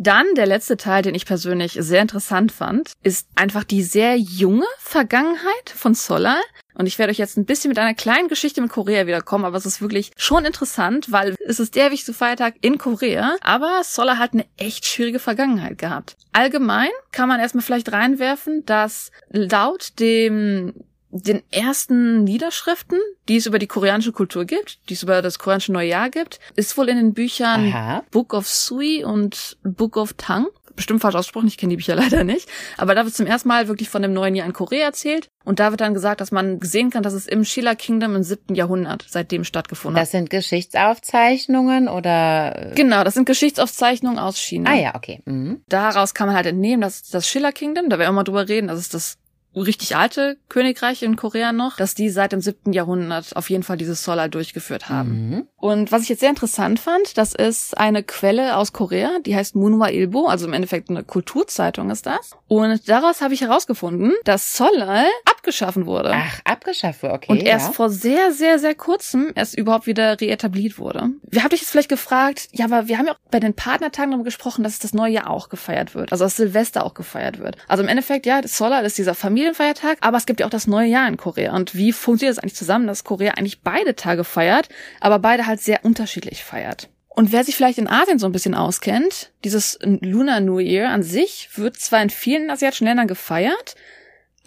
Dann 0.00 0.26
der 0.36 0.46
letzte 0.46 0.76
Teil, 0.76 1.02
den 1.02 1.16
ich 1.16 1.26
persönlich 1.26 1.76
sehr 1.80 2.00
interessant 2.00 2.52
fand, 2.52 2.92
ist 3.02 3.26
einfach 3.34 3.64
die 3.64 3.82
sehr 3.82 4.16
junge 4.16 4.66
Vergangenheit 4.78 5.70
von 5.74 5.94
Solal. 5.94 6.40
Und 6.74 6.86
ich 6.86 7.00
werde 7.00 7.10
euch 7.10 7.18
jetzt 7.18 7.36
ein 7.36 7.46
bisschen 7.46 7.70
mit 7.70 7.78
einer 7.80 7.94
kleinen 7.94 8.28
Geschichte 8.28 8.60
mit 8.60 8.70
Korea 8.70 9.08
wiederkommen, 9.08 9.44
aber 9.44 9.56
es 9.56 9.66
ist 9.66 9.82
wirklich 9.82 10.12
schon 10.16 10.44
interessant, 10.44 11.10
weil 11.10 11.34
es 11.44 11.58
ist 11.58 11.74
der 11.74 11.86
wichtigste 11.86 12.14
Feiertag 12.14 12.54
in 12.60 12.78
Korea, 12.78 13.34
aber 13.40 13.80
Solal 13.82 14.18
hat 14.18 14.34
eine 14.34 14.46
echt 14.56 14.86
schwierige 14.86 15.18
Vergangenheit 15.18 15.78
gehabt. 15.78 16.16
Allgemein 16.32 16.90
kann 17.10 17.28
man 17.28 17.40
erstmal 17.40 17.64
vielleicht 17.64 17.90
reinwerfen, 17.90 18.64
dass 18.66 19.10
laut 19.30 19.98
dem 19.98 20.74
den 21.22 21.42
ersten 21.50 22.24
Niederschriften, 22.24 22.98
die 23.28 23.36
es 23.36 23.46
über 23.46 23.58
die 23.58 23.66
koreanische 23.66 24.12
Kultur 24.12 24.44
gibt, 24.44 24.78
die 24.88 24.94
es 24.94 25.02
über 25.02 25.22
das 25.22 25.38
koreanische 25.38 25.72
Neujahr 25.72 26.10
gibt, 26.10 26.40
ist 26.56 26.76
wohl 26.76 26.88
in 26.88 26.96
den 26.96 27.14
Büchern 27.14 27.72
Aha. 27.72 28.04
Book 28.10 28.34
of 28.34 28.48
Sui 28.48 29.04
und 29.04 29.58
Book 29.62 29.96
of 29.96 30.14
Tang. 30.14 30.46
Bestimmt 30.76 31.00
falsch 31.00 31.16
ausgesprochen, 31.16 31.48
ich 31.48 31.58
kenne 31.58 31.70
die 31.70 31.76
Bücher 31.76 31.94
leider 31.96 32.22
nicht. 32.22 32.48
Aber 32.76 32.94
da 32.94 33.04
wird 33.04 33.12
zum 33.14 33.26
ersten 33.26 33.48
Mal 33.48 33.66
wirklich 33.66 33.88
von 33.88 34.00
dem 34.00 34.12
neuen 34.12 34.36
Jahr 34.36 34.46
in 34.46 34.52
Korea 34.52 34.86
erzählt. 34.86 35.28
Und 35.44 35.58
da 35.58 35.70
wird 35.70 35.80
dann 35.80 35.92
gesagt, 35.92 36.20
dass 36.20 36.30
man 36.30 36.60
sehen 36.62 36.90
kann, 36.90 37.02
dass 37.02 37.14
es 37.14 37.26
im 37.26 37.44
Shilla 37.44 37.74
Kingdom 37.74 38.14
im 38.14 38.22
siebten 38.22 38.54
Jahrhundert 38.54 39.04
seitdem 39.08 39.42
stattgefunden 39.42 39.96
hat. 39.96 40.04
Das 40.04 40.12
sind 40.12 40.30
Geschichtsaufzeichnungen 40.30 41.88
oder? 41.88 42.70
Genau, 42.76 43.02
das 43.02 43.14
sind 43.14 43.24
Geschichtsaufzeichnungen 43.24 44.20
aus 44.20 44.38
China. 44.38 44.70
Ah 44.70 44.76
ja, 44.76 44.94
okay. 44.94 45.20
Mhm. 45.24 45.62
Daraus 45.68 46.14
kann 46.14 46.28
man 46.28 46.36
halt 46.36 46.46
entnehmen, 46.46 46.82
dass 46.82 47.02
das 47.02 47.26
Shilla 47.26 47.50
Kingdom, 47.50 47.88
da 47.88 47.98
werden 47.98 48.10
wir 48.10 48.16
mal 48.16 48.24
drüber 48.24 48.48
reden, 48.48 48.68
das 48.68 48.78
ist 48.78 48.94
das 48.94 49.18
richtig 49.60 49.96
alte 49.96 50.36
Königreich 50.48 51.02
in 51.02 51.16
Korea 51.16 51.52
noch, 51.52 51.76
dass 51.76 51.94
die 51.94 52.10
seit 52.10 52.32
dem 52.32 52.40
siebten 52.40 52.72
Jahrhundert 52.72 53.36
auf 53.36 53.50
jeden 53.50 53.62
Fall 53.62 53.76
dieses 53.76 54.04
Solal 54.04 54.30
durchgeführt 54.30 54.88
haben. 54.88 55.30
Mhm. 55.30 55.46
Und 55.56 55.92
was 55.92 56.02
ich 56.02 56.08
jetzt 56.08 56.20
sehr 56.20 56.30
interessant 56.30 56.80
fand, 56.80 57.18
das 57.18 57.34
ist 57.34 57.76
eine 57.76 58.02
Quelle 58.02 58.56
aus 58.56 58.72
Korea, 58.72 59.18
die 59.24 59.36
heißt 59.36 59.56
Munhwa 59.56 59.88
Ilbo, 59.88 60.26
also 60.26 60.46
im 60.46 60.52
Endeffekt 60.52 60.90
eine 60.90 61.04
Kulturzeitung 61.04 61.90
ist 61.90 62.06
das. 62.06 62.32
Und 62.46 62.88
daraus 62.88 63.20
habe 63.20 63.34
ich 63.34 63.40
herausgefunden, 63.40 64.12
dass 64.24 64.56
Solal 64.56 65.06
abgeschaffen 65.38 65.86
wurde. 65.86 66.12
Ach, 66.12 66.40
abgeschafft, 66.44 67.02
wurde, 67.02 67.14
okay. 67.14 67.32
Und 67.32 67.42
erst 67.42 67.68
ja. 67.68 67.72
vor 67.72 67.90
sehr, 67.90 68.32
sehr, 68.32 68.58
sehr 68.58 68.74
kurzem 68.74 69.32
erst 69.34 69.56
überhaupt 69.56 69.86
wieder 69.86 70.20
reetabliert 70.20 70.78
wurde. 70.78 71.10
Wir 71.22 71.42
haben 71.42 71.50
dich 71.50 71.60
jetzt 71.60 71.70
vielleicht 71.70 71.88
gefragt, 71.88 72.48
ja, 72.52 72.64
aber 72.64 72.88
wir 72.88 72.98
haben 72.98 73.06
ja 73.06 73.12
auch 73.12 73.18
bei 73.30 73.40
den 73.40 73.54
Partnertagen 73.54 74.10
darüber 74.10 74.24
gesprochen, 74.24 74.64
dass 74.64 74.78
das 74.78 74.92
neue 74.92 75.12
Jahr 75.12 75.30
auch 75.30 75.48
gefeiert 75.48 75.94
wird. 75.94 76.12
Also 76.12 76.24
dass 76.24 76.36
Silvester 76.36 76.84
auch 76.84 76.94
gefeiert 76.94 77.38
wird. 77.38 77.56
Also 77.68 77.82
im 77.82 77.88
Endeffekt, 77.88 78.26
ja, 78.26 78.42
das 78.42 78.56
Solal 78.56 78.84
ist 78.84 78.98
dieser 78.98 79.14
Familienfeiertag, 79.14 79.98
aber 80.00 80.16
es 80.16 80.26
gibt 80.26 80.40
ja 80.40 80.46
auch 80.46 80.50
das 80.50 80.66
neue 80.66 80.88
Jahr 80.88 81.08
in 81.08 81.16
Korea. 81.16 81.54
Und 81.54 81.74
wie 81.74 81.92
funktioniert 81.92 82.36
das 82.36 82.42
eigentlich 82.42 82.56
zusammen, 82.56 82.86
dass 82.86 83.04
Korea 83.04 83.34
eigentlich 83.34 83.62
beide 83.62 83.94
Tage 83.94 84.24
feiert, 84.24 84.68
aber 85.00 85.18
beide 85.18 85.46
halt 85.46 85.60
sehr 85.60 85.84
unterschiedlich 85.84 86.42
feiert? 86.42 86.88
Und 87.08 87.32
wer 87.32 87.42
sich 87.42 87.56
vielleicht 87.56 87.78
in 87.78 87.88
Asien 87.88 88.20
so 88.20 88.26
ein 88.26 88.32
bisschen 88.32 88.54
auskennt, 88.54 89.32
dieses 89.42 89.76
Lunar 89.82 90.38
New 90.38 90.60
Year 90.60 90.90
an 90.90 91.02
sich 91.02 91.48
wird 91.56 91.76
zwar 91.76 92.00
in 92.00 92.10
vielen 92.10 92.48
asiatischen 92.48 92.84
Ländern 92.86 93.08
gefeiert, 93.08 93.74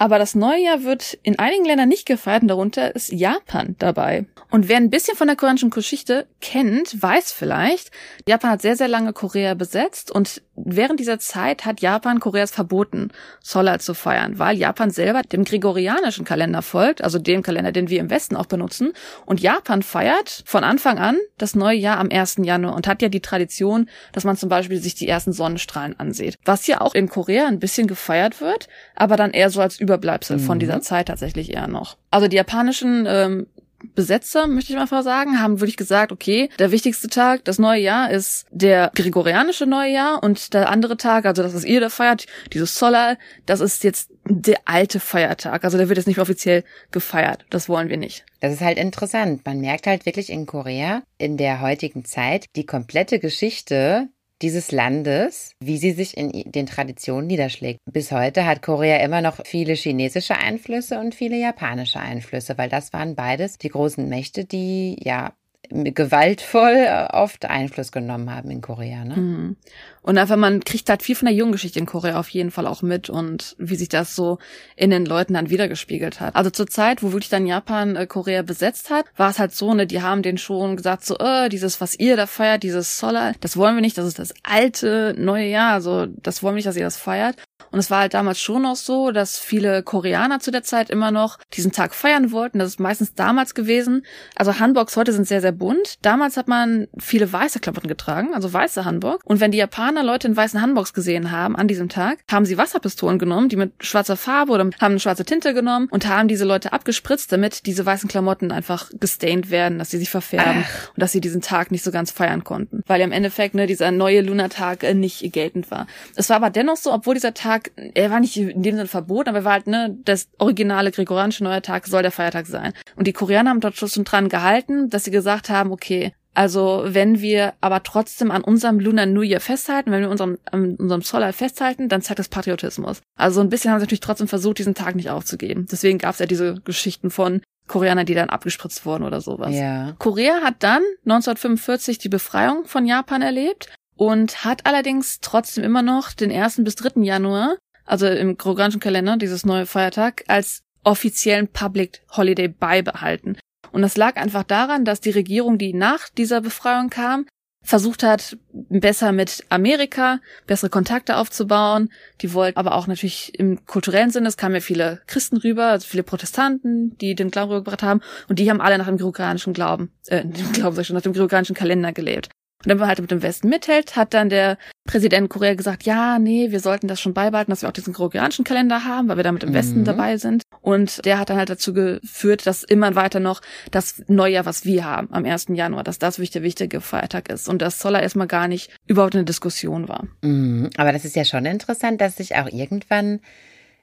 aber 0.02 0.18
das 0.18 0.34
Neujahr 0.34 0.82
wird 0.82 1.20
in 1.22 1.38
einigen 1.38 1.64
Ländern 1.64 1.88
nicht 1.88 2.08
gefeiert 2.08 2.42
darunter 2.48 2.96
ist 2.96 3.12
Japan 3.12 3.76
dabei. 3.78 4.26
Und 4.50 4.68
wer 4.68 4.78
ein 4.78 4.90
bisschen 4.90 5.16
von 5.16 5.28
der 5.28 5.36
koreanischen 5.36 5.70
Geschichte 5.70 6.26
kennt, 6.42 7.00
weiß 7.00 7.32
vielleicht, 7.32 7.92
Japan 8.28 8.50
hat 8.50 8.64
sehr, 8.64 8.76
sehr 8.76 8.88
lange 8.88 9.14
Korea 9.14 9.54
besetzt 9.54 10.10
und 10.10 10.42
während 10.66 11.00
dieser 11.00 11.20
Zeit 11.20 11.66
hat 11.66 11.82
Japan 11.82 12.20
Koreas 12.20 12.52
verboten, 12.52 13.10
Solal 13.42 13.80
zu 13.80 13.94
feiern, 13.94 14.40
weil 14.40 14.58
Japan 14.58 14.92
selber 14.92 15.22
dem 15.22 15.44
gregorianischen 15.44 16.26
Kalender 16.26 16.62
folgt, 16.62 17.04
also 17.04 17.20
dem 17.20 17.44
Kalender, 17.44 17.72
den 17.72 17.90
wir 17.90 18.00
im 18.00 18.10
Westen 18.10 18.36
auch 18.36 18.46
benutzen. 18.46 18.94
Und 19.26 19.40
Japan 19.40 19.84
feiert 19.84 20.44
von 20.46 20.64
Anfang 20.64 21.00
an 21.00 21.18
das 21.38 21.56
neue 21.56 21.78
Jahr 21.78 21.98
am 21.98 22.10
1. 22.12 22.38
Januar 22.44 22.76
und 22.76 22.88
hat 22.88 23.02
ja 23.02 23.10
die 23.10 23.22
Tradition, 23.22 23.90
dass 24.14 24.24
man 24.24 24.38
zum 24.38 24.50
Beispiel 24.50 24.78
sich 24.78 24.96
die 24.96 25.08
ersten 25.08 25.34
Sonnenstrahlen 25.34 26.00
ansieht. 26.00 26.38
Was 26.46 26.68
ja 26.68 26.82
auch 26.82 26.94
in 26.94 27.10
Korea 27.10 27.48
ein 27.48 27.60
bisschen 27.60 27.88
gefeiert 27.88 28.42
wird, 28.42 28.68
aber 28.96 29.16
dann 29.16 29.32
eher 29.32 29.50
so 29.50 29.62
als 29.62 29.80
Überbleibsel 29.80 30.40
von 30.40 30.60
dieser 30.60 30.82
Zeit 30.82 31.08
tatsächlich 31.08 31.54
eher 31.54 31.68
noch. 31.68 31.98
Also 32.10 32.28
die 32.28 32.38
japanischen 32.38 33.06
ähm, 33.08 33.48
Besetzer, 33.96 34.48
möchte 34.48 34.74
ich 34.74 34.92
mal 34.92 35.04
sagen, 35.04 35.40
haben 35.40 35.60
wirklich 35.60 35.78
gesagt, 35.78 36.12
okay, 36.12 36.50
der 36.60 36.72
wichtigste 36.72 37.08
Tag, 37.08 37.46
das 37.46 37.60
neue 37.60 37.82
Jahr 37.82 38.12
ist 38.12 38.46
der 38.52 38.92
gregorianische 38.96 39.66
Neujahr 39.66 40.24
und 40.24 40.54
der 40.54 40.70
andere 40.70 40.98
Tag, 40.98 41.26
also 41.26 41.44
das 41.44 41.54
ist 41.54 41.66
ihr, 41.66 41.80
der 41.80 41.90
feiert, 41.90 42.26
dieses 42.54 42.76
Solal, 42.76 43.18
das 43.46 43.60
ist 43.60 43.84
jetzt 43.84 44.10
der 44.26 44.60
alte 44.66 45.00
Feiertag. 45.00 45.64
Also 45.64 45.78
der 45.78 45.90
wird 45.90 45.98
jetzt 45.98 46.08
nicht 46.08 46.20
offiziell 46.20 46.64
gefeiert. 46.92 47.46
Das 47.50 47.70
wollen 47.70 47.90
wir 47.90 47.98
nicht. 47.98 48.26
Das 48.40 48.54
ist 48.54 48.62
halt 48.62 48.78
interessant. 48.78 49.46
Man 49.46 49.60
merkt 49.60 49.88
halt 49.88 50.06
wirklich 50.06 50.30
in 50.30 50.46
Korea 50.46 51.04
in 51.18 51.38
der 51.38 51.62
heutigen 51.62 52.06
Zeit 52.06 52.46
die 52.56 52.66
komplette 52.66 53.20
Geschichte 53.20 54.10
dieses 54.42 54.72
Landes, 54.72 55.56
wie 55.60 55.78
sie 55.78 55.92
sich 55.92 56.18
in 56.18 56.52
den 56.52 56.66
Traditionen 56.66 57.28
niederschlägt. 57.28 57.80
Bis 57.92 58.12
heute 58.12 58.46
hat 58.46 58.62
Korea 58.62 58.98
immer 58.98 59.22
noch 59.22 59.46
viele 59.46 59.74
chinesische 59.74 60.38
Einflüsse 60.38 61.00
und 61.00 61.16
viele 61.16 61.38
japanische 61.38 62.00
Einflüsse, 62.00 62.58
weil 62.58 62.70
das 62.70 62.94
waren 62.94 63.16
beides 63.16 63.58
die 63.58 63.70
großen 63.70 64.08
Mächte, 64.08 64.46
die 64.46 64.98
ja 65.04 65.34
gewaltvoll 65.70 66.88
oft 67.12 67.46
Einfluss 67.46 67.92
genommen 67.92 68.34
haben 68.34 68.52
in 68.52 68.62
Korea. 68.62 69.06
Ne? 69.06 69.56
Und 70.02 70.18
einfach, 70.18 70.36
man 70.36 70.64
kriegt 70.64 70.90
halt 70.90 71.04
viel 71.04 71.16
von 71.16 71.28
der 71.28 71.36
Junggeschichte 71.36 71.78
in 71.78 71.86
Korea 71.86 72.20
auf 72.20 72.30
jeden 72.30 72.52
Fall 72.52 72.66
auch 72.66 72.82
mit 72.82 73.10
und 73.10 73.56
wie 73.60 73.76
sich 73.76 73.90
das 73.90 74.16
so 74.16 74.40
in 74.76 74.90
den 74.90 75.06
Leuten 75.06 75.34
dann 75.34 75.50
wiedergespiegelt 75.50 76.20
hat. 76.20 76.36
Also 76.36 76.50
zur 76.50 76.68
Zeit, 76.68 77.04
wo 77.04 77.12
wirklich 77.12 77.30
dann 77.30 77.46
Japan 77.46 77.96
äh, 77.96 78.08
Korea 78.08 78.42
besetzt 78.42 78.90
hat, 78.90 79.06
war 79.16 79.30
es 79.30 79.40
halt 79.40 79.54
so, 79.54 79.74
ne, 79.74 79.86
die 79.86 80.02
haben 80.02 80.24
den 80.24 80.38
schon 80.38 80.76
gesagt, 80.76 81.06
so, 81.06 81.18
äh, 81.18 81.50
dieses, 81.50 81.82
was 81.82 82.00
ihr 82.00 82.18
da 82.18 82.26
feiert, 82.26 82.64
dieses 82.64 82.98
Solar, 82.98 83.34
das 83.42 83.58
wollen 83.58 83.76
wir 83.76 83.82
nicht, 83.82 83.98
das 83.98 84.08
ist 84.08 84.20
das 84.20 84.34
alte 84.44 85.14
neue 85.18 85.48
Jahr, 85.48 85.74
also 85.74 86.08
das 86.08 86.42
wollen 86.42 86.56
wir 86.56 86.58
nicht, 86.58 86.68
dass 86.68 86.78
ihr 86.78 86.84
das 86.84 86.98
feiert. 86.98 87.36
Und 87.72 87.80
es 87.80 87.90
war 87.90 88.02
halt 88.02 88.14
damals 88.14 88.40
schon 88.40 88.64
noch 88.64 88.76
so, 88.76 89.12
dass 89.12 89.40
viele 89.40 89.82
Koreaner 89.82 90.40
zu 90.40 90.52
der 90.52 90.64
Zeit 90.64 90.90
immer 90.90 91.12
noch 91.12 91.38
diesen 91.54 91.72
Tag 91.72 91.96
feiern 91.96 92.32
wollten. 92.32 92.60
Das 92.60 92.68
ist 92.70 92.80
meistens 92.80 93.14
damals 93.14 93.54
gewesen. 93.54 94.06
Also 94.36 94.60
Hanboks 94.60 94.98
heute 94.98 95.14
sind 95.14 95.28
sehr, 95.28 95.42
sehr 95.42 95.54
bunt. 95.54 95.96
Damals 96.02 96.36
hat 96.36 96.48
man 96.48 96.88
viele 96.98 97.32
weiße 97.32 97.60
Klamotten 97.60 97.88
getragen, 97.88 98.34
also 98.34 98.52
weiße 98.52 98.84
Hanbok. 98.84 99.22
Und 99.24 99.40
wenn 99.40 99.52
die 99.52 99.58
Japaner 99.58 99.91
Leute 100.00 100.28
in 100.28 100.38
weißen 100.38 100.62
Hanboks 100.62 100.94
gesehen 100.94 101.32
haben 101.32 101.56
an 101.58 101.68
diesem 101.68 101.90
Tag, 101.90 102.20
haben 102.32 102.46
sie 102.46 102.58
Wasserpistolen 102.58 103.20
genommen, 103.20 103.50
die 103.50 103.58
mit 103.58 103.74
schwarzer 103.82 104.16
Farbe 104.16 104.54
oder 104.54 104.70
haben 104.80 105.00
schwarze 105.00 105.26
Tinte 105.26 105.54
genommen 105.54 105.88
und 105.92 106.08
haben 106.08 106.30
diese 106.30 106.46
Leute 106.46 106.72
abgespritzt, 106.72 107.32
damit 107.32 107.66
diese 107.66 107.86
weißen 107.86 108.08
Klamotten 108.08 108.52
einfach 108.52 108.90
gestained 109.00 109.52
werden, 109.52 109.80
dass 109.80 109.90
sie 109.90 109.98
sich 109.98 110.10
verfärben 110.10 110.64
Ach. 110.66 110.90
und 110.90 111.02
dass 111.02 111.12
sie 111.12 111.20
diesen 111.22 111.42
Tag 111.42 111.72
nicht 111.72 111.84
so 111.84 111.92
ganz 111.92 112.12
feiern 112.12 112.44
konnten. 112.44 112.82
Weil 112.88 113.02
ja 113.02 113.06
im 113.06 113.12
Endeffekt 113.12 113.56
ne, 113.56 113.68
dieser 113.68 113.92
neue 113.92 114.22
Lunartag 114.22 114.84
äh, 114.84 114.94
nicht 114.94 115.34
geltend 115.34 115.70
war. 115.70 115.88
Es 116.16 116.30
war 116.30 116.38
aber 116.38 116.50
dennoch 116.50 116.78
so, 116.78 116.94
obwohl 116.94 117.16
dieser 117.16 117.34
Tag, 117.34 117.72
er 117.76 118.10
war 118.10 118.22
nicht 118.22 118.38
in 118.38 118.64
dem 118.64 118.76
Sinne 118.76 118.88
verboten, 118.88 119.30
aber 119.30 119.40
er 119.40 119.46
war 119.46 119.54
halt, 119.54 119.68
ne, 119.68 119.98
das 120.06 120.30
originale 120.38 120.92
gregorianische 120.92 121.44
neue 121.44 121.62
Tag 121.62 121.88
soll 121.88 122.02
der 122.02 122.12
Feiertag 122.12 122.48
sein. 122.48 122.74
Und 122.96 123.08
die 123.08 123.14
Koreaner 123.14 123.50
haben 123.50 123.60
dort 123.60 123.76
schon 123.76 124.04
dran 124.04 124.30
gehalten, 124.30 124.90
dass 124.90 125.04
sie 125.04 125.12
gesagt 125.12 125.50
haben, 125.50 125.72
okay, 125.72 126.14
also 126.34 126.84
wenn 126.86 127.22
wir 127.22 127.54
aber 127.60 127.84
trotzdem 127.84 128.32
an 128.32 128.44
unserem 128.44 128.80
Lunar 128.80 129.06
New 129.06 129.22
Year 129.22 129.42
festhalten, 129.42 129.92
wenn 129.92 130.02
wir 130.02 130.10
unserem, 130.10 130.38
an 130.50 130.76
unserem 130.76 131.02
Solar 131.02 131.34
festhalten, 131.34 131.90
dann 131.90 132.02
zeigt 132.02 132.20
das 132.20 132.30
Patriotismus. 132.30 133.02
Also 133.18 133.42
ein 133.42 133.50
bisschen 133.50 133.72
haben 133.72 133.80
sie 133.80 133.86
natürlich 133.86 134.00
trotzdem 134.00 134.28
versucht, 134.28 134.60
diesen 134.60 134.76
Tag 134.76 134.96
nicht 134.96 135.10
aufzugeben. 135.10 135.68
Deswegen 135.70 135.98
gab 135.98 136.14
es 136.14 136.20
ja 136.20 136.26
diese 136.26 136.62
Geschichten 136.62 137.10
von 137.10 137.42
Koreanern, 137.68 138.06
die 138.06 138.14
dann 138.14 138.30
abgespritzt 138.30 138.86
wurden 138.86 139.04
oder 139.04 139.22
sowas. 139.22 139.54
Ja. 139.54 139.94
Korea 140.00 140.42
hat 140.42 140.56
dann 140.60 140.82
1945 141.06 141.98
die 141.98 142.10
Befreiung 142.10 142.66
von 142.66 142.86
Japan 142.86 143.22
erlebt 143.22 143.70
und 143.96 144.46
hat 144.46 144.66
allerdings 144.66 145.20
trotzdem 145.20 145.64
immer 145.64 145.82
noch 145.82 146.14
den 146.14 146.32
1. 146.32 146.64
bis 146.64 146.76
3. 146.76 147.02
Januar, 147.02 147.58
also 147.86 148.08
im 148.08 148.38
koreanischen 148.38 148.80
Kalender, 148.80 149.18
dieses 149.18 149.46
neue 149.46 149.66
Feiertag, 149.66 150.24
als 150.28 150.64
offiziellen 150.84 151.48
Public 151.48 152.02
Holiday 152.16 152.48
beibehalten. 152.48 153.38
Und 153.72 153.82
das 153.82 153.98
lag 153.98 154.18
einfach 154.18 154.44
daran, 154.44 154.86
dass 154.86 155.02
die 155.02 155.12
Regierung, 155.12 155.58
die 155.58 155.74
nach 155.74 156.10
dieser 156.10 156.42
Befreiung 156.42 156.90
kam, 156.90 157.26
versucht 157.64 158.04
hat, 158.04 158.38
besser 158.54 159.12
mit 159.12 159.46
Amerika 159.50 160.20
bessere 160.48 160.70
Kontakte 160.70 161.18
aufzubauen. 161.18 161.92
Die 162.22 162.34
wollten 162.34 162.58
aber 162.58 162.76
auch 162.76 162.88
natürlich 162.88 163.38
im 163.38 163.66
kulturellen 163.66 164.10
Sinne, 164.10 164.28
es 164.28 164.38
kamen 164.38 164.56
ja 164.56 164.62
viele 164.62 165.02
Christen 165.08 165.38
rüber, 165.38 165.68
also 165.68 165.88
viele 165.88 166.04
Protestanten, 166.04 166.98
die 166.98 167.14
den 167.14 167.30
Glauben 167.30 167.52
rübergebracht 167.52 167.84
haben 167.84 168.02
und 168.28 168.40
die 168.40 168.50
haben 168.50 168.62
alle 168.62 168.78
nach 168.78 168.88
dem 168.88 168.98
gregorianischen 168.98 169.54
Glauben, 169.54 169.92
äh, 170.08 170.24
dem 170.26 170.52
Glauben 170.54 170.76
sag 170.76 170.82
ich 170.82 170.88
schon, 170.88 170.96
nach 170.96 171.04
dem 171.04 171.14
gregorianischen 171.14 171.56
Kalender 171.56 171.94
gelebt. 171.94 172.30
Und 172.64 172.70
wenn 172.70 172.78
man 172.78 172.88
halt 172.88 173.00
mit 173.00 173.12
dem 173.12 173.24
Westen 173.24 173.50
mithält, 173.50 173.96
hat 173.96 174.14
dann 174.14 174.30
der 174.30 174.58
Präsident 174.86 175.30
Korea 175.30 175.54
gesagt, 175.54 175.84
ja, 175.84 176.20
nee, 176.20 176.52
wir 176.52 176.60
sollten 176.60 176.88
das 176.88 177.00
schon 177.00 177.14
beibehalten, 177.14 177.52
dass 177.52 177.62
wir 177.62 177.70
auch 177.70 177.74
diesen 177.74 177.94
gregorianischen 177.94 178.46
Kalender 178.46 178.84
haben, 178.86 179.08
weil 179.08 179.18
wir 179.18 179.24
da 179.24 179.32
mit 179.32 179.44
dem 179.44 179.54
Westen 179.54 179.80
mhm. 179.80 179.86
dabei 179.86 180.18
sind. 180.18 180.44
Und 180.62 181.06
der 181.06 181.20
hat 181.20 181.30
dann 181.30 181.38
halt 181.38 181.50
dazu 181.50 181.74
geführt, 181.74 182.46
dass 182.46 182.64
immer 182.64 182.96
weiter 182.96 183.20
noch 183.20 183.42
das 183.72 184.04
Neujahr, 184.08 184.46
was 184.46 184.66
wir 184.66 184.86
haben, 184.86 185.12
am 185.12 185.26
1. 185.26 185.48
Januar, 185.50 185.84
dass 185.84 186.00
das 186.00 186.18
wirklich 186.18 186.32
der 186.32 186.44
wichtige 186.44 186.82
Feiertag 186.82 187.30
ist. 187.30 187.50
Und 187.50 187.62
das 187.62 187.80
soll 187.80 187.96
er 187.96 188.04
erstmal 188.04 188.28
gar 188.28 188.48
nicht 188.48 188.72
überhaupt 188.88 189.16
eine 189.16 189.26
Diskussion 189.26 189.88
war. 189.88 190.08
Mhm. 190.22 190.70
Aber 190.78 190.92
das 190.92 191.06
ist 191.06 191.16
ja 191.16 191.26
schon 191.26 191.46
interessant, 191.46 192.02
dass 192.02 192.18
sich 192.18 192.36
auch 192.36 192.48
irgendwann 192.48 193.22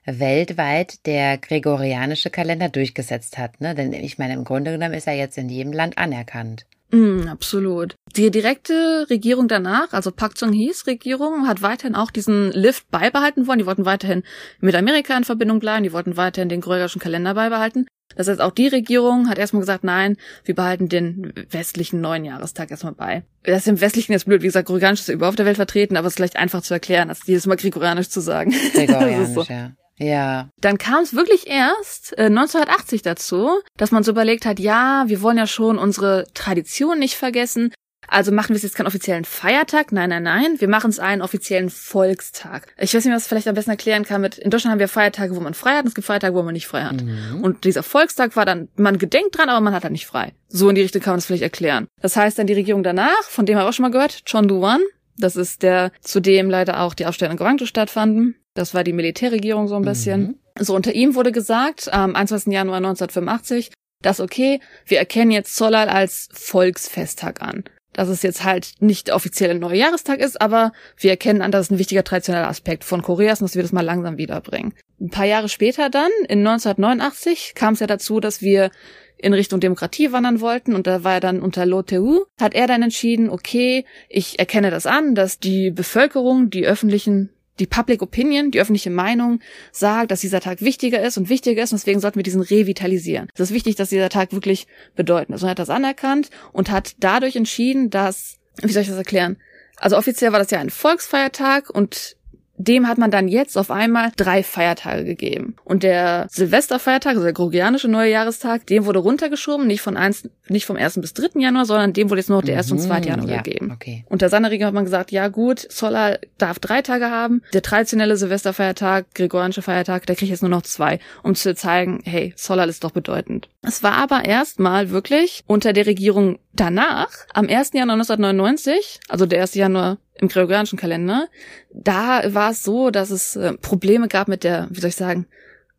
weltweit 0.05 1.05
der 1.05 1.37
gregorianische 1.37 2.29
Kalender 2.29 2.69
durchgesetzt 2.69 3.37
hat. 3.37 3.61
Ne? 3.61 3.75
Denn 3.75 3.93
ich 3.93 4.17
meine, 4.17 4.33
im 4.33 4.43
Grunde 4.43 4.71
genommen 4.71 4.93
ist 4.93 5.07
er 5.07 5.13
jetzt 5.13 5.37
in 5.37 5.49
jedem 5.49 5.73
Land 5.73 5.97
anerkannt. 5.97 6.65
Mm, 6.91 7.27
absolut. 7.27 7.95
Die 8.15 8.31
direkte 8.31 9.07
Regierung 9.09 9.47
danach, 9.47 9.93
also 9.93 10.11
Pak 10.11 10.35
Chung-hees 10.35 10.87
Regierung, 10.87 11.47
hat 11.47 11.61
weiterhin 11.61 11.95
auch 11.95 12.09
diesen 12.09 12.51
Lift 12.51 12.89
beibehalten 12.89 13.47
wollen. 13.47 13.59
Die 13.59 13.65
wollten 13.65 13.85
weiterhin 13.85 14.23
mit 14.59 14.75
Amerika 14.75 15.15
in 15.15 15.23
Verbindung 15.23 15.59
bleiben, 15.59 15.83
die 15.83 15.93
wollten 15.93 16.17
weiterhin 16.17 16.49
den 16.49 16.61
gregorischen 16.61 17.01
Kalender 17.01 17.35
beibehalten. 17.35 17.85
Das 18.15 18.27
heißt, 18.27 18.41
auch 18.41 18.51
die 18.51 18.67
Regierung 18.67 19.29
hat 19.29 19.37
erstmal 19.37 19.61
gesagt, 19.61 19.83
nein, 19.83 20.17
wir 20.43 20.55
behalten 20.55 20.89
den 20.89 21.31
westlichen 21.51 22.01
neuen 22.01 22.25
Jahrestag 22.25 22.71
erstmal 22.71 22.93
bei. 22.93 23.23
Das 23.43 23.59
ist 23.59 23.67
im 23.67 23.81
westlichen 23.81 24.13
jetzt 24.13 24.25
blöd, 24.25 24.41
wie 24.41 24.47
gesagt, 24.47 24.67
gregorianisch 24.67 25.01
ist 25.01 25.09
überhaupt 25.09 25.33
auf 25.33 25.35
der 25.37 25.45
Welt 25.45 25.57
vertreten, 25.57 25.95
aber 25.95 26.07
es 26.07 26.13
ist 26.13 26.17
vielleicht 26.17 26.37
einfach 26.37 26.63
zu 26.63 26.73
erklären, 26.73 27.09
als 27.09 27.25
jedes 27.27 27.45
Mal 27.45 27.55
gregorianisch 27.55 28.09
zu 28.09 28.19
sagen. 28.19 28.51
Gregorianisch, 28.73 29.29
so. 29.35 29.43
ja. 29.43 29.73
Ja. 29.99 30.49
Dann 30.61 30.77
kam 30.77 31.03
es 31.03 31.13
wirklich 31.13 31.47
erst 31.47 32.17
äh, 32.17 32.25
1980 32.25 33.01
dazu, 33.01 33.49
dass 33.77 33.91
man 33.91 34.03
so 34.03 34.11
überlegt 34.11 34.45
hat, 34.45 34.59
ja, 34.59 35.03
wir 35.07 35.21
wollen 35.21 35.37
ja 35.37 35.47
schon 35.47 35.77
unsere 35.77 36.25
Tradition 36.33 36.99
nicht 36.99 37.15
vergessen. 37.15 37.71
Also 38.07 38.31
machen 38.31 38.49
wir 38.49 38.55
es 38.55 38.63
jetzt 38.63 38.75
keinen 38.75 38.87
offiziellen 38.87 39.25
Feiertag? 39.25 39.91
Nein, 39.91 40.09
nein, 40.09 40.23
nein. 40.23 40.55
Wir 40.59 40.67
machen 40.67 40.89
es 40.89 40.99
einen 40.99 41.21
offiziellen 41.21 41.69
Volkstag. 41.69 42.73
Ich 42.77 42.93
weiß 42.95 43.05
nicht, 43.05 43.13
was 43.13 43.23
ich 43.23 43.29
vielleicht 43.29 43.47
am 43.47 43.55
besten 43.55 43.71
erklären 43.71 44.03
kann. 44.03 44.21
Mit, 44.21 44.37
in 44.37 44.49
Deutschland 44.49 44.71
haben 44.71 44.79
wir 44.79 44.87
Feiertage, 44.87 45.35
wo 45.35 45.39
man 45.39 45.53
frei 45.53 45.73
hat, 45.73 45.81
und 45.81 45.89
es 45.89 45.95
gibt 45.95 46.07
Feiertage, 46.07 46.33
wo 46.33 46.41
man 46.41 46.53
nicht 46.53 46.67
frei 46.67 46.83
hat. 46.83 47.03
Mhm. 47.03 47.41
Und 47.43 47.65
dieser 47.65 47.83
Volkstag 47.83 48.35
war 48.35 48.45
dann, 48.45 48.69
man 48.77 48.97
gedenkt 48.97 49.37
dran, 49.37 49.49
aber 49.49 49.61
man 49.61 49.73
hat 49.73 49.83
halt 49.83 49.91
nicht 49.91 50.07
frei. 50.07 50.33
So 50.47 50.69
in 50.69 50.75
die 50.75 50.81
Richtung 50.81 51.01
kann 51.01 51.11
man 51.11 51.17
das 51.17 51.27
vielleicht 51.27 51.43
erklären. 51.43 51.87
Das 52.01 52.15
heißt 52.15 52.39
dann 52.39 52.47
die 52.47 52.53
Regierung 52.53 52.83
danach, 52.83 53.23
von 53.23 53.45
dem 53.45 53.57
haben 53.57 53.65
wir 53.65 53.69
auch 53.69 53.73
schon 53.73 53.83
mal 53.83 53.91
gehört, 53.91 54.25
Chon 54.25 54.47
Du-wan, 54.47 54.81
das 55.17 55.35
ist 55.35 55.61
der, 55.61 55.91
zu 56.01 56.19
dem 56.19 56.49
leider 56.49 56.81
auch 56.81 56.93
die 56.93 57.05
Aufstände 57.05 57.33
in 57.33 57.37
Gwangju 57.37 57.65
stattfanden. 57.65 58.35
Das 58.53 58.73
war 58.73 58.83
die 58.83 58.93
Militärregierung 58.93 59.67
so 59.67 59.75
ein 59.75 59.83
bisschen. 59.83 60.21
Mhm. 60.21 60.35
So 60.59 60.75
unter 60.75 60.93
ihm 60.93 61.15
wurde 61.15 61.31
gesagt, 61.31 61.91
am 61.93 62.15
21. 62.15 62.51
Januar 62.53 62.77
1985, 62.77 63.71
dass 64.01 64.19
okay, 64.19 64.59
wir 64.85 64.99
erkennen 64.99 65.31
jetzt 65.31 65.55
Zollal 65.55 65.89
als 65.89 66.29
Volksfesttag 66.31 67.41
an. 67.41 67.63
Dass 67.93 68.07
es 68.07 68.21
jetzt 68.21 68.43
halt 68.43 68.73
nicht 68.79 69.07
der 69.07 69.15
offizielle 69.15 69.55
neue 69.55 69.77
Jahrestag 69.77 70.19
ist, 70.19 70.39
aber 70.39 70.71
wir 70.97 71.09
erkennen 71.09 71.41
an, 71.41 71.51
dass 71.51 71.65
es 71.65 71.71
ein 71.71 71.79
wichtiger 71.79 72.03
traditioneller 72.03 72.47
Aspekt 72.47 72.83
von 72.83 73.01
Korea 73.01 73.33
ist 73.33 73.41
und 73.41 73.49
dass 73.49 73.55
wir 73.55 73.63
das 73.63 73.71
mal 73.71 73.81
langsam 73.81 74.17
wiederbringen. 74.17 74.73
Ein 75.01 75.09
paar 75.09 75.25
Jahre 75.25 75.49
später 75.49 75.89
dann, 75.89 76.11
in 76.27 76.45
1989, 76.45 77.53
kam 77.55 77.73
es 77.73 77.79
ja 77.79 77.87
dazu, 77.87 78.19
dass 78.19 78.41
wir 78.41 78.69
in 79.17 79.33
Richtung 79.33 79.59
Demokratie 79.59 80.11
wandern 80.11 80.39
wollten 80.39 80.75
und 80.75 80.87
da 80.87 81.03
war 81.03 81.15
er 81.15 81.19
dann 81.19 81.41
unter 81.41 81.65
Loteu, 81.65 82.21
hat 82.39 82.53
er 82.53 82.67
dann 82.67 82.83
entschieden, 82.83 83.29
okay, 83.29 83.85
ich 84.07 84.39
erkenne 84.39 84.71
das 84.71 84.85
an, 84.85 85.13
dass 85.13 85.39
die 85.39 85.71
Bevölkerung, 85.71 86.49
die 86.49 86.65
öffentlichen 86.65 87.29
die 87.59 87.67
Public 87.67 88.01
Opinion, 88.01 88.51
die 88.51 88.59
öffentliche 88.59 88.89
Meinung 88.89 89.39
sagt, 89.71 90.11
dass 90.11 90.21
dieser 90.21 90.39
Tag 90.39 90.61
wichtiger 90.61 91.01
ist 91.01 91.17
und 91.17 91.29
wichtiger 91.29 91.61
ist 91.61 91.71
und 91.71 91.79
deswegen 91.79 91.99
sollten 91.99 92.17
wir 92.17 92.23
diesen 92.23 92.41
revitalisieren. 92.41 93.27
Es 93.33 93.39
ist 93.41 93.53
wichtig, 93.53 93.75
dass 93.75 93.89
dieser 93.89 94.09
Tag 94.09 94.31
wirklich 94.31 94.67
bedeutend 94.95 95.35
ist. 95.35 95.43
Und 95.43 95.47
er 95.47 95.51
hat 95.51 95.59
das 95.59 95.69
anerkannt 95.69 96.29
und 96.51 96.71
hat 96.71 96.95
dadurch 96.99 97.35
entschieden, 97.35 97.89
dass, 97.89 98.37
wie 98.61 98.71
soll 98.71 98.83
ich 98.83 98.89
das 98.89 98.97
erklären? 98.97 99.37
Also 99.77 99.97
offiziell 99.97 100.31
war 100.31 100.39
das 100.39 100.51
ja 100.51 100.59
ein 100.59 100.69
Volksfeiertag 100.69 101.69
und 101.69 102.17
dem 102.59 102.87
hat 102.89 102.97
man 102.97 103.09
dann 103.09 103.29
jetzt 103.29 103.57
auf 103.57 103.71
einmal 103.71 104.11
drei 104.17 104.43
Feiertage 104.43 105.05
gegeben. 105.05 105.55
Und 105.63 105.81
der 105.81 106.27
Silvesterfeiertag, 106.29 107.11
also 107.11 107.23
der 107.23 107.31
Gregorianische 107.31 107.87
neue 107.87 108.11
Jahrestag, 108.11 108.67
dem 108.67 108.85
wurde 108.85 108.99
runtergeschoben, 108.99 109.65
nicht 109.65 109.81
von 109.81 109.95
eins, 109.95 110.29
nicht 110.49 110.65
vom 110.65 110.75
1. 110.75 110.99
bis 110.99 111.13
3. 111.13 111.39
Januar, 111.39 111.65
sondern 111.65 111.93
dem 111.93 112.09
wurde 112.09 112.19
jetzt 112.19 112.27
nur 112.27 112.39
noch 112.39 112.45
der 112.45 112.57
1. 112.57 112.73
und 112.73 112.79
2. 112.79 112.99
Mhm, 112.99 113.05
Januar 113.05 113.29
ja, 113.29 113.41
gegeben. 113.41 113.71
Okay. 113.73 114.03
Unter 114.09 114.27
seiner 114.27 114.51
Regierung 114.51 114.67
hat 114.67 114.73
man 114.73 114.83
gesagt, 114.83 115.11
ja 115.11 115.29
gut, 115.29 115.71
Solar 115.71 116.19
darf 116.37 116.59
drei 116.59 116.81
Tage 116.81 117.09
haben, 117.09 117.41
der 117.53 117.61
traditionelle 117.61 118.17
Silvesterfeiertag, 118.17 119.15
Gregorianische 119.15 119.61
Feiertag, 119.61 120.05
der 120.05 120.17
kriegt 120.17 120.29
jetzt 120.29 120.41
nur 120.41 120.49
noch 120.49 120.63
zwei, 120.63 120.99
um 121.23 121.35
zu 121.35 121.55
zeigen, 121.55 122.01
hey, 122.03 122.33
Solar 122.35 122.67
ist 122.67 122.83
doch 122.83 122.91
bedeutend. 122.91 123.47
Es 123.61 123.83
war 123.83 123.93
aber 123.93 124.23
erstmal 124.25 124.89
wirklich 124.89 125.43
unter 125.45 125.73
der 125.73 125.85
Regierung 125.85 126.39
danach, 126.53 127.09
am 127.33 127.47
1. 127.47 127.71
Januar 127.73 127.95
1999, 127.95 129.01
also 129.09 129.25
der 129.25 129.41
1. 129.41 129.55
Januar 129.55 129.97
im 130.15 130.29
gregorianischen 130.29 130.79
Kalender, 130.79 131.27
da 131.73 132.33
war 132.33 132.51
es 132.51 132.63
so, 132.63 132.89
dass 132.89 133.09
es 133.09 133.35
äh, 133.35 133.53
Probleme 133.53 134.07
gab 134.07 134.27
mit 134.27 134.43
der, 134.43 134.67
wie 134.69 134.79
soll 134.79 134.89
ich 134.89 134.95
sagen, 134.95 135.27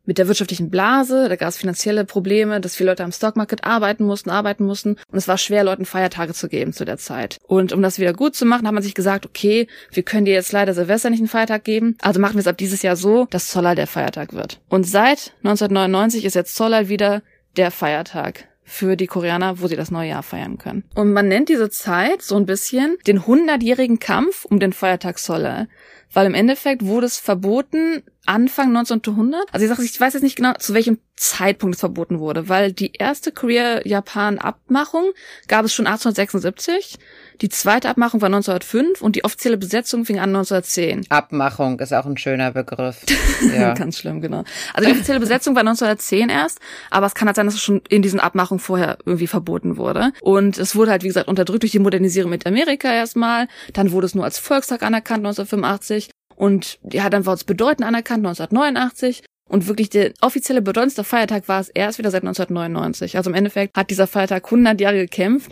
mit 0.05 0.17
der 0.17 0.27
wirtschaftlichen 0.27 0.69
Blase, 0.69 1.29
da 1.29 1.35
gab 1.35 1.49
es 1.49 1.57
finanzielle 1.57 2.05
Probleme, 2.05 2.59
dass 2.59 2.75
viele 2.75 2.91
Leute 2.91 3.03
am 3.03 3.11
Stockmarket 3.11 3.63
arbeiten 3.63 4.03
mussten, 4.03 4.29
arbeiten 4.29 4.65
mussten 4.65 4.97
und 5.11 5.17
es 5.17 5.27
war 5.27 5.37
schwer, 5.37 5.63
Leuten 5.63 5.85
Feiertage 5.85 6.33
zu 6.33 6.49
geben 6.49 6.73
zu 6.73 6.85
der 6.85 6.97
Zeit. 6.97 7.37
Und 7.47 7.71
um 7.71 7.81
das 7.81 7.99
wieder 7.99 8.13
gut 8.13 8.35
zu 8.35 8.45
machen, 8.45 8.65
hat 8.65 8.73
man 8.73 8.83
sich 8.83 8.95
gesagt, 8.95 9.25
okay, 9.25 9.67
wir 9.91 10.03
können 10.03 10.25
dir 10.25 10.33
jetzt 10.33 10.51
leider 10.51 10.73
Silvester 10.73 11.09
nicht 11.09 11.19
einen 11.19 11.27
Feiertag 11.27 11.63
geben, 11.63 11.97
also 12.01 12.19
machen 12.19 12.35
wir 12.35 12.41
es 12.41 12.47
ab 12.47 12.57
dieses 12.57 12.81
Jahr 12.81 12.95
so, 12.95 13.27
dass 13.29 13.47
Zollal 13.47 13.75
der 13.75 13.87
Feiertag 13.87 14.33
wird. 14.33 14.59
Und 14.69 14.85
seit 14.85 15.33
1999 15.43 16.25
ist 16.25 16.35
jetzt 16.35 16.55
Zollal 16.55 16.89
wieder 16.89 17.21
der 17.57 17.71
Feiertag 17.71 18.47
für 18.63 18.95
die 18.95 19.07
Koreaner, 19.07 19.59
wo 19.59 19.67
sie 19.67 19.75
das 19.75 19.91
neue 19.91 20.09
Jahr 20.09 20.23
feiern 20.23 20.57
können. 20.57 20.85
Und 20.95 21.11
man 21.11 21.27
nennt 21.27 21.49
diese 21.49 21.69
Zeit 21.69 22.21
so 22.21 22.37
ein 22.37 22.45
bisschen 22.45 22.97
den 23.05 23.27
hundertjährigen 23.27 23.99
Kampf 23.99 24.45
um 24.45 24.59
den 24.59 24.71
Feiertag 24.71 25.19
Solle. 25.19 25.67
Weil 26.13 26.27
im 26.27 26.33
Endeffekt 26.33 26.85
wurde 26.85 27.05
es 27.05 27.17
verboten 27.17 28.03
Anfang 28.25 28.69
1900. 28.69 29.41
Also 29.51 29.65
ich 29.65 29.69
sage, 29.69 29.83
ich 29.83 29.99
weiß 29.99 30.13
jetzt 30.13 30.23
nicht 30.23 30.35
genau, 30.35 30.53
zu 30.53 30.73
welchem 30.73 30.99
Zeitpunkt 31.15 31.75
es 31.75 31.79
verboten 31.79 32.19
wurde, 32.19 32.49
weil 32.49 32.71
die 32.71 32.93
erste 32.93 33.31
Korea-Japan-Abmachung 33.31 35.11
gab 35.47 35.65
es 35.65 35.73
schon 35.73 35.87
1876. 35.87 36.97
Die 37.41 37.49
zweite 37.49 37.89
Abmachung 37.89 38.21
war 38.21 38.27
1905 38.27 39.01
und 39.01 39.15
die 39.15 39.23
offizielle 39.23 39.57
Besetzung 39.57 40.05
fing 40.05 40.19
an 40.19 40.35
1910. 40.35 41.05
Abmachung 41.09 41.79
ist 41.79 41.93
auch 41.93 42.05
ein 42.05 42.17
schöner 42.17 42.51
Begriff. 42.51 43.05
Ja. 43.55 43.73
Ganz 43.73 43.97
schlimm, 43.97 44.21
genau. 44.21 44.43
Also 44.73 44.87
die 44.87 44.95
offizielle 44.95 45.19
Besetzung 45.19 45.55
war 45.55 45.61
1910 45.61 46.29
erst, 46.29 46.59
aber 46.91 47.07
es 47.07 47.15
kann 47.15 47.27
halt 47.27 47.35
sein, 47.35 47.47
dass 47.47 47.55
es 47.55 47.61
schon 47.61 47.81
in 47.89 48.01
diesen 48.03 48.19
Abmachungen 48.19 48.59
vorher 48.59 48.99
irgendwie 49.05 49.27
verboten 49.27 49.77
wurde. 49.77 50.13
Und 50.21 50.59
es 50.59 50.75
wurde 50.75 50.91
halt, 50.91 51.03
wie 51.03 51.07
gesagt, 51.07 51.27
unterdrückt 51.27 51.63
durch 51.63 51.71
die 51.71 51.79
Modernisierung 51.79 52.29
mit 52.29 52.45
Amerika 52.45 52.93
erstmal. 52.93 53.47
Dann 53.73 53.91
wurde 53.91 54.05
es 54.05 54.15
nur 54.15 54.23
als 54.23 54.37
Volkstag 54.37 54.83
anerkannt 54.83 55.25
1985 55.25 56.11
und 56.41 56.79
die 56.81 57.03
hat 57.03 57.13
einfach 57.13 57.33
als 57.33 57.43
bedeutend 57.43 57.87
anerkannt 57.87 58.25
1989. 58.25 59.23
Und 59.47 59.67
wirklich 59.67 59.89
der 59.89 60.13
offizielle 60.21 60.61
bedeutendste 60.61 61.03
Feiertag 61.03 61.47
war 61.47 61.59
es 61.59 61.69
erst 61.69 61.99
wieder 61.99 62.09
seit 62.09 62.23
1999. 62.23 63.17
Also 63.17 63.29
im 63.29 63.35
Endeffekt 63.35 63.77
hat 63.77 63.89
dieser 63.89 64.07
Feiertag 64.07 64.45
100 64.45 64.79
Jahre 64.81 64.97
gekämpft 64.97 65.51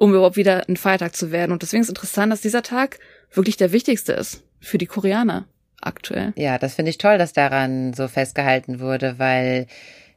um 0.00 0.14
überhaupt 0.14 0.36
wieder 0.36 0.66
ein 0.66 0.78
Feiertag 0.78 1.14
zu 1.14 1.30
werden. 1.30 1.52
Und 1.52 1.60
deswegen 1.60 1.82
ist 1.82 1.90
interessant, 1.90 2.32
dass 2.32 2.40
dieser 2.40 2.62
Tag 2.62 2.98
wirklich 3.34 3.58
der 3.58 3.70
wichtigste 3.70 4.14
ist 4.14 4.42
für 4.58 4.78
die 4.78 4.86
Koreaner 4.86 5.44
aktuell. 5.82 6.32
Ja, 6.36 6.56
das 6.56 6.74
finde 6.74 6.88
ich 6.88 6.96
toll, 6.96 7.18
dass 7.18 7.34
daran 7.34 7.92
so 7.92 8.08
festgehalten 8.08 8.80
wurde, 8.80 9.18
weil 9.18 9.66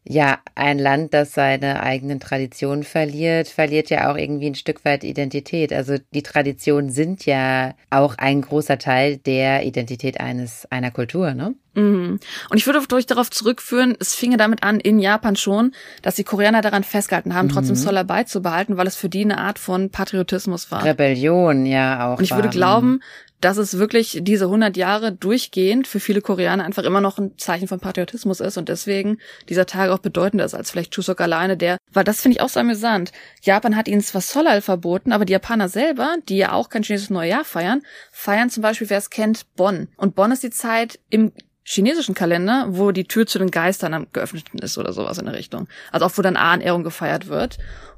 ja, 0.06 0.40
ein 0.56 0.80
Land, 0.80 1.14
das 1.14 1.34
seine 1.34 1.82
eigenen 1.82 2.20
Traditionen 2.20 2.84
verliert, 2.84 3.48
verliert 3.48 3.90
ja 3.90 4.12
auch 4.12 4.18
irgendwie 4.18 4.48
ein 4.48 4.56
Stück 4.56 4.84
weit 4.84 5.04
Identität. 5.04 5.72
Also 5.72 5.96
die 6.14 6.24
Traditionen 6.24 6.90
sind 6.90 7.26
ja 7.26 7.74
auch 7.90 8.18
ein 8.18 8.42
großer 8.42 8.78
Teil 8.78 9.18
der 9.18 9.66
Identität 9.66 10.20
eines 10.20 10.66
einer 10.70 10.92
Kultur, 10.92 11.34
ne? 11.34 11.56
Mhm. 11.76 12.20
Und 12.50 12.58
ich 12.58 12.68
würde 12.68 12.86
euch 12.94 13.06
darauf 13.06 13.32
zurückführen, 13.32 13.96
es 14.00 14.14
finge 14.14 14.38
damit 14.38 14.62
an 14.62 14.80
in 14.80 15.00
Japan 15.00 15.36
schon, 15.36 15.74
dass 16.02 16.16
die 16.16 16.24
Koreaner 16.24 16.62
daran 16.62 16.84
festgehalten 16.84 17.34
haben, 17.34 17.48
mhm. 17.48 17.52
trotzdem 17.52 17.76
Solar 17.76 18.04
beizubehalten, 18.04 18.78
weil 18.78 18.88
es 18.88 18.96
für 18.96 19.10
die 19.10 19.22
eine 19.22 19.40
Art 19.40 19.58
von 19.58 19.90
Patriotismus 19.90 20.70
war. 20.70 20.84
Rebellion, 20.84 21.66
ja 21.66 22.14
auch. 22.14 22.18
Und 22.20 22.26
ich 22.26 22.36
würde 22.36 22.50
glauben, 22.50 23.02
dass 23.44 23.58
es 23.58 23.78
wirklich 23.78 24.20
diese 24.22 24.46
100 24.46 24.78
Jahre 24.78 25.12
durchgehend 25.12 25.86
für 25.86 26.00
viele 26.00 26.22
Koreaner 26.22 26.64
einfach 26.64 26.84
immer 26.84 27.02
noch 27.02 27.18
ein 27.18 27.38
Zeichen 27.38 27.68
von 27.68 27.82
Patriotismus 27.82 28.40
ist 28.40 28.58
und 28.58 28.70
deswegen 28.70 29.18
dieser 29.50 29.66
Tag 29.66 29.90
auch 29.90 30.00
bedeutender 30.00 30.46
ist 30.46 30.54
als 30.54 30.72
vielleicht 30.72 30.94
Chuseok 30.94 31.20
alleine, 31.20 31.58
der, 31.58 31.78
weil 31.92 32.06
das 32.06 32.22
finde 32.22 32.38
ich 32.38 32.42
auch 32.42 32.48
so 32.48 32.62
amüsant. 32.62 33.12
Japan 33.42 33.76
hat 33.76 33.90
ihnen 33.90 34.02
zwar 34.02 34.22
Solal 34.22 34.62
verboten, 34.62 35.12
aber 35.12 35.26
die 35.26 35.34
Japaner 35.34 35.68
selber, 35.68 36.16
die 36.30 36.38
ja 36.38 36.54
auch 36.54 36.70
kein 36.70 36.84
chinesisches 36.84 37.10
Neujahr 37.10 37.44
feiern, 37.44 37.82
feiern 38.12 38.50
zum 38.50 38.64
Beispiel, 38.64 38.90
wer 38.90 38.98
es 38.98 39.10
kennt, 39.10 39.54
Bonn. 39.56 39.90
Und 39.98 40.16
Bonn 40.16 40.32
ist 40.32 40.44
die 40.44 40.50
Zeit 40.50 41.00
im 41.10 41.34
chinesischen 41.66 42.16
Kalender, 42.16 42.68
wo 42.70 42.92
die 42.92 43.06
Tür 43.06 43.28
zu 43.28 43.40
den 43.40 43.52
Geistern 43.52 43.94
am 43.94 44.08
geöffneten 44.14 44.60
ist 44.60 44.78
oder 44.78 44.94
sowas 44.94 45.18
in 45.18 45.26
der 45.26 45.36
Richtung. 45.36 45.68
Also 45.92 46.06
auch 46.06 46.18
wo 46.18 46.22
dann 46.22 46.38
Ahnenehrung 46.38 46.84
gefeiert 46.84 47.28
wird. 47.28 47.58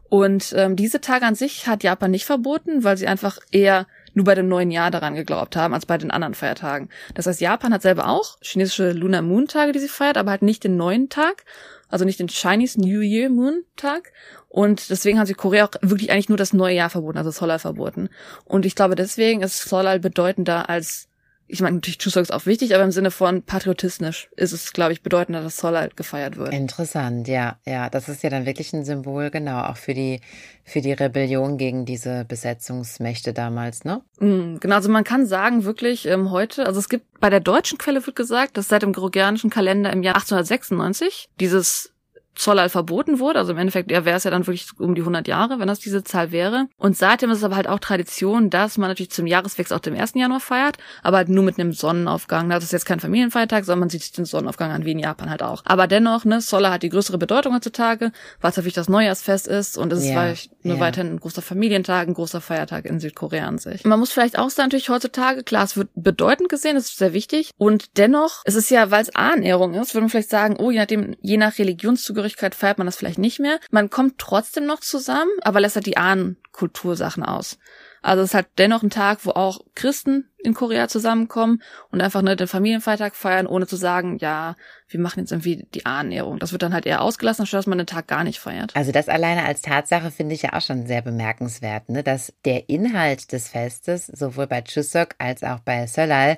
Und 0.10 0.54
ähm, 0.56 0.76
diese 0.76 1.02
Tage 1.02 1.26
an 1.26 1.36
sich 1.36 1.68
hat 1.68 1.84
Japan 1.84 2.12
nicht 2.12 2.26
verboten, 2.26 2.84
weil 2.84 2.98
sie 2.98 3.08
einfach 3.08 3.38
eher 3.52 3.86
nur 4.16 4.26
bei 4.26 4.34
dem 4.34 4.48
neuen 4.48 4.72
Jahr 4.72 4.90
daran 4.90 5.14
geglaubt 5.14 5.56
haben, 5.56 5.74
als 5.74 5.86
bei 5.86 5.98
den 5.98 6.10
anderen 6.10 6.34
Feiertagen. 6.34 6.90
Das 7.14 7.28
heißt, 7.28 7.42
Japan 7.42 7.74
hat 7.74 7.82
selber 7.82 8.08
auch 8.08 8.38
chinesische 8.42 8.92
Lunar 8.92 9.22
Moon 9.22 9.48
Tage, 9.48 9.72
die 9.72 9.80
sie 9.80 9.88
feiert, 9.88 10.18
aber 10.18 10.32
halt 10.32 10.42
nicht 10.42 10.64
den 10.64 10.78
neuen 10.78 11.10
Tag, 11.10 11.46
also 11.90 12.06
nicht 12.06 12.20
den 12.20 12.28
Chinese 12.28 12.80
New 12.80 13.02
Year 13.02 13.30
Moon 13.30 13.64
Tag. 13.76 14.12
Und 14.50 14.90
deswegen 14.90 15.20
haben 15.20 15.28
sie 15.28 15.34
Korea 15.34 15.66
auch 15.66 15.72
wirklich 15.82 16.12
eigentlich 16.12 16.30
nur 16.30 16.38
das 16.38 16.54
neue 16.54 16.76
Jahr 16.76 16.90
verboten, 16.90 17.18
also 17.18 17.30
Solal 17.30 17.60
verboten. 17.60 18.10
Und 18.46 18.66
ich 18.66 18.76
glaube, 18.76 18.96
deswegen 18.96 19.42
ist 19.42 19.62
Solal 19.70 20.00
bedeutender 20.00 20.70
als 20.70 21.10
ich 21.48 21.62
meine, 21.62 21.76
natürlich 21.76 22.00
Chuseok 22.00 22.24
ist 22.24 22.34
auch 22.34 22.48
wichtig, 22.48 22.74
aber 22.74 22.84
im 22.84 22.92
Sinne 22.92 23.12
von 23.12 23.44
patriotistisch 23.44 24.30
ist 24.36 24.52
es, 24.52 24.74
glaube 24.74 24.94
ich, 24.94 25.04
bedeutender, 25.04 25.42
dass 25.42 25.58
Zoll 25.58 25.78
halt 25.78 25.96
gefeiert 25.96 26.38
wird. 26.38 26.54
Interessant, 26.54 27.28
ja, 27.28 27.58
ja. 27.66 27.90
Das 27.90 28.10
ist 28.10 28.24
ja 28.24 28.32
dann 28.32 28.48
wirklich 28.48 28.74
ein 28.74 28.84
Symbol, 28.84 29.30
genau, 29.30 29.62
auch 29.66 29.78
für 29.78 29.94
die, 29.94 30.22
für 30.64 30.82
die 30.82 30.94
Rebellion 30.94 31.58
gegen 31.58 31.86
diese 31.86 32.26
Besetzungsmächte 32.26 33.34
damals, 33.34 33.84
ne? 33.84 34.02
Mm, 34.20 34.58
genau, 34.60 34.76
also 34.76 34.90
man 34.90 35.04
kann 35.04 35.28
sagen, 35.28 35.66
wirklich 35.66 36.08
ähm, 36.08 36.32
heute, 36.32 36.66
also 36.66 36.80
es 36.80 36.90
gibt 36.90 37.20
bei 37.20 37.30
der 37.30 37.42
deutschen 37.42 37.78
Quelle 37.78 38.06
wird 38.06 38.16
gesagt, 38.16 38.58
dass 38.58 38.68
seit 38.68 38.82
dem 38.82 38.94
gregorianischen 38.94 39.52
Kalender 39.52 39.94
im 39.94 40.02
Jahr 40.02 40.16
1896 40.16 41.30
dieses 41.40 41.95
Zollal 42.36 42.70
verboten 42.70 43.20
wurde. 43.20 43.40
Also 43.40 43.54
im 43.54 43.58
Endeffekt 43.58 43.92
ja, 43.92 44.06
wäre 44.06 44.18
es 44.18 44.24
ja 44.24 44.32
dann 44.32 44.46
wirklich 44.46 44.68
um 44.78 44.96
die 44.96 45.02
100 45.02 45.28
Jahre, 45.28 45.60
wenn 45.60 45.68
das 45.68 45.80
diese 45.80 46.04
Zahl 46.04 46.32
wäre. 46.32 46.68
Und 46.78 46.98
seitdem 46.98 47.32
ist 47.32 47.40
es 47.40 47.44
aber 47.44 47.56
halt 47.56 47.68
auch 47.68 47.80
Tradition, 47.80 48.50
dass 48.50 48.78
man 48.78 48.90
natürlich 48.90 49.12
zum 49.12 49.28
Jahreswechsel 49.28 49.76
auch 49.76 49.82
dem 49.82 49.96
1. 49.96 50.14
Januar 50.16 50.40
feiert, 50.40 50.78
aber 51.04 51.18
halt 51.18 51.30
nur 51.30 51.44
mit 51.44 51.60
einem 51.60 51.74
Sonnenaufgang. 51.74 52.50
Das 52.50 52.64
ist 52.64 52.74
jetzt 52.74 52.86
kein 52.86 53.00
Familienfeiertag, 53.00 53.66
sondern 53.66 53.82
man 53.82 53.90
sieht 53.90 54.02
sich 54.02 54.12
den 54.12 54.26
Sonnenaufgang 54.26 54.72
an, 54.72 54.86
wie 54.86 54.92
in 54.92 55.00
Japan 55.00 55.30
halt 55.30 55.42
auch. 55.42 55.64
Aber 55.66 55.88
dennoch, 55.88 56.26
ne, 56.26 56.40
Zollal 56.40 56.72
hat 56.72 56.84
die 56.84 56.90
größere 56.90 57.18
Bedeutung 57.18 57.56
heutzutage, 57.56 58.12
was 58.42 58.58
natürlich 58.58 58.74
das 58.74 58.90
Neujahrsfest 58.90 59.48
ist 59.48 59.78
und 59.78 59.92
es 59.94 60.04
ist 60.04 60.50
nur 60.64 60.76
ja. 60.76 60.80
weiterhin 60.80 61.14
ein 61.14 61.20
großer 61.20 61.42
Familientag, 61.42 62.08
ein 62.08 62.14
großer 62.14 62.42
Feiertag 62.42 62.86
in 62.86 63.00
Südkorea 63.00 63.48
an 63.48 63.58
sich. 63.58 63.86
Man 63.86 64.00
muss 64.00 64.12
vielleicht 64.12 64.38
auch 64.38 64.50
sagen, 64.50 64.68
natürlich 64.68 64.90
heutzutage, 64.90 65.44
klar, 65.44 65.64
es 65.64 65.78
wird 65.78 65.90
bedeutend 65.96 66.50
gesehen, 66.50 66.76
das 66.76 66.86
ist 66.86 66.98
sehr 66.98 67.14
wichtig 67.14 67.52
und 67.58 67.98
dennoch, 67.98 68.42
es 68.46 68.56
ist 68.56 68.70
ja, 68.70 68.92
weil 68.92 69.02
es 69.02 69.16
Ahnenehrung 69.16 69.74
ist, 69.74 69.94
würde 69.94 70.02
man 70.02 70.10
vielleicht 70.10 70.30
sagen, 70.30 70.58
oh, 70.60 70.72
je 70.72 70.80
nachdem, 70.80 71.16
je 71.22 71.38
nach 71.38 71.58
Religionszugehörigkeit 71.58 72.25
Zugehörigkeit 72.26 72.56
feiert 72.56 72.78
man 72.78 72.88
das 72.88 72.96
vielleicht 72.96 73.20
nicht 73.20 73.40
mehr. 73.40 73.60
Man 73.72 73.90
kommt 73.90 74.18
trotzdem 74.18 74.66
noch 74.66 74.80
zusammen, 74.80 75.32
aber 75.42 75.60
lässt 75.60 75.76
halt 75.76 75.86
die 75.86 75.98
Ahnenkultursachen 75.98 77.24
aus. 77.24 77.58
Also 78.02 78.22
es 78.22 78.30
ist 78.30 78.36
halt 78.36 78.48
dennoch 78.60 78.84
ein 78.84 78.92
Tag, 78.92 79.26
wo 79.26 79.32
auch 79.32 79.62
Christen 79.74 80.30
in 80.44 80.54
Korea 80.54 80.88
zusammenkommen 80.88 81.64
und 81.92 82.02
einfach 82.02 82.22
ne, 82.22 82.36
den 82.36 82.48
Familienfeiertag 82.48 83.16
feiern, 83.16 83.48
ohne 83.48 83.66
zu 83.66 83.76
sagen, 83.76 84.18
ja, 84.20 84.56
wir 84.88 85.00
machen 85.00 85.22
jetzt 85.22 85.32
irgendwie 85.32 85.68
die 85.74 85.88
Ahnennährung. 85.88 86.38
Das 86.38 86.52
wird 86.52 86.62
dann 86.62 86.74
halt 86.74 86.86
eher 86.86 87.02
ausgelassen, 87.02 87.42
anstatt 87.42 87.60
dass 87.60 87.68
man 87.68 87.80
den 87.80 87.88
Tag 87.88 88.08
gar 88.08 88.24
nicht 88.24 88.40
feiert. 88.40 88.76
Also 88.76 88.92
das 88.92 89.10
alleine 89.10 89.44
als 89.44 89.64
Tatsache 89.64 90.12
finde 90.12 90.36
ich 90.36 90.44
ja 90.44 90.54
auch 90.54 90.62
schon 90.62 90.86
sehr 90.86 91.02
bemerkenswert, 91.02 91.90
ne? 91.90 92.04
dass 92.04 92.32
der 92.46 92.70
Inhalt 92.70 93.32
des 93.32 93.50
Festes 93.50 94.06
sowohl 94.06 94.46
bei 94.46 94.62
Chuseok 94.62 95.16
als 95.18 95.44
auch 95.44 95.60
bei 95.60 95.88
Sölal 95.88 96.38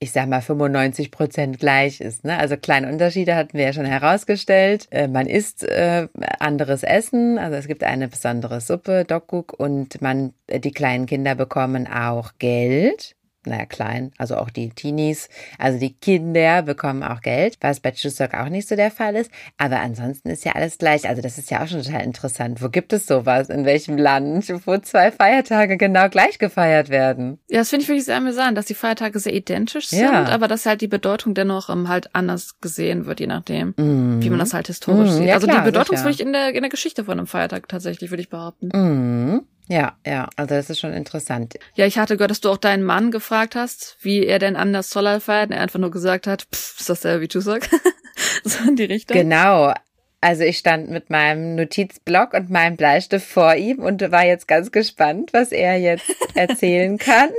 ich 0.00 0.12
sag 0.12 0.28
mal, 0.28 0.40
95 0.40 1.10
Prozent 1.10 1.58
gleich 1.58 2.00
ist. 2.00 2.24
Ne? 2.24 2.38
Also 2.38 2.56
kleine 2.56 2.88
Unterschiede 2.88 3.34
hatten 3.34 3.58
wir 3.58 3.64
ja 3.64 3.72
schon 3.72 3.84
herausgestellt. 3.84 4.86
Äh, 4.90 5.08
man 5.08 5.26
isst 5.26 5.64
äh, 5.64 6.08
anderes 6.38 6.84
Essen, 6.84 7.38
also 7.38 7.56
es 7.56 7.66
gibt 7.66 7.82
eine 7.82 8.08
besondere 8.08 8.60
Suppe, 8.60 9.04
Dokguk, 9.04 9.54
und 9.58 10.00
man, 10.00 10.34
äh, 10.46 10.60
die 10.60 10.70
kleinen 10.70 11.06
Kinder 11.06 11.34
bekommen 11.34 11.88
auch 11.88 12.32
Geld 12.38 13.16
naja, 13.46 13.66
klein, 13.66 14.12
also 14.18 14.36
auch 14.36 14.50
die 14.50 14.70
Teenies, 14.70 15.28
also 15.58 15.78
die 15.78 15.94
Kinder 15.94 16.62
bekommen 16.62 17.02
auch 17.02 17.20
Geld, 17.20 17.56
was 17.60 17.80
bei 17.80 17.92
Chuseok 17.92 18.34
auch 18.34 18.48
nicht 18.48 18.68
so 18.68 18.76
der 18.76 18.90
Fall 18.90 19.16
ist. 19.16 19.30
Aber 19.56 19.80
ansonsten 19.80 20.28
ist 20.28 20.44
ja 20.44 20.52
alles 20.52 20.78
gleich. 20.78 21.08
Also 21.08 21.22
das 21.22 21.38
ist 21.38 21.50
ja 21.50 21.62
auch 21.62 21.68
schon 21.68 21.82
total 21.82 22.02
interessant. 22.02 22.62
Wo 22.62 22.68
gibt 22.68 22.92
es 22.92 23.06
sowas? 23.06 23.48
In 23.48 23.64
welchem 23.64 23.96
Land, 23.96 24.48
wo 24.66 24.78
zwei 24.78 25.10
Feiertage 25.10 25.76
genau 25.76 26.08
gleich 26.08 26.38
gefeiert 26.38 26.88
werden? 26.88 27.38
Ja, 27.48 27.58
das 27.58 27.70
finde 27.70 27.84
ich 27.84 27.88
wirklich 27.88 28.04
sehr 28.04 28.16
amüsant, 28.16 28.56
dass 28.58 28.66
die 28.66 28.74
Feiertage 28.74 29.18
sehr 29.18 29.34
identisch 29.34 29.88
sind, 29.88 30.00
ja. 30.00 30.24
aber 30.26 30.48
dass 30.48 30.66
halt 30.66 30.80
die 30.80 30.88
Bedeutung 30.88 31.34
dennoch 31.34 31.68
um, 31.68 31.88
halt 31.88 32.14
anders 32.14 32.60
gesehen 32.60 33.06
wird, 33.06 33.20
je 33.20 33.26
nachdem, 33.26 33.74
mm. 33.76 34.20
wie 34.20 34.30
man 34.30 34.38
das 34.38 34.54
halt 34.54 34.66
historisch 34.66 35.10
mm, 35.10 35.14
sieht. 35.14 35.26
Ja, 35.26 35.34
also 35.34 35.46
klar, 35.46 35.60
die 35.60 35.70
Bedeutung 35.70 35.94
ist 35.94 36.04
wirklich 36.04 36.20
in 36.20 36.32
der, 36.32 36.54
in 36.54 36.62
der 36.62 36.70
Geschichte 36.70 37.04
von 37.04 37.18
einem 37.18 37.26
Feiertag 37.26 37.68
tatsächlich, 37.68 38.10
würde 38.10 38.22
ich 38.22 38.28
behaupten. 38.28 38.68
Mm. 38.68 39.46
Ja, 39.68 39.96
ja, 40.06 40.28
also 40.36 40.54
das 40.54 40.70
ist 40.70 40.80
schon 40.80 40.94
interessant. 40.94 41.54
Ja, 41.74 41.86
ich 41.86 41.98
hatte 41.98 42.16
gehört, 42.16 42.30
dass 42.30 42.40
du 42.40 42.50
auch 42.50 42.56
deinen 42.56 42.82
Mann 42.82 43.10
gefragt 43.10 43.54
hast, 43.54 43.98
wie 44.00 44.24
er 44.24 44.38
denn 44.38 44.56
anders 44.56 44.88
Zollal 44.88 45.20
feiert. 45.20 45.50
Und 45.50 45.56
er 45.56 45.62
einfach 45.62 45.78
nur 45.78 45.90
gesagt 45.90 46.26
hat, 46.26 46.46
pff, 46.52 46.80
ist 46.80 46.88
das 46.88 47.00
der 47.00 47.20
wie 47.20 47.28
Chuseok? 47.28 47.68
so 48.44 48.68
in 48.68 48.76
die 48.76 48.84
Richtung. 48.84 49.16
Genau, 49.16 49.74
also 50.20 50.42
ich 50.42 50.58
stand 50.58 50.90
mit 50.90 51.10
meinem 51.10 51.54
Notizblock 51.54 52.34
und 52.34 52.50
meinem 52.50 52.76
Bleistift 52.76 53.26
vor 53.26 53.54
ihm 53.54 53.78
und 53.78 54.00
war 54.10 54.24
jetzt 54.24 54.48
ganz 54.48 54.72
gespannt, 54.72 55.32
was 55.32 55.52
er 55.52 55.78
jetzt 55.78 56.10
erzählen 56.34 56.98
kann, 56.98 57.30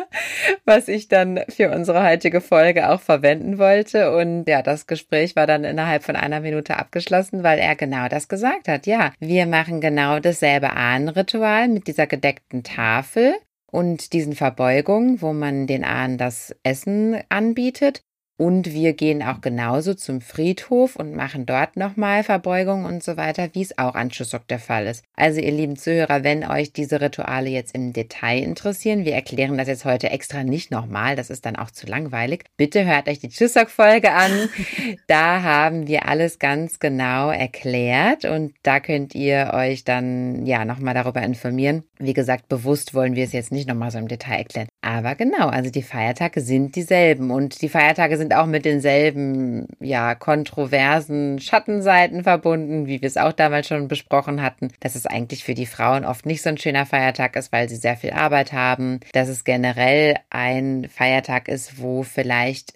was 0.64 0.88
ich 0.88 1.06
dann 1.06 1.40
für 1.48 1.70
unsere 1.70 2.02
heutige 2.02 2.40
Folge 2.40 2.90
auch 2.90 3.00
verwenden 3.00 3.58
wollte. 3.58 4.16
Und 4.16 4.48
ja, 4.48 4.62
das 4.62 4.86
Gespräch 4.88 5.36
war 5.36 5.46
dann 5.46 5.62
innerhalb 5.62 6.02
von 6.02 6.16
einer 6.16 6.40
Minute 6.40 6.76
abgeschlossen, 6.76 7.44
weil 7.44 7.60
er 7.60 7.76
genau 7.76 8.08
das 8.08 8.26
gesagt 8.26 8.66
hat. 8.66 8.86
Ja, 8.86 9.12
wir 9.20 9.46
machen 9.46 9.80
genau 9.80 10.18
dasselbe 10.18 10.70
Ahnenritual 10.70 11.68
mit 11.68 11.86
dieser 11.86 12.08
gedeckten 12.08 12.64
Tafel 12.64 13.34
und 13.70 14.12
diesen 14.12 14.34
Verbeugungen, 14.34 15.20
wo 15.22 15.32
man 15.32 15.66
den 15.66 15.84
Ahnen 15.84 16.18
das 16.18 16.56
Essen 16.62 17.20
anbietet. 17.28 18.02
Und 18.38 18.72
wir 18.72 18.92
gehen 18.94 19.22
auch 19.22 19.40
genauso 19.40 19.94
zum 19.94 20.20
Friedhof 20.20 20.96
und 20.96 21.14
machen 21.14 21.46
dort 21.46 21.76
nochmal 21.76 22.22
Verbeugungen 22.24 22.84
und 22.86 23.02
so 23.02 23.16
weiter, 23.16 23.54
wie 23.54 23.62
es 23.62 23.78
auch 23.78 23.94
an 23.94 24.10
Chuseok 24.10 24.46
der 24.48 24.58
Fall 24.58 24.86
ist. 24.86 25.05
Also 25.18 25.40
ihr 25.40 25.50
lieben 25.50 25.76
Zuhörer, 25.76 26.24
wenn 26.24 26.44
euch 26.44 26.74
diese 26.74 27.00
Rituale 27.00 27.48
jetzt 27.48 27.74
im 27.74 27.94
Detail 27.94 28.42
interessieren, 28.42 29.06
wir 29.06 29.14
erklären 29.14 29.56
das 29.56 29.66
jetzt 29.66 29.86
heute 29.86 30.10
extra 30.10 30.44
nicht 30.44 30.70
nochmal, 30.70 31.16
das 31.16 31.30
ist 31.30 31.46
dann 31.46 31.56
auch 31.56 31.70
zu 31.70 31.86
langweilig. 31.86 32.44
Bitte 32.58 32.84
hört 32.84 33.08
euch 33.08 33.20
die 33.20 33.30
Chuseok-Folge 33.30 34.12
an. 34.12 34.30
da 35.06 35.42
haben 35.42 35.86
wir 35.86 36.06
alles 36.06 36.38
ganz 36.38 36.80
genau 36.80 37.30
erklärt 37.30 38.26
und 38.26 38.52
da 38.62 38.78
könnt 38.78 39.14
ihr 39.14 39.52
euch 39.54 39.84
dann 39.84 40.44
ja 40.44 40.66
nochmal 40.66 40.92
darüber 40.92 41.22
informieren. 41.22 41.84
Wie 41.98 42.12
gesagt, 42.12 42.48
bewusst 42.50 42.92
wollen 42.92 43.14
wir 43.14 43.24
es 43.24 43.32
jetzt 43.32 43.52
nicht 43.52 43.66
nochmal 43.66 43.90
so 43.90 43.98
im 43.98 44.08
Detail 44.08 44.36
erklären. 44.36 44.68
Aber 44.82 45.14
genau, 45.14 45.48
also 45.48 45.70
die 45.70 45.82
Feiertage 45.82 46.42
sind 46.42 46.76
dieselben 46.76 47.30
und 47.30 47.62
die 47.62 47.70
Feiertage 47.70 48.18
sind 48.18 48.34
auch 48.34 48.46
mit 48.46 48.66
denselben, 48.66 49.66
ja, 49.80 50.14
kontroversen 50.14 51.40
Schattenseiten 51.40 52.22
verbunden, 52.22 52.86
wie 52.86 53.00
wir 53.00 53.06
es 53.08 53.16
auch 53.16 53.32
damals 53.32 53.68
schon 53.68 53.88
besprochen 53.88 54.42
hatten, 54.42 54.68
dass 54.80 54.94
eigentlich 55.06 55.44
für 55.44 55.54
die 55.54 55.66
Frauen 55.66 56.04
oft 56.04 56.26
nicht 56.26 56.42
so 56.42 56.48
ein 56.48 56.58
schöner 56.58 56.86
Feiertag 56.86 57.36
ist, 57.36 57.52
weil 57.52 57.68
sie 57.68 57.76
sehr 57.76 57.96
viel 57.96 58.12
Arbeit 58.12 58.52
haben, 58.52 59.00
dass 59.12 59.28
es 59.28 59.44
generell 59.44 60.16
ein 60.30 60.88
Feiertag 60.90 61.48
ist, 61.48 61.80
wo 61.80 62.02
vielleicht 62.02 62.74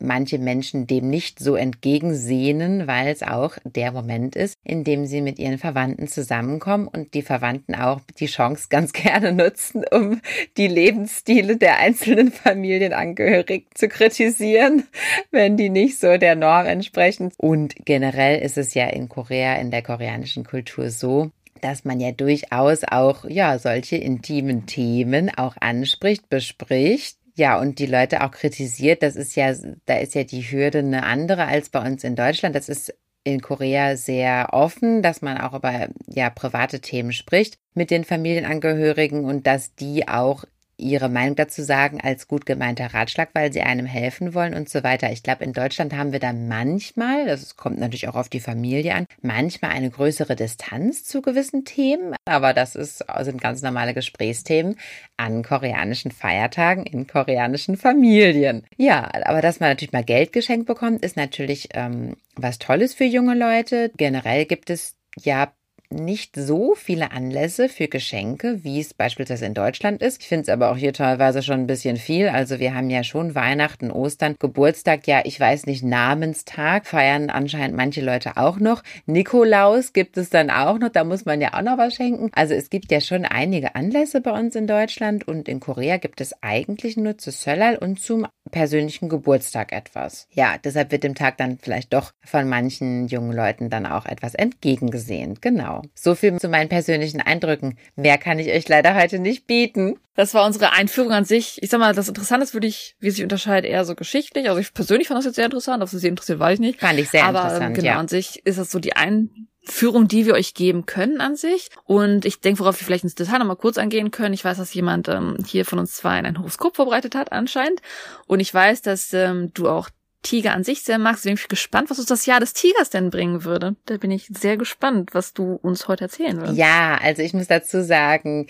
manche 0.00 0.38
Menschen 0.38 0.86
dem 0.86 1.08
nicht 1.08 1.38
so 1.38 1.54
entgegensehnen, 1.56 2.86
weil 2.86 3.08
es 3.08 3.22
auch 3.22 3.56
der 3.64 3.92
Moment 3.92 4.36
ist, 4.36 4.56
in 4.64 4.84
dem 4.84 5.06
sie 5.06 5.20
mit 5.20 5.38
ihren 5.38 5.58
Verwandten 5.58 6.08
zusammenkommen 6.08 6.88
und 6.88 7.14
die 7.14 7.22
Verwandten 7.22 7.74
auch 7.74 8.00
die 8.18 8.26
Chance 8.26 8.66
ganz 8.70 8.92
gerne 8.94 9.32
nutzen, 9.32 9.84
um 9.90 10.20
die 10.56 10.68
Lebensstile 10.68 11.56
der 11.56 11.78
einzelnen 11.78 12.32
Familienangehörigen 12.32 13.66
zu 13.74 13.88
kritisieren, 13.88 14.84
wenn 15.30 15.56
die 15.56 15.70
nicht 15.70 15.98
so 15.98 16.16
der 16.16 16.34
Norm 16.34 16.66
entsprechen. 16.66 17.32
Und 17.36 17.74
generell 17.84 18.40
ist 18.40 18.58
es 18.58 18.74
ja 18.74 18.86
in 18.86 19.08
Korea, 19.08 19.56
in 19.56 19.70
der 19.70 19.82
koreanischen 19.82 20.44
Kultur 20.44 20.90
so, 20.90 21.30
dass 21.62 21.84
man 21.84 22.00
ja 22.00 22.12
durchaus 22.12 22.84
auch 22.84 23.24
ja 23.24 23.58
solche 23.58 23.96
intimen 23.96 24.66
Themen 24.66 25.30
auch 25.36 25.56
anspricht, 25.60 26.28
bespricht 26.28 27.20
ja, 27.36 27.58
und 27.58 27.78
die 27.78 27.86
Leute 27.86 28.22
auch 28.22 28.32
kritisiert, 28.32 29.02
das 29.02 29.16
ist 29.16 29.34
ja, 29.34 29.54
da 29.86 29.96
ist 29.96 30.14
ja 30.14 30.24
die 30.24 30.42
Hürde 30.42 30.80
eine 30.80 31.04
andere 31.04 31.46
als 31.46 31.70
bei 31.70 31.80
uns 31.80 32.04
in 32.04 32.14
Deutschland. 32.14 32.54
Das 32.54 32.68
ist 32.68 32.94
in 33.24 33.40
Korea 33.40 33.96
sehr 33.96 34.48
offen, 34.52 35.02
dass 35.02 35.22
man 35.22 35.38
auch 35.38 35.54
über 35.54 35.88
ja 36.06 36.30
private 36.30 36.80
Themen 36.80 37.12
spricht 37.12 37.58
mit 37.74 37.90
den 37.90 38.04
Familienangehörigen 38.04 39.24
und 39.24 39.46
dass 39.46 39.74
die 39.74 40.08
auch 40.08 40.44
ihre 40.80 41.08
Meinung 41.08 41.36
dazu 41.36 41.62
sagen 41.62 42.00
als 42.00 42.26
gut 42.26 42.46
gemeinter 42.46 42.92
Ratschlag, 42.94 43.30
weil 43.34 43.52
sie 43.52 43.62
einem 43.62 43.86
helfen 43.86 44.34
wollen 44.34 44.54
und 44.54 44.68
so 44.68 44.82
weiter. 44.82 45.12
Ich 45.12 45.22
glaube, 45.22 45.44
in 45.44 45.52
Deutschland 45.52 45.94
haben 45.94 46.12
wir 46.12 46.20
da 46.20 46.32
manchmal, 46.32 47.26
das 47.26 47.56
kommt 47.56 47.78
natürlich 47.78 48.08
auch 48.08 48.16
auf 48.16 48.28
die 48.28 48.40
Familie 48.40 48.94
an, 48.94 49.06
manchmal 49.22 49.72
eine 49.72 49.90
größere 49.90 50.36
Distanz 50.36 51.04
zu 51.04 51.22
gewissen 51.22 51.64
Themen, 51.64 52.14
aber 52.24 52.52
das 52.52 52.74
ist, 52.74 53.04
sind 53.20 53.40
ganz 53.40 53.62
normale 53.62 53.94
Gesprächsthemen 53.94 54.76
an 55.16 55.42
koreanischen 55.42 56.10
Feiertagen 56.10 56.86
in 56.86 57.06
koreanischen 57.06 57.76
Familien. 57.76 58.64
Ja, 58.76 59.08
aber 59.24 59.42
dass 59.42 59.60
man 59.60 59.70
natürlich 59.70 59.92
mal 59.92 60.04
Geld 60.04 60.32
geschenkt 60.32 60.66
bekommt, 60.66 61.04
ist 61.04 61.16
natürlich 61.16 61.68
ähm, 61.74 62.16
was 62.36 62.58
Tolles 62.58 62.94
für 62.94 63.04
junge 63.04 63.34
Leute. 63.34 63.90
Generell 63.96 64.46
gibt 64.46 64.70
es 64.70 64.96
ja 65.18 65.52
nicht 65.92 66.36
so 66.36 66.74
viele 66.74 67.10
Anlässe 67.10 67.68
für 67.68 67.88
Geschenke, 67.88 68.62
wie 68.62 68.80
es 68.80 68.94
beispielsweise 68.94 69.46
in 69.46 69.54
Deutschland 69.54 70.02
ist. 70.02 70.22
Ich 70.22 70.28
finde 70.28 70.42
es 70.42 70.48
aber 70.48 70.70
auch 70.70 70.76
hier 70.76 70.92
teilweise 70.92 71.42
schon 71.42 71.60
ein 71.60 71.66
bisschen 71.66 71.96
viel. 71.96 72.28
Also 72.28 72.60
wir 72.60 72.74
haben 72.74 72.90
ja 72.90 73.02
schon 73.02 73.34
Weihnachten, 73.34 73.90
Ostern, 73.90 74.36
Geburtstag, 74.38 75.06
ja, 75.06 75.22
ich 75.24 75.38
weiß 75.38 75.66
nicht, 75.66 75.82
Namenstag 75.82 76.86
feiern 76.86 77.28
anscheinend 77.30 77.76
manche 77.76 78.00
Leute 78.00 78.36
auch 78.36 78.58
noch. 78.60 78.82
Nikolaus 79.06 79.92
gibt 79.92 80.16
es 80.16 80.30
dann 80.30 80.50
auch 80.50 80.78
noch, 80.78 80.90
da 80.90 81.04
muss 81.04 81.24
man 81.24 81.40
ja 81.40 81.54
auch 81.54 81.62
noch 81.62 81.78
was 81.78 81.94
schenken. 81.94 82.30
Also 82.32 82.54
es 82.54 82.70
gibt 82.70 82.92
ja 82.92 83.00
schon 83.00 83.24
einige 83.24 83.74
Anlässe 83.74 84.20
bei 84.20 84.30
uns 84.30 84.54
in 84.54 84.66
Deutschland 84.66 85.26
und 85.26 85.48
in 85.48 85.60
Korea 85.60 85.96
gibt 85.96 86.20
es 86.20 86.34
eigentlich 86.40 86.96
nur 86.96 87.18
zu 87.18 87.32
Söllal 87.32 87.76
und 87.76 88.00
zum 88.00 88.26
persönlichen 88.50 89.08
Geburtstag 89.08 89.72
etwas. 89.72 90.28
Ja, 90.32 90.56
deshalb 90.62 90.92
wird 90.92 91.04
dem 91.04 91.14
Tag 91.14 91.36
dann 91.38 91.58
vielleicht 91.58 91.92
doch 91.92 92.12
von 92.24 92.48
manchen 92.48 93.08
jungen 93.08 93.32
Leuten 93.32 93.70
dann 93.70 93.86
auch 93.86 94.06
etwas 94.06 94.34
entgegengesehen. 94.34 95.38
Genau. 95.40 95.79
So 95.94 96.14
viel 96.14 96.38
zu 96.38 96.48
meinen 96.48 96.68
persönlichen 96.68 97.20
Eindrücken. 97.20 97.78
Mehr 97.96 98.18
kann 98.18 98.38
ich 98.38 98.50
euch 98.50 98.68
leider 98.68 98.94
heute 98.94 99.18
nicht 99.18 99.46
bieten. 99.46 99.98
Das 100.14 100.34
war 100.34 100.44
unsere 100.44 100.72
Einführung 100.72 101.12
an 101.12 101.24
sich. 101.24 101.62
Ich 101.62 101.70
sag 101.70 101.80
mal, 101.80 101.94
das 101.94 102.08
Interessante 102.08 102.44
ist 102.44 102.54
wirklich, 102.54 102.96
wie 103.00 103.10
sich 103.10 103.22
unterscheidet, 103.22 103.70
eher 103.70 103.84
so 103.84 103.94
geschichtlich. 103.94 104.48
Also 104.48 104.60
ich 104.60 104.74
persönlich 104.74 105.08
fand 105.08 105.18
das 105.18 105.24
jetzt 105.24 105.36
sehr 105.36 105.46
interessant. 105.46 105.82
Ob 105.82 105.92
es 105.92 106.00
Sie 106.00 106.08
interessiert, 106.08 106.38
weiß 106.38 106.54
ich 106.54 106.60
nicht. 106.60 106.80
Fand 106.80 106.98
ich 106.98 107.08
sehr 107.08 107.24
Aber 107.24 107.42
interessant, 107.42 107.74
genau, 107.74 107.86
ja. 107.86 107.98
an 107.98 108.08
sich 108.08 108.44
ist 108.44 108.58
das 108.58 108.70
so 108.70 108.78
die 108.78 108.96
Einführung, 108.96 110.08
die 110.08 110.26
wir 110.26 110.34
euch 110.34 110.54
geben 110.54 110.84
können 110.84 111.20
an 111.20 111.36
sich. 111.36 111.68
Und 111.84 112.24
ich 112.24 112.40
denke, 112.40 112.60
worauf 112.60 112.80
wir 112.80 112.84
vielleicht 112.84 113.04
ins 113.04 113.14
Detail 113.14 113.38
nochmal 113.38 113.56
kurz 113.56 113.78
angehen 113.78 114.10
können. 114.10 114.34
Ich 114.34 114.44
weiß, 114.44 114.58
dass 114.58 114.74
jemand 114.74 115.08
ähm, 115.08 115.36
hier 115.46 115.64
von 115.64 115.78
uns 115.78 115.94
zwei 115.94 116.10
ein 116.10 116.38
Horoskop 116.38 116.76
vorbereitet 116.76 117.14
hat 117.14 117.32
anscheinend. 117.32 117.80
Und 118.26 118.40
ich 118.40 118.52
weiß, 118.52 118.82
dass 118.82 119.12
ähm, 119.12 119.52
du 119.54 119.68
auch 119.68 119.88
Tiger 120.22 120.52
an 120.52 120.64
sich 120.64 120.82
sehr 120.82 120.98
magst. 120.98 121.24
Deswegen 121.24 121.36
bin 121.36 121.42
ich 121.44 121.48
gespannt, 121.48 121.90
was 121.90 121.98
uns 121.98 122.08
das 122.08 122.26
Jahr 122.26 122.40
des 122.40 122.52
Tigers 122.52 122.90
denn 122.90 123.10
bringen 123.10 123.44
würde. 123.44 123.76
Da 123.86 123.96
bin 123.96 124.10
ich 124.10 124.26
sehr 124.26 124.56
gespannt, 124.56 125.10
was 125.12 125.32
du 125.32 125.54
uns 125.54 125.88
heute 125.88 126.04
erzählen 126.04 126.40
wirst. 126.40 126.56
Ja, 126.56 126.98
also 127.02 127.22
ich 127.22 127.32
muss 127.32 127.46
dazu 127.46 127.82
sagen, 127.82 128.46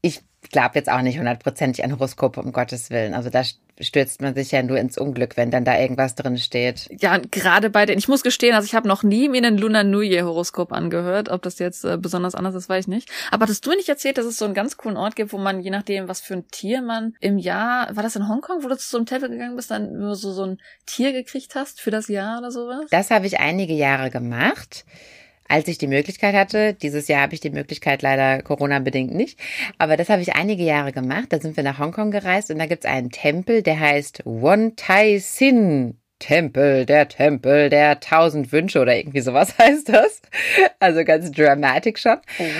ich 0.00 0.20
glaube 0.50 0.72
jetzt 0.74 0.90
auch 0.90 1.02
nicht 1.02 1.18
hundertprozentig 1.18 1.84
an 1.84 1.92
Horoskope, 1.92 2.40
um 2.40 2.52
Gottes 2.52 2.90
Willen. 2.90 3.14
Also 3.14 3.30
da 3.30 3.42
stürzt 3.82 4.22
man 4.22 4.34
sich 4.34 4.52
ja 4.52 4.62
nur 4.62 4.78
ins 4.78 4.98
Unglück, 4.98 5.36
wenn 5.36 5.50
dann 5.50 5.64
da 5.64 5.78
irgendwas 5.78 6.14
drin 6.14 6.38
steht. 6.38 6.88
Ja, 7.00 7.18
gerade 7.18 7.70
bei 7.70 7.86
den, 7.86 7.98
ich 7.98 8.08
muss 8.08 8.22
gestehen, 8.22 8.54
also 8.54 8.66
ich 8.66 8.74
habe 8.74 8.88
noch 8.88 9.02
nie 9.02 9.28
mir 9.28 9.38
einen 9.38 9.58
Lunar 9.58 9.84
New 9.84 10.00
Year 10.00 10.24
Horoskop 10.24 10.72
angehört. 10.72 11.28
Ob 11.28 11.42
das 11.42 11.58
jetzt 11.58 11.84
äh, 11.84 11.98
besonders 11.98 12.34
anders 12.34 12.54
ist, 12.54 12.68
weiß 12.68 12.84
ich 12.84 12.88
nicht. 12.88 13.10
Aber 13.30 13.44
hattest 13.44 13.66
du 13.66 13.70
nicht 13.70 13.88
erzählt, 13.88 14.18
dass 14.18 14.26
es 14.26 14.38
so 14.38 14.44
einen 14.44 14.54
ganz 14.54 14.76
coolen 14.76 14.96
Ort 14.96 15.16
gibt, 15.16 15.32
wo 15.32 15.38
man, 15.38 15.60
je 15.60 15.70
nachdem, 15.70 16.08
was 16.08 16.20
für 16.20 16.34
ein 16.34 16.48
Tier 16.48 16.82
man 16.82 17.14
im 17.20 17.38
Jahr, 17.38 17.94
war 17.94 18.02
das 18.02 18.16
in 18.16 18.28
Hongkong, 18.28 18.62
wo 18.62 18.68
du 18.68 18.76
zu 18.76 18.88
so 18.88 18.96
einem 18.96 19.06
Tempel 19.06 19.28
gegangen 19.28 19.56
bist, 19.56 19.70
dann 19.70 19.98
nur 19.98 20.14
so, 20.14 20.32
so 20.32 20.44
ein 20.44 20.58
Tier 20.86 21.12
gekriegt 21.12 21.54
hast 21.54 21.80
für 21.80 21.90
das 21.90 22.08
Jahr 22.08 22.38
oder 22.38 22.50
sowas? 22.50 22.86
Das 22.90 23.10
habe 23.10 23.26
ich 23.26 23.40
einige 23.40 23.74
Jahre 23.74 24.10
gemacht. 24.10 24.84
Als 25.52 25.68
ich 25.68 25.76
die 25.76 25.86
Möglichkeit 25.86 26.34
hatte, 26.34 26.72
dieses 26.72 27.08
Jahr 27.08 27.20
habe 27.20 27.34
ich 27.34 27.40
die 27.40 27.50
Möglichkeit 27.50 28.00
leider 28.00 28.40
Corona-bedingt 28.40 29.14
nicht, 29.14 29.38
aber 29.76 29.98
das 29.98 30.08
habe 30.08 30.22
ich 30.22 30.34
einige 30.34 30.62
Jahre 30.62 30.92
gemacht. 30.92 31.26
Da 31.28 31.40
sind 31.40 31.58
wir 31.58 31.62
nach 31.62 31.78
Hongkong 31.78 32.10
gereist 32.10 32.50
und 32.50 32.58
da 32.58 32.64
gibt 32.64 32.86
es 32.86 32.90
einen 32.90 33.10
Tempel, 33.10 33.62
der 33.62 33.78
heißt 33.78 34.22
Won 34.24 34.76
Tai 34.76 35.18
Sin 35.18 36.01
Tempel, 36.22 36.86
der 36.86 37.08
Tempel 37.08 37.68
der 37.68 37.98
tausend 37.98 38.52
Wünsche 38.52 38.80
oder 38.80 38.96
irgendwie 38.96 39.20
sowas 39.20 39.58
heißt 39.58 39.88
das. 39.88 40.22
Also 40.78 41.04
ganz 41.04 41.32
dramatic 41.32 41.98
schon. 41.98 42.18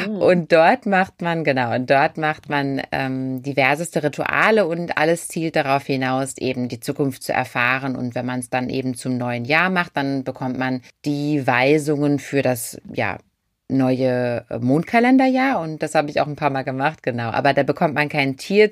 Oh. 0.09 0.31
Und 0.31 0.51
dort 0.51 0.85
macht 0.85 1.23
man, 1.23 1.45
genau, 1.45 1.73
und 1.73 1.89
dort 1.89 2.19
macht 2.19 2.49
man 2.49 2.83
ähm, 2.91 3.41
diverseste 3.43 4.03
Rituale 4.03 4.67
und 4.67 4.99
alles 4.99 5.29
zielt 5.29 5.55
darauf 5.55 5.87
hinaus, 5.87 6.37
eben 6.39 6.69
die 6.69 6.81
Zukunft 6.81 7.23
zu 7.23 7.33
erfahren. 7.33 7.95
Und 7.95 8.17
wenn 8.17 8.27
man 8.27 8.41
es 8.41 8.51
dann 8.51 8.69
eben 8.69 8.95
zum 8.95 9.17
neuen 9.17 9.45
Jahr 9.45 9.71
macht, 9.71 9.97
dann 9.97 10.25
bekommt 10.25 10.59
man 10.59 10.83
die 11.05 11.47
Weisungen 11.47 12.19
für 12.19 12.43
das, 12.43 12.81
ja, 12.93 13.19
neue 13.69 14.45
Mondkalenderjahr 14.61 15.59
und 15.59 15.83
das 15.83 15.95
habe 15.95 16.11
ich 16.11 16.21
auch 16.21 16.27
ein 16.27 16.37
paar 16.37 16.51
Mal 16.51 16.63
gemacht, 16.63 17.03
genau. 17.03 17.31
Aber 17.31 17.55
da 17.55 17.63
bekommt 17.63 17.95
man 17.95 18.11
kein 18.11 18.37
Tier 18.37 18.71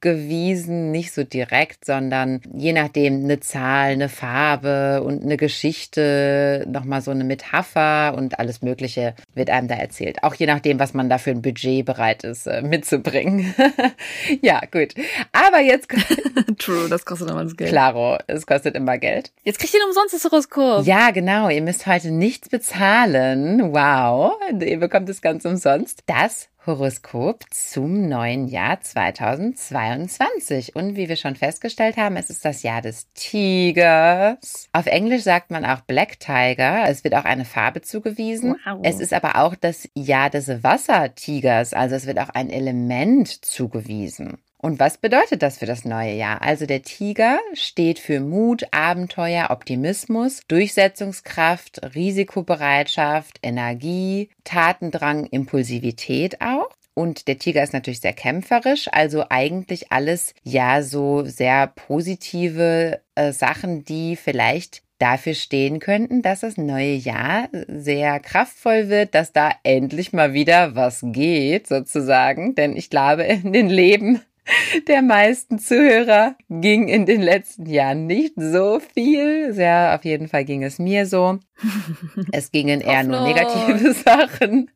zugewiesen, 0.00 0.90
nicht 0.90 1.12
so 1.12 1.24
direkt, 1.24 1.84
sondern 1.84 2.40
je 2.54 2.72
nachdem 2.72 3.24
eine 3.24 3.40
Zahl, 3.40 3.92
eine 3.92 4.08
Farbe 4.08 5.02
und 5.02 5.22
eine 5.22 5.36
Geschichte, 5.36 6.64
nochmal 6.68 7.02
so 7.02 7.10
eine 7.10 7.24
Metapher 7.24 8.14
und 8.16 8.38
alles 8.38 8.62
Mögliche 8.62 9.14
wird 9.34 9.50
einem 9.50 9.68
da 9.68 9.74
erzählt. 9.74 10.22
Auch 10.22 10.34
je 10.34 10.46
nachdem, 10.46 10.78
was 10.78 10.94
man 10.94 11.10
da 11.10 11.18
für 11.18 11.30
ein 11.30 11.42
Budget 11.42 11.84
bereit 11.84 12.24
ist 12.24 12.46
äh, 12.46 12.62
mitzubringen. 12.62 13.54
ja, 14.42 14.60
gut. 14.70 14.94
Aber 15.32 15.60
jetzt, 15.60 15.88
True, 16.58 16.88
das 16.88 17.04
kostet 17.04 17.30
immer 17.30 17.44
das 17.44 17.56
Geld. 17.56 17.70
klaro, 17.70 18.18
es 18.26 18.46
kostet 18.46 18.74
immer 18.76 18.98
Geld. 18.98 19.32
Jetzt 19.44 19.58
kriegt 19.58 19.74
ihr 19.74 19.80
umsonst 19.86 20.14
das 20.14 20.24
Horoskop. 20.24 20.86
Ja, 20.86 21.10
genau. 21.10 21.48
Ihr 21.48 21.62
müsst 21.62 21.86
heute 21.86 22.10
nichts 22.10 22.48
bezahlen. 22.48 23.72
Wow. 23.72 24.34
Ihr 24.60 24.78
bekommt 24.78 25.08
es 25.08 25.20
ganz 25.20 25.44
umsonst. 25.44 26.02
Das 26.06 26.48
Horoskop 26.66 27.44
zum 27.50 28.08
neuen 28.08 28.46
Jahr 28.46 28.80
2022. 28.80 30.76
Und 30.76 30.94
wie 30.94 31.08
wir 31.08 31.16
schon 31.16 31.34
festgestellt 31.34 31.96
haben, 31.96 32.16
es 32.16 32.28
ist 32.28 32.44
das 32.44 32.62
Jahr 32.62 32.82
des 32.82 33.10
Tigers. 33.14 34.68
Auf 34.72 34.84
Englisch 34.86 35.22
sagt 35.22 35.50
man 35.50 35.64
auch 35.64 35.80
Black 35.80 36.20
Tiger. 36.20 36.84
Es 36.86 37.02
wird 37.02 37.14
auch 37.14 37.24
eine 37.24 37.46
Farbe 37.46 37.80
zugewiesen. 37.80 38.56
Wow. 38.66 38.80
Es 38.82 39.00
ist 39.00 39.14
aber 39.14 39.36
auch 39.36 39.54
das 39.54 39.88
Jahr 39.94 40.28
des 40.28 40.62
Wassertigers. 40.62 41.72
Also 41.72 41.94
es 41.94 42.06
wird 42.06 42.18
auch 42.18 42.28
ein 42.28 42.50
Element 42.50 43.28
zugewiesen. 43.44 44.38
Und 44.62 44.78
was 44.78 44.98
bedeutet 44.98 45.42
das 45.42 45.58
für 45.58 45.66
das 45.66 45.86
neue 45.86 46.12
Jahr? 46.12 46.42
Also 46.42 46.66
der 46.66 46.82
Tiger 46.82 47.38
steht 47.54 47.98
für 47.98 48.20
Mut, 48.20 48.66
Abenteuer, 48.72 49.48
Optimismus, 49.50 50.42
Durchsetzungskraft, 50.48 51.80
Risikobereitschaft, 51.94 53.38
Energie, 53.42 54.28
Tatendrang, 54.44 55.24
Impulsivität 55.26 56.42
auch. 56.42 56.68
Und 56.92 57.28
der 57.28 57.38
Tiger 57.38 57.62
ist 57.62 57.72
natürlich 57.72 58.00
sehr 58.00 58.12
kämpferisch, 58.12 58.88
also 58.92 59.24
eigentlich 59.30 59.90
alles 59.90 60.34
ja 60.42 60.82
so 60.82 61.24
sehr 61.24 61.68
positive 61.68 63.00
äh, 63.14 63.32
Sachen, 63.32 63.84
die 63.84 64.16
vielleicht 64.16 64.82
dafür 64.98 65.32
stehen 65.32 65.80
könnten, 65.80 66.20
dass 66.20 66.40
das 66.40 66.58
neue 66.58 66.94
Jahr 66.94 67.48
sehr 67.68 68.20
kraftvoll 68.20 68.90
wird, 68.90 69.14
dass 69.14 69.32
da 69.32 69.50
endlich 69.62 70.12
mal 70.12 70.34
wieder 70.34 70.74
was 70.74 71.00
geht, 71.02 71.66
sozusagen. 71.66 72.54
Denn 72.54 72.76
ich 72.76 72.90
glaube, 72.90 73.22
in 73.22 73.54
den 73.54 73.70
Leben 73.70 74.20
der 74.88 75.02
meisten 75.02 75.58
Zuhörer 75.58 76.36
ging 76.48 76.88
in 76.88 77.06
den 77.06 77.22
letzten 77.22 77.66
Jahren 77.66 78.06
nicht 78.06 78.34
so 78.36 78.80
viel. 78.80 79.52
Sehr, 79.52 79.94
auf 79.94 80.04
jeden 80.04 80.28
Fall 80.28 80.44
ging 80.44 80.62
es 80.62 80.78
mir 80.78 81.06
so. 81.06 81.38
Es 82.32 82.50
gingen 82.50 82.80
eher 82.80 83.02
nur 83.04 83.20
negative 83.20 83.92
Sachen. 84.04 84.70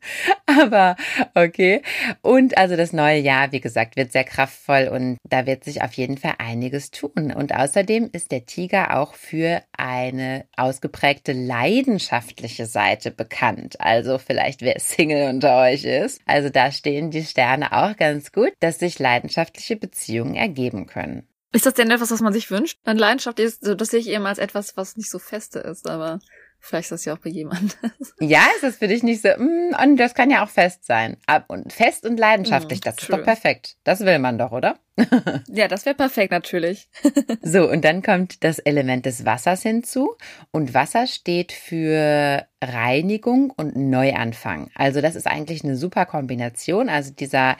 Aber 0.46 0.96
okay. 1.34 1.82
Und 2.22 2.56
also 2.58 2.76
das 2.76 2.92
neue 2.92 3.18
Jahr, 3.18 3.52
wie 3.52 3.60
gesagt, 3.60 3.96
wird 3.96 4.12
sehr 4.12 4.24
kraftvoll 4.24 4.88
und 4.92 5.18
da 5.28 5.46
wird 5.46 5.64
sich 5.64 5.82
auf 5.82 5.92
jeden 5.94 6.18
Fall 6.18 6.34
einiges 6.38 6.90
tun. 6.90 7.32
Und 7.34 7.54
außerdem 7.54 8.10
ist 8.12 8.32
der 8.32 8.46
Tiger 8.46 8.98
auch 8.98 9.14
für 9.14 9.62
eine 9.76 10.46
ausgeprägte 10.56 11.32
leidenschaftliche 11.32 12.66
Seite 12.66 13.10
bekannt. 13.10 13.80
Also 13.80 14.18
vielleicht 14.18 14.62
wer 14.62 14.78
Single 14.78 15.28
unter 15.28 15.60
euch 15.62 15.84
ist. 15.84 16.20
Also 16.26 16.50
da 16.50 16.70
stehen 16.72 17.10
die 17.10 17.24
Sterne 17.24 17.72
auch 17.72 17.96
ganz 17.96 18.32
gut, 18.32 18.52
dass 18.60 18.78
sich 18.78 18.98
leidenschaftliche 18.98 19.76
Beziehungen 19.76 20.34
ergeben 20.34 20.86
können. 20.86 21.26
Ist 21.54 21.66
das 21.66 21.74
denn 21.74 21.90
etwas, 21.92 22.10
was 22.10 22.20
man 22.20 22.32
sich 22.32 22.50
wünscht? 22.50 22.80
Eine 22.84 22.98
Leidenschaft 22.98 23.38
ist, 23.38 23.64
so, 23.64 23.76
das 23.76 23.90
sehe 23.90 24.00
ich 24.00 24.08
eben 24.08 24.26
als 24.26 24.38
etwas, 24.38 24.76
was 24.76 24.96
nicht 24.96 25.08
so 25.08 25.20
feste 25.20 25.60
ist, 25.60 25.88
aber 25.88 26.18
vielleicht 26.64 26.86
ist 26.86 26.92
das 26.92 27.04
ja 27.04 27.14
auch 27.14 27.18
bei 27.18 27.30
jemandem. 27.30 27.70
Ja, 28.20 28.40
ist 28.56 28.62
das 28.62 28.76
für 28.76 28.88
dich 28.88 29.02
nicht 29.02 29.22
so, 29.22 29.28
mm, 29.28 29.74
und 29.82 29.96
das 29.96 30.14
kann 30.14 30.30
ja 30.30 30.44
auch 30.44 30.48
fest 30.48 30.84
sein. 30.86 31.16
Ab- 31.26 31.44
Und 31.48 31.72
fest 31.72 32.06
und 32.06 32.18
leidenschaftlich, 32.18 32.80
Mm, 32.80 32.84
das 32.84 32.94
ist 32.98 33.06
true. 33.06 33.18
doch 33.18 33.24
perfekt. 33.24 33.76
Das 33.84 34.00
will 34.00 34.18
man 34.18 34.38
doch, 34.38 34.52
oder? 34.52 34.76
ja, 35.48 35.66
das 35.66 35.86
wäre 35.86 35.96
perfekt 35.96 36.30
natürlich. 36.30 36.88
So, 37.46 37.68
und 37.70 37.84
dann 37.84 38.02
kommt 38.02 38.42
das 38.42 38.58
Element 38.58 39.06
des 39.06 39.24
Wassers 39.24 39.62
hinzu. 39.62 40.16
Und 40.50 40.72
Wasser 40.72 41.06
steht 41.06 41.52
für 41.52 42.46
Reinigung 42.62 43.50
und 43.50 43.76
Neuanfang. 43.76 44.70
Also 44.74 45.00
das 45.00 45.14
ist 45.14 45.26
eigentlich 45.26 45.62
eine 45.62 45.76
super 45.76 46.06
Kombination. 46.06 46.88
Also 46.88 47.12
dieser 47.12 47.56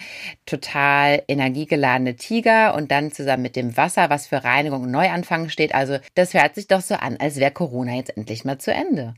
total 0.47 1.23
energiegeladene 1.29 2.17
Tiger 2.17 2.75
und 2.75 2.91
dann 2.91 3.13
zusammen 3.13 3.43
mit 3.43 3.57
dem 3.57 3.77
Wasser, 3.77 4.11
was 4.11 4.27
für 4.27 4.43
Reinigung 4.43 4.83
und 4.85 4.91
Neuanfang 4.91 5.49
steht. 5.51 5.75
Also 5.75 5.99
das 6.15 6.35
hört 6.35 6.55
sich 6.55 6.67
doch 6.67 6.81
so 6.81 6.95
an, 6.95 7.19
als 7.19 7.37
wäre 7.37 7.51
Corona 7.51 7.95
jetzt 7.95 8.17
endlich 8.17 8.45
mal 8.45 8.59
zu 8.59 8.73
Ende. 8.73 9.15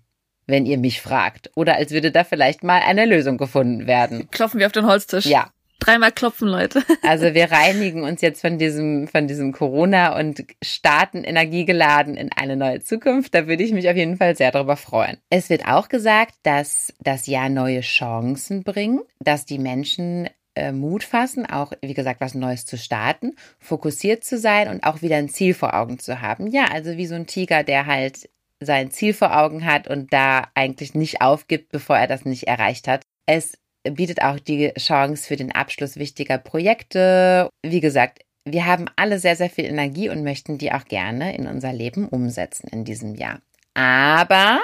Wenn 0.46 0.66
ihr 0.66 0.78
mich 0.78 1.00
fragt. 1.00 1.50
Oder 1.54 1.76
als 1.76 1.92
würde 1.92 2.12
da 2.12 2.24
vielleicht 2.24 2.64
mal 2.64 2.80
eine 2.80 3.04
Lösung 3.04 3.36
gefunden 3.36 3.86
werden. 3.86 4.28
Klopfen 4.30 4.60
wir 4.60 4.66
auf 4.66 4.72
den 4.72 4.86
Holztisch. 4.86 5.26
Ja, 5.26 5.50
Dreimal 5.78 6.12
klopfen, 6.12 6.48
Leute. 6.48 6.82
also 7.02 7.34
wir 7.34 7.50
reinigen 7.50 8.02
uns 8.02 8.20
jetzt 8.20 8.40
von 8.40 8.58
diesem, 8.58 9.08
von 9.08 9.26
diesem 9.26 9.52
Corona 9.52 10.18
und 10.18 10.44
starten 10.62 11.22
energiegeladen 11.22 12.16
in 12.16 12.30
eine 12.32 12.56
neue 12.56 12.80
Zukunft. 12.80 13.34
Da 13.34 13.46
würde 13.46 13.62
ich 13.62 13.72
mich 13.72 13.88
auf 13.88 13.96
jeden 13.96 14.16
Fall 14.16 14.36
sehr 14.36 14.50
darüber 14.50 14.76
freuen. 14.76 15.18
Es 15.30 15.50
wird 15.50 15.66
auch 15.66 15.88
gesagt, 15.88 16.34
dass 16.42 16.92
das 17.00 17.26
Jahr 17.26 17.48
neue 17.48 17.80
Chancen 17.80 18.62
bringt, 18.62 19.02
dass 19.20 19.44
die 19.44 19.58
Menschen 19.58 20.28
äh, 20.54 20.72
Mut 20.72 21.04
fassen, 21.04 21.46
auch 21.46 21.72
wie 21.82 21.94
gesagt, 21.94 22.20
was 22.20 22.34
Neues 22.34 22.64
zu 22.64 22.78
starten, 22.78 23.36
fokussiert 23.58 24.24
zu 24.24 24.38
sein 24.38 24.68
und 24.68 24.84
auch 24.84 25.02
wieder 25.02 25.16
ein 25.16 25.28
Ziel 25.28 25.54
vor 25.54 25.74
Augen 25.74 25.98
zu 25.98 26.22
haben. 26.22 26.46
Ja, 26.48 26.66
also 26.72 26.96
wie 26.96 27.06
so 27.06 27.14
ein 27.14 27.26
Tiger, 27.26 27.62
der 27.62 27.86
halt 27.86 28.28
sein 28.58 28.90
Ziel 28.90 29.12
vor 29.12 29.36
Augen 29.36 29.66
hat 29.66 29.86
und 29.86 30.12
da 30.12 30.48
eigentlich 30.54 30.94
nicht 30.94 31.20
aufgibt, 31.20 31.70
bevor 31.70 31.98
er 31.98 32.06
das 32.06 32.24
nicht 32.24 32.44
erreicht 32.44 32.88
hat. 32.88 33.02
Es 33.26 33.58
bietet 33.90 34.22
auch 34.22 34.38
die 34.38 34.72
Chance 34.78 35.26
für 35.26 35.36
den 35.36 35.52
Abschluss 35.52 35.96
wichtiger 35.96 36.38
Projekte. 36.38 37.48
Wie 37.62 37.80
gesagt, 37.80 38.20
wir 38.44 38.66
haben 38.66 38.86
alle 38.96 39.18
sehr, 39.18 39.36
sehr 39.36 39.50
viel 39.50 39.64
Energie 39.64 40.08
und 40.08 40.22
möchten 40.22 40.58
die 40.58 40.72
auch 40.72 40.84
gerne 40.84 41.36
in 41.36 41.46
unser 41.46 41.72
Leben 41.72 42.08
umsetzen 42.08 42.68
in 42.68 42.84
diesem 42.84 43.14
Jahr. 43.14 43.40
Aber 43.74 44.60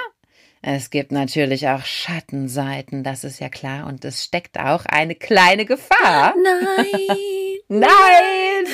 es 0.61 0.89
gibt 0.89 1.11
natürlich 1.11 1.67
auch 1.67 1.83
Schattenseiten, 1.83 3.03
das 3.03 3.25
ist 3.25 3.41
ja 3.41 3.49
klar. 3.49 3.85
Und 3.85 4.05
es 4.05 4.23
steckt 4.23 4.57
auch 4.57 4.85
eine 4.85 5.13
kleine 5.13 5.65
Gefahr. 5.65 6.33
Nein! 6.87 7.59
Nein! 7.67 8.65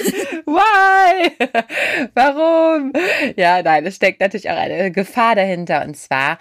Why? 0.45 1.32
Warum? 2.14 2.93
Ja, 3.36 3.62
nein, 3.62 3.86
es 3.86 3.95
steckt 3.95 4.20
natürlich 4.20 4.50
auch 4.50 4.58
eine 4.58 4.91
Gefahr 4.91 5.36
dahinter. 5.36 5.84
Und 5.84 5.95
zwar 5.95 6.38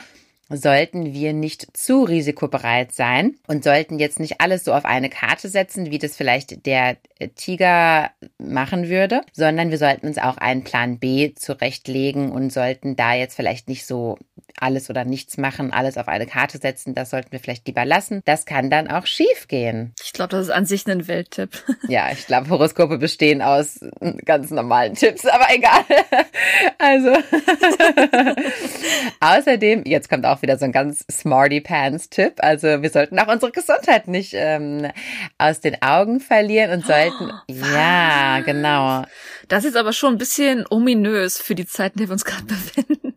sollten 0.49 1.13
wir 1.13 1.33
nicht 1.33 1.77
zu 1.77 2.05
risikobereit 2.05 2.93
sein 2.93 3.37
und 3.47 3.65
sollten 3.65 3.99
jetzt 3.99 4.21
nicht 4.21 4.41
alles 4.41 4.65
so 4.65 4.73
auf 4.73 4.85
eine 4.85 5.11
Karte 5.11 5.49
setzen, 5.49 5.91
wie 5.91 5.99
das 5.99 6.17
vielleicht 6.17 6.67
der 6.67 6.97
Tiger 7.35 8.11
machen 8.39 8.89
würde, 8.89 9.23
sondern 9.33 9.71
wir 9.71 9.79
sollten 9.79 10.07
uns 10.07 10.19
auch 10.19 10.39
einen 10.39 10.65
Plan 10.65 10.99
B 10.99 11.35
zurechtlegen 11.35 12.31
und 12.31 12.53
sollten 12.53 12.97
da 12.97 13.15
jetzt 13.15 13.35
vielleicht 13.35 13.69
nicht 13.69 13.87
so 13.87 14.19
alles 14.61 14.91
oder 14.91 15.05
nichts 15.05 15.37
machen, 15.37 15.73
alles 15.73 15.99
auf 15.99 16.09
eine 16.09 16.27
Karte 16.27 16.59
setzen. 16.59 16.95
Das 16.95 17.11
sollten 17.11 17.33
wir 17.33 17.41
vielleicht 17.41 17.67
lieber 17.67 17.85
lassen. 17.85 18.23
Das 18.25 18.47
kann 18.47 18.71
dann 18.71 18.89
auch 18.89 19.07
schief 19.07 19.49
gehen. 19.49 19.95
Ich 20.03 20.13
glaube, 20.13 20.31
das 20.31 20.47
ist 20.47 20.53
an 20.53 20.67
sich 20.67 20.87
ein 20.87 21.09
Welttipp. 21.09 21.63
Ja, 21.89 22.11
ich 22.13 22.27
glaube, 22.27 22.51
Horoskope 22.51 22.99
bestehen 22.99 23.41
aus 23.41 23.81
ganz 24.25 24.51
normalen 24.51 24.95
Tipps, 24.95 25.27
aber 25.27 25.47
egal. 25.51 25.85
Also, 26.79 27.11
außerdem, 29.21 29.85
jetzt 29.85 30.09
kommt 30.09 30.27
auch 30.27 30.38
wieder 30.43 30.59
so 30.59 30.65
ein 30.65 30.73
ganz 30.73 31.05
Smarty 31.11 31.61
Pants 31.61 32.09
Tipp. 32.11 32.35
Also, 32.39 32.83
wir 32.83 32.91
sollten 32.91 33.19
auch 33.19 33.29
unsere 33.29 33.53
Gesundheit 33.53 34.09
nicht 34.09 34.33
ähm, 34.35 34.91
aus 35.39 35.61
den 35.61 35.81
Augen 35.83 36.21
verlieren 36.21 36.71
und 36.73 36.87
sollten, 36.87 37.31
oh, 37.31 37.55
ja, 37.75 38.41
genau. 38.41 39.05
Das 39.49 39.65
ist 39.65 39.77
aber 39.77 39.93
schon 39.93 40.15
ein 40.15 40.19
bisschen 40.19 40.65
ominös 40.71 41.39
für 41.39 41.55
die 41.55 41.67
Zeit, 41.67 41.93
in 41.95 41.99
der 42.01 42.09
wir 42.09 42.13
uns 42.13 42.25
gerade 42.25 42.45
befinden. 42.45 43.15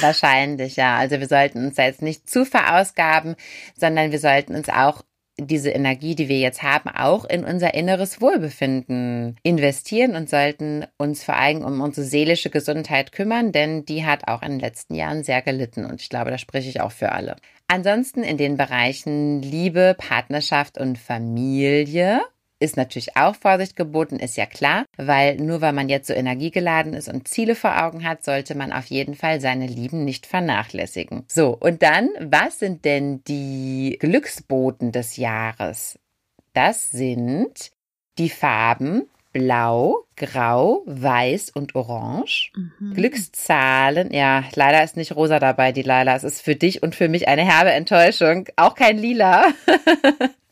Wahrscheinlich, 0.00 0.76
ja. 0.76 0.96
Also 0.96 1.20
wir 1.20 1.28
sollten 1.28 1.66
uns 1.66 1.76
da 1.76 1.84
jetzt 1.84 2.02
nicht 2.02 2.28
zu 2.28 2.44
verausgaben, 2.44 3.36
sondern 3.76 4.12
wir 4.12 4.18
sollten 4.18 4.54
uns 4.54 4.68
auch 4.68 5.02
diese 5.38 5.70
Energie, 5.70 6.14
die 6.14 6.28
wir 6.28 6.38
jetzt 6.38 6.62
haben, 6.62 6.90
auch 6.90 7.24
in 7.24 7.44
unser 7.44 7.74
inneres 7.74 8.20
Wohlbefinden 8.20 9.36
investieren 9.42 10.14
und 10.14 10.28
sollten 10.28 10.86
uns 10.98 11.24
vor 11.24 11.36
allem 11.36 11.64
um 11.64 11.80
unsere 11.80 12.06
seelische 12.06 12.50
Gesundheit 12.50 13.12
kümmern, 13.12 13.52
denn 13.52 13.84
die 13.84 14.04
hat 14.04 14.28
auch 14.28 14.42
in 14.42 14.52
den 14.52 14.60
letzten 14.60 14.94
Jahren 14.94 15.24
sehr 15.24 15.42
gelitten 15.42 15.84
und 15.84 16.00
ich 16.00 16.08
glaube, 16.08 16.30
da 16.30 16.38
spreche 16.38 16.68
ich 16.68 16.80
auch 16.80 16.92
für 16.92 17.12
alle. 17.12 17.36
Ansonsten 17.68 18.22
in 18.22 18.36
den 18.36 18.56
Bereichen 18.56 19.40
Liebe, 19.40 19.96
Partnerschaft 19.98 20.78
und 20.78 20.98
Familie 20.98 22.20
ist 22.62 22.76
natürlich 22.76 23.16
auch 23.16 23.34
Vorsicht 23.34 23.76
geboten, 23.76 24.16
ist 24.16 24.36
ja 24.36 24.46
klar, 24.46 24.84
weil 24.96 25.36
nur 25.36 25.60
weil 25.60 25.72
man 25.72 25.88
jetzt 25.88 26.06
so 26.06 26.14
energiegeladen 26.14 26.94
ist 26.94 27.08
und 27.08 27.28
Ziele 27.28 27.54
vor 27.54 27.82
Augen 27.82 28.06
hat, 28.06 28.24
sollte 28.24 28.54
man 28.54 28.72
auf 28.72 28.86
jeden 28.86 29.14
Fall 29.14 29.40
seine 29.40 29.66
Lieben 29.66 30.04
nicht 30.04 30.26
vernachlässigen. 30.26 31.24
So, 31.28 31.56
und 31.58 31.82
dann, 31.82 32.08
was 32.20 32.58
sind 32.58 32.84
denn 32.84 33.22
die 33.24 33.98
Glücksboten 34.00 34.92
des 34.92 35.16
Jahres? 35.16 35.98
Das 36.54 36.90
sind 36.90 37.70
die 38.18 38.30
Farben 38.30 39.08
Blau, 39.32 40.04
Grau, 40.16 40.82
Weiß 40.84 41.50
und 41.50 41.74
Orange. 41.74 42.52
Mhm. 42.54 42.92
Glückszahlen, 42.92 44.12
ja, 44.12 44.44
leider 44.54 44.84
ist 44.84 44.96
nicht 44.96 45.16
rosa 45.16 45.38
dabei, 45.38 45.72
die 45.72 45.82
Leila. 45.82 46.14
Es 46.14 46.24
ist 46.24 46.42
für 46.42 46.54
dich 46.54 46.82
und 46.82 46.94
für 46.94 47.08
mich 47.08 47.28
eine 47.28 47.42
herbe 47.42 47.72
Enttäuschung. 47.72 48.46
Auch 48.56 48.74
kein 48.74 48.98
Lila. 48.98 49.46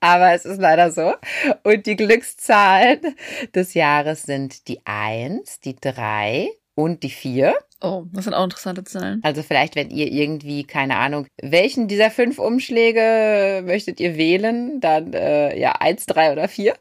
Aber 0.00 0.32
es 0.32 0.44
ist 0.44 0.60
leider 0.60 0.90
so. 0.90 1.14
Und 1.62 1.86
die 1.86 1.96
Glückszahlen 1.96 3.16
des 3.54 3.74
Jahres 3.74 4.24
sind 4.24 4.68
die 4.68 4.80
1, 4.84 5.60
die 5.60 5.76
3 5.76 6.48
und 6.74 7.02
die 7.02 7.10
4. 7.10 7.54
Oh, 7.80 8.04
das 8.12 8.24
sind 8.24 8.34
auch 8.34 8.44
interessante 8.44 8.82
Zahlen. 8.82 9.20
Also 9.22 9.42
vielleicht, 9.42 9.76
wenn 9.76 9.90
ihr 9.90 10.10
irgendwie, 10.10 10.64
keine 10.64 10.96
Ahnung, 10.96 11.26
welchen 11.40 11.86
dieser 11.86 12.10
fünf 12.10 12.38
Umschläge 12.38 13.62
möchtet 13.64 14.00
ihr 14.00 14.16
wählen, 14.16 14.80
dann 14.80 15.12
äh, 15.12 15.58
ja, 15.58 15.72
eins, 15.72 16.06
drei 16.06 16.32
oder 16.32 16.48
vier. 16.48 16.74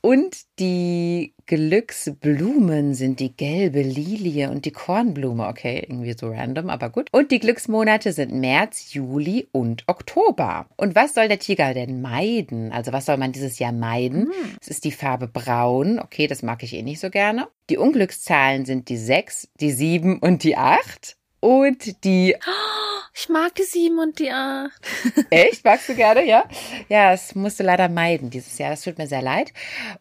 Und 0.00 0.36
die 0.58 1.34
Glücksblumen 1.46 2.94
sind 2.94 3.20
die 3.20 3.36
gelbe 3.36 3.82
Lilie 3.82 4.50
und 4.50 4.64
die 4.64 4.70
Kornblume. 4.70 5.46
Okay, 5.46 5.84
irgendwie 5.88 6.14
so 6.18 6.28
random, 6.28 6.68
aber 6.68 6.90
gut. 6.90 7.08
Und 7.12 7.30
die 7.30 7.38
Glücksmonate 7.38 8.12
sind 8.12 8.32
März, 8.32 8.92
Juli 8.92 9.48
und 9.52 9.84
Oktober. 9.86 10.66
Und 10.76 10.94
was 10.94 11.14
soll 11.14 11.28
der 11.28 11.38
Tiger 11.38 11.74
denn 11.74 12.02
meiden? 12.02 12.72
Also 12.72 12.92
was 12.92 13.06
soll 13.06 13.16
man 13.16 13.32
dieses 13.32 13.58
Jahr 13.58 13.72
meiden? 13.72 14.24
Hm. 14.24 14.56
Es 14.60 14.68
ist 14.68 14.84
die 14.84 14.92
Farbe 14.92 15.26
braun. 15.26 15.98
Okay, 15.98 16.26
das 16.26 16.42
mag 16.42 16.62
ich 16.62 16.74
eh 16.74 16.82
nicht 16.82 17.00
so 17.00 17.08
gerne. 17.08 17.46
Die 17.70 17.78
Unglückszahlen 17.78 18.66
sind 18.66 18.90
die 18.90 18.98
6, 18.98 19.48
die 19.58 19.70
7 19.70 20.18
und 20.24 20.42
die 20.42 20.56
8. 20.56 21.16
Und 21.40 22.02
die... 22.04 22.34
Ich 23.16 23.28
mag 23.28 23.54
die 23.54 23.62
7 23.62 23.98
und 23.98 24.18
die 24.18 24.30
8. 24.30 24.72
Echt? 25.30 25.64
Magst 25.64 25.88
du 25.88 25.94
gerne, 25.94 26.26
ja? 26.26 26.44
Ja, 26.88 27.12
es 27.12 27.34
musste 27.34 27.62
leider 27.62 27.88
meiden 27.88 28.30
dieses 28.30 28.58
Jahr. 28.58 28.70
Das 28.70 28.82
tut 28.82 28.96
mir 28.96 29.06
sehr 29.06 29.22
leid. 29.22 29.52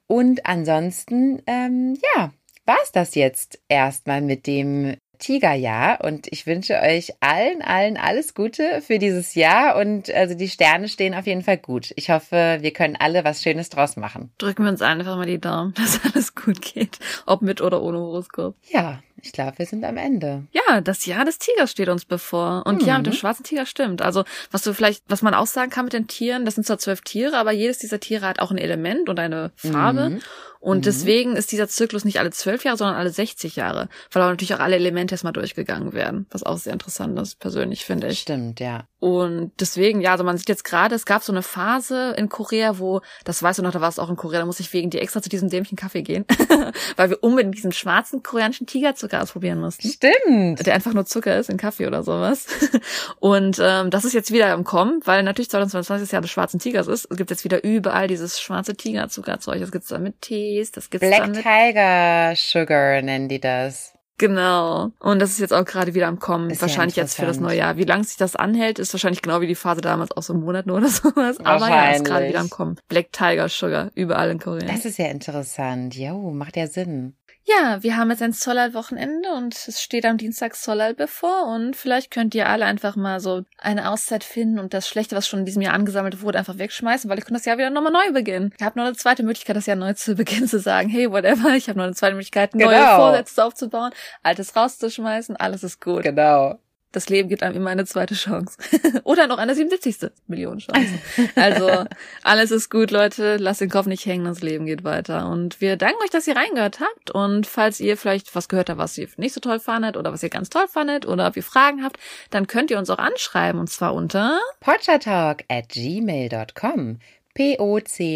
Und 0.08 0.46
ansonsten, 0.46 1.44
ähm, 1.46 2.00
ja, 2.16 2.32
war 2.66 2.78
es 2.84 2.92
das 2.94 3.16
jetzt 3.16 3.60
erstmal 3.68 4.22
mit 4.22 4.48
dem 4.48 4.96
Tigerjahr 5.24 6.04
und 6.04 6.28
ich 6.32 6.46
wünsche 6.46 6.80
euch 6.82 7.14
allen, 7.22 7.62
allen 7.62 7.96
alles 7.96 8.34
Gute 8.34 8.82
für 8.82 9.00
dieses 9.00 9.36
Jahr 9.36 9.78
und 9.78 10.14
also 10.14 10.36
die 10.36 10.50
Sterne 10.50 10.90
stehen 10.90 11.16
auf 11.16 11.26
jeden 11.26 11.44
Fall 11.44 11.58
gut. 11.58 11.94
Ich 11.96 12.10
hoffe, 12.10 12.58
wir 12.60 12.74
können 12.74 12.98
alle 13.00 13.24
was 13.24 13.42
Schönes 13.42 13.70
draus 13.70 13.96
machen. 13.96 14.32
Drücken 14.38 14.64
wir 14.64 14.72
uns 14.72 14.82
einfach 14.82 15.16
mal 15.16 15.26
die 15.26 15.40
Daumen, 15.40 15.74
dass 15.78 16.02
alles 16.04 16.36
gut 16.36 16.62
geht, 16.62 17.00
ob 17.26 17.42
mit 17.42 17.62
oder 17.62 17.82
ohne 17.82 18.00
Horoskop. 18.00 18.56
Ja, 18.70 19.02
ich 19.22 19.32
glaube, 19.32 19.58
wir 19.58 19.66
sind 19.66 19.86
am 19.86 19.96
Ende. 19.96 20.44
Ja, 20.52 20.82
das 20.82 21.06
Jahr 21.06 21.24
des 21.24 21.40
Tigers 21.40 21.72
steht 21.72 21.88
uns 21.88 22.04
bevor. 22.04 22.66
Und 22.66 22.82
mhm. 22.82 22.88
ja, 22.88 22.98
mit 22.98 23.06
dem 23.06 23.14
schwarzen 23.14 23.46
Tiger 23.46 23.66
stimmt. 23.66 24.02
Also, 24.02 24.26
was 24.52 24.64
du 24.64 24.74
vielleicht, 24.74 25.04
was 25.08 25.22
man 25.22 25.34
auch 25.34 25.48
sagen 25.48 25.72
kann 25.72 25.86
mit 25.86 25.94
den 25.94 26.08
Tieren, 26.08 26.44
das 26.44 26.56
sind 26.56 26.68
zwar 26.68 26.78
zwölf 26.78 27.00
Tiere, 27.02 27.38
aber 27.38 27.54
jedes 27.54 27.78
dieser 27.78 28.02
Tiere 28.02 28.28
hat 28.28 28.40
auch 28.40 28.52
ein 28.52 28.58
Element 28.58 29.08
und 29.08 29.20
eine 29.20 29.54
Farbe. 29.56 30.10
Mhm. 30.10 30.22
Und 30.64 30.78
mhm. 30.78 30.84
deswegen 30.84 31.36
ist 31.36 31.52
dieser 31.52 31.68
Zyklus 31.68 32.06
nicht 32.06 32.20
alle 32.20 32.32
zwölf 32.32 32.64
Jahre, 32.64 32.78
sondern 32.78 32.96
alle 32.96 33.10
60 33.10 33.58
Jahre. 33.58 33.90
Weil 34.12 34.24
auch 34.24 34.30
natürlich 34.30 34.54
auch 34.54 34.62
alle 34.62 34.78
Elemente 34.78 35.12
erstmal 35.14 35.34
durchgegangen 35.34 35.93
werden. 35.93 36.28
Was 36.32 36.43
auch 36.43 36.57
sehr 36.57 36.74
interessant 36.74 37.20
ist, 37.20 37.39
persönlich, 37.39 37.86
finde 37.86 38.07
ich. 38.07 38.20
Stimmt, 38.20 38.59
ja. 38.59 38.88
Und 38.99 39.51
deswegen, 39.59 40.01
ja, 40.01 40.11
also 40.11 40.24
man 40.24 40.38
sieht 40.38 40.47
jetzt 40.47 40.64
gerade, 40.64 40.95
es 40.95 41.05
gab 41.05 41.24
so 41.24 41.34
eine 41.34 41.41
Phase 41.41 42.14
in 42.18 42.30
Korea, 42.30 42.80
wo, 42.80 43.01
das 43.26 43.41
weißt 43.41 43.59
du 43.59 43.64
noch, 43.64 43.72
da 43.72 43.82
war 43.82 43.89
es 43.89 43.99
auch 43.99 44.09
in 44.09 44.16
Korea, 44.16 44.39
da 44.39 44.45
muss 44.45 44.59
ich 44.59 44.72
wegen 44.72 44.89
dir 44.89 45.01
extra 45.01 45.22
zu 45.22 45.30
diesem 45.30 45.49
dämlichen 45.49 45.76
Kaffee 45.76 46.03
gehen. 46.03 46.26
weil 46.95 47.09
wir 47.09 47.24
unbedingt 47.24 47.55
diesen 47.55 47.72
schwarzen 47.72 48.24
koreanischen 48.24 48.68
Tigerzucker 48.68 49.22
ausprobieren 49.22 49.59
mussten. 49.59 49.89
Stimmt. 49.89 50.66
Der 50.66 50.74
einfach 50.74 50.93
nur 50.93 51.05
Zucker 51.05 51.38
ist 51.38 51.49
in 51.49 51.57
Kaffee 51.57 51.88
oder 51.88 52.03
sowas. 52.03 52.47
Und 53.20 53.59
ähm, 53.61 53.89
das 53.89 54.05
ist 54.05 54.14
jetzt 54.14 54.32
wieder 54.32 54.53
im 54.53 54.64
Kommen, 54.64 55.01
weil 55.05 55.24
natürlich 55.24 55.49
2022 55.49 56.07
das 56.07 56.11
Jahr 56.11 56.22
des 56.22 56.32
schwarzen 56.32 56.59
Tigers 56.59 56.88
ist. 56.88 57.07
Es 57.09 57.18
gibt 57.18 57.30
jetzt 57.30 57.43
wieder 57.43 57.64
überall 57.64 58.07
dieses 58.07 58.39
schwarze 58.39 58.76
Tigerzuckerzeug. 58.76 59.59
Das 59.59 59.72
gibt's 59.72 59.89
da 59.89 59.99
mit 59.99 60.22
Tee 60.22 60.34
Tees, 60.43 60.72
das 60.72 60.89
gibt's 60.89 61.07
Black 61.07 61.22
dann 61.22 61.32
mit 61.32 61.43
Tiger 61.43 62.34
Sugar 62.36 63.01
nennen 63.01 63.30
die 63.30 63.39
das. 63.39 63.93
Genau. 64.18 64.91
Und 64.99 65.20
das 65.20 65.32
ist 65.32 65.39
jetzt 65.39 65.53
auch 65.53 65.66
gerade 65.66 65.93
wieder 65.95 66.07
am 66.07 66.20
Kommen. 66.20 66.49
Ist 66.49 66.61
wahrscheinlich 66.61 66.95
jetzt 66.95 67.16
für 67.16 67.26
das 67.26 67.39
neue 67.39 67.57
Jahr. 67.57 67.78
Wie 67.78 67.84
lange 67.84 68.03
sich 68.03 68.18
das 68.18 68.36
anhält, 68.36 68.80
ist 68.80 68.93
wahrscheinlich 68.93 69.22
genau 69.22 69.41
wie 69.41 69.47
die 69.47 69.55
Phase 69.55 69.82
damals 69.82 70.11
auch 70.16 70.22
so 70.24 70.34
ein 70.34 70.39
Monat 70.39 70.66
nur 70.66 70.78
oder 70.78 70.88
sowas. 70.89 71.39
Aber 71.39 71.68
ja, 71.70 71.91
ist 71.91 72.05
gerade 72.05 72.28
wieder 72.28 72.39
am 72.39 72.49
Kommen. 72.49 72.78
Black 72.88 73.11
Tiger 73.11 73.49
Sugar, 73.49 73.91
überall 73.95 74.30
in 74.30 74.39
Korea. 74.39 74.68
Das 74.68 74.86
ist 74.86 74.97
ja 74.97 75.07
interessant. 75.07 75.95
Jo, 75.95 76.32
macht 76.32 76.55
ja 76.57 76.68
Sinn. 76.68 77.16
Ja, 77.46 77.84
wir 77.84 77.98
haben 77.98 78.10
jetzt 78.10 78.22
ein 78.22 78.32
Zollal-Wochenende 78.32 79.30
und 79.34 79.54
es 79.68 79.82
steht 79.82 80.06
am 80.06 80.18
Dienstag 80.18 80.56
Zollal 80.56 80.94
bevor 80.94 81.48
und 81.48 81.76
vielleicht 81.76 82.10
könnt 82.10 82.34
ihr 82.36 82.48
alle 82.48 82.64
einfach 82.64 82.96
mal 82.96 83.20
so 83.20 83.44
eine 83.58 83.89
Auszeit 83.91 84.24
finden 84.24 84.60
und 84.60 84.74
das 84.74 84.88
Schlechte, 84.88 85.16
was 85.18 85.28
schon 85.28 85.39
in 85.39 85.46
diesem 85.46 85.62
Jahr 85.62 85.74
angesammelt 85.74 86.22
wurde, 86.22 86.39
einfach 86.39 86.58
wegschmeißen, 86.58 87.10
weil 87.10 87.18
ihr 87.18 87.26
könnt 87.26 87.38
das 87.38 87.46
Jahr 87.46 87.58
wieder 87.58 87.70
nochmal 87.70 87.91
neu 87.91 88.14
beginnen. 88.14 88.54
Ihr 88.60 88.66
habt 88.66 88.78
noch 88.78 88.86
eine 88.86 88.96
zweite 88.96 89.24
Möglichkeit, 89.24 89.58
das 89.58 89.66
Jahr 89.66 89.76
neu 89.76 89.94
zu 89.94 90.16
beginnen, 90.16 90.48
zu 90.48 90.60
sagen, 90.60 90.88
hey, 90.88 91.12
whatever, 91.12 91.54
ich 91.54 91.68
habe 91.68 91.80
noch 91.80 91.86
eine 91.86 91.96
zweite 91.96 92.16
Möglichkeit, 92.16 92.56
neue 92.56 92.78
genau. 92.78 92.96
Vorsätze 92.96 93.44
aufzubauen, 93.44 93.91
altes 94.22 94.56
rauszuschmeißen, 94.56 95.36
alles 95.36 95.64
ist 95.64 95.82
gut. 95.82 96.04
Genau 96.04 96.58
das 96.94 97.10
Leben 97.10 97.28
gibt 97.28 97.44
einem 97.44 97.58
immer 97.58 97.72
eine 97.72 97.86
zweite 97.86 98.14
Chance. 98.16 98.58
Oder 99.04 99.28
noch 99.28 99.39
eine 99.39 99.54
77. 99.56 100.12
Million 100.28 100.60
Chance. 100.60 101.00
Also, 101.36 101.86
alles 102.24 102.52
ist 102.52 102.70
gut, 102.70 102.91
Leute. 102.91 103.38
Lasst 103.38 103.62
den 103.62 103.70
Kopf 103.70 103.88
nicht 103.88 104.06
hängen, 104.06 104.26
das 104.26 104.41
Leben 104.41 104.66
geht 104.66 104.84
weiter. 104.84 105.30
Und 105.30 105.60
wir 105.60 105.76
danken 105.76 106.02
euch, 106.04 106.12
dass 106.12 106.28
ihr 106.28 106.36
reingehört 106.36 106.80
habt. 106.80 107.12
Und 107.12 107.48
falls 107.48 107.80
ihr 107.80 107.98
vielleicht 107.98 108.34
was 108.36 108.48
gehört 108.48 108.70
habt, 108.70 108.78
was 108.80 108.98
ihr 108.98 109.10
nicht 109.18 109.34
so 109.34 109.41
toll 109.41 109.60
fandet 109.60 109.98
oder 109.98 110.14
was 110.14 110.24
ihr 110.24 110.30
ganz 110.30 110.50
toll 110.50 110.68
fandet 110.68 111.08
oder 111.08 111.28
ob 111.28 111.36
ihr 111.36 111.44
Fragen 111.44 111.84
habt, 111.84 111.98
dann 112.30 112.48
könnt 112.48 112.70
ihr 112.72 112.78
uns 112.78 112.89
auch 112.89 113.00
anschreiben 113.00 113.60
und 113.60 113.70
zwar 113.70 113.94
unter 113.94 114.39
potchatalk 114.60 115.44
at 115.50 115.70
gmail.com 115.70 117.00
P-O-C-H-A-T-A-L-K 117.34 118.14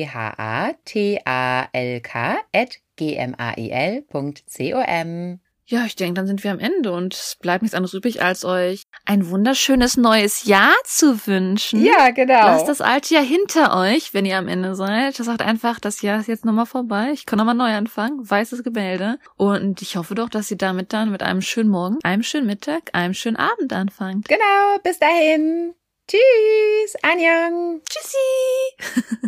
at 2.53 2.78
g-m-a-i-l.com 2.95 4.34
Ja, 5.70 5.86
ich 5.86 5.97
denke, 5.97 6.13
dann 6.13 6.28
sind 6.28 6.45
wir 6.45 6.51
am 6.51 6.59
Ende 6.59 6.93
und 6.93 7.13
es 7.13 7.36
bleibt 7.36 7.61
nichts 7.61 7.76
anderes 7.76 7.93
übrig, 7.93 8.22
als 8.22 8.45
euch 8.45 8.84
ein 9.03 9.30
wunderschönes 9.30 9.97
neues 9.97 10.45
Jahr 10.45 10.74
zu 10.86 11.28
wünschen. 11.28 11.84
Ja, 11.84 12.11
genau. 12.11 12.39
Lasst 12.39 12.70
das 12.70 12.80
alte 12.80 13.15
Jahr 13.15 13.24
hinter 13.24 13.78
euch, 13.78 14.13
wenn 14.13 14.26
ihr 14.26 14.38
am 14.38 14.47
Ende 14.47 14.76
seid. 14.76 15.20
Das 15.20 15.26
sagt 15.26 15.41
einfach, 15.41 15.82
das 15.82 16.01
Jahr 16.01 16.22
ist 16.22 16.28
jetzt 16.28 16.45
nochmal 16.45 16.68
vorbei. 16.68 17.09
Ich 17.11 17.26
kann 17.26 17.38
nochmal 17.38 17.53
neu 17.53 17.74
anfangen. 17.74 18.18
Weißes 18.30 18.63
Gemälde. 18.63 19.20
Und 19.36 19.82
ich 19.82 19.97
hoffe 19.97 20.15
doch, 20.15 20.30
dass 20.30 20.49
ihr 20.49 20.57
damit 20.57 20.93
dann 20.93 21.11
mit 21.11 21.22
einem 21.22 21.41
schönen 21.41 21.70
Morgen, 21.70 21.97
einem 22.01 22.24
schönen 22.24 22.47
Mittag, 22.47 22.91
einem 22.93 23.13
schönen 23.13 23.36
Abend 23.36 23.74
anfangt. 23.74 24.30
Genau, 24.30 24.80
bis 24.84 24.99
dahin. 24.99 25.74
Tschüss, 26.07 26.95
Anjang. 27.03 27.82
Tschüssi! 27.89 29.18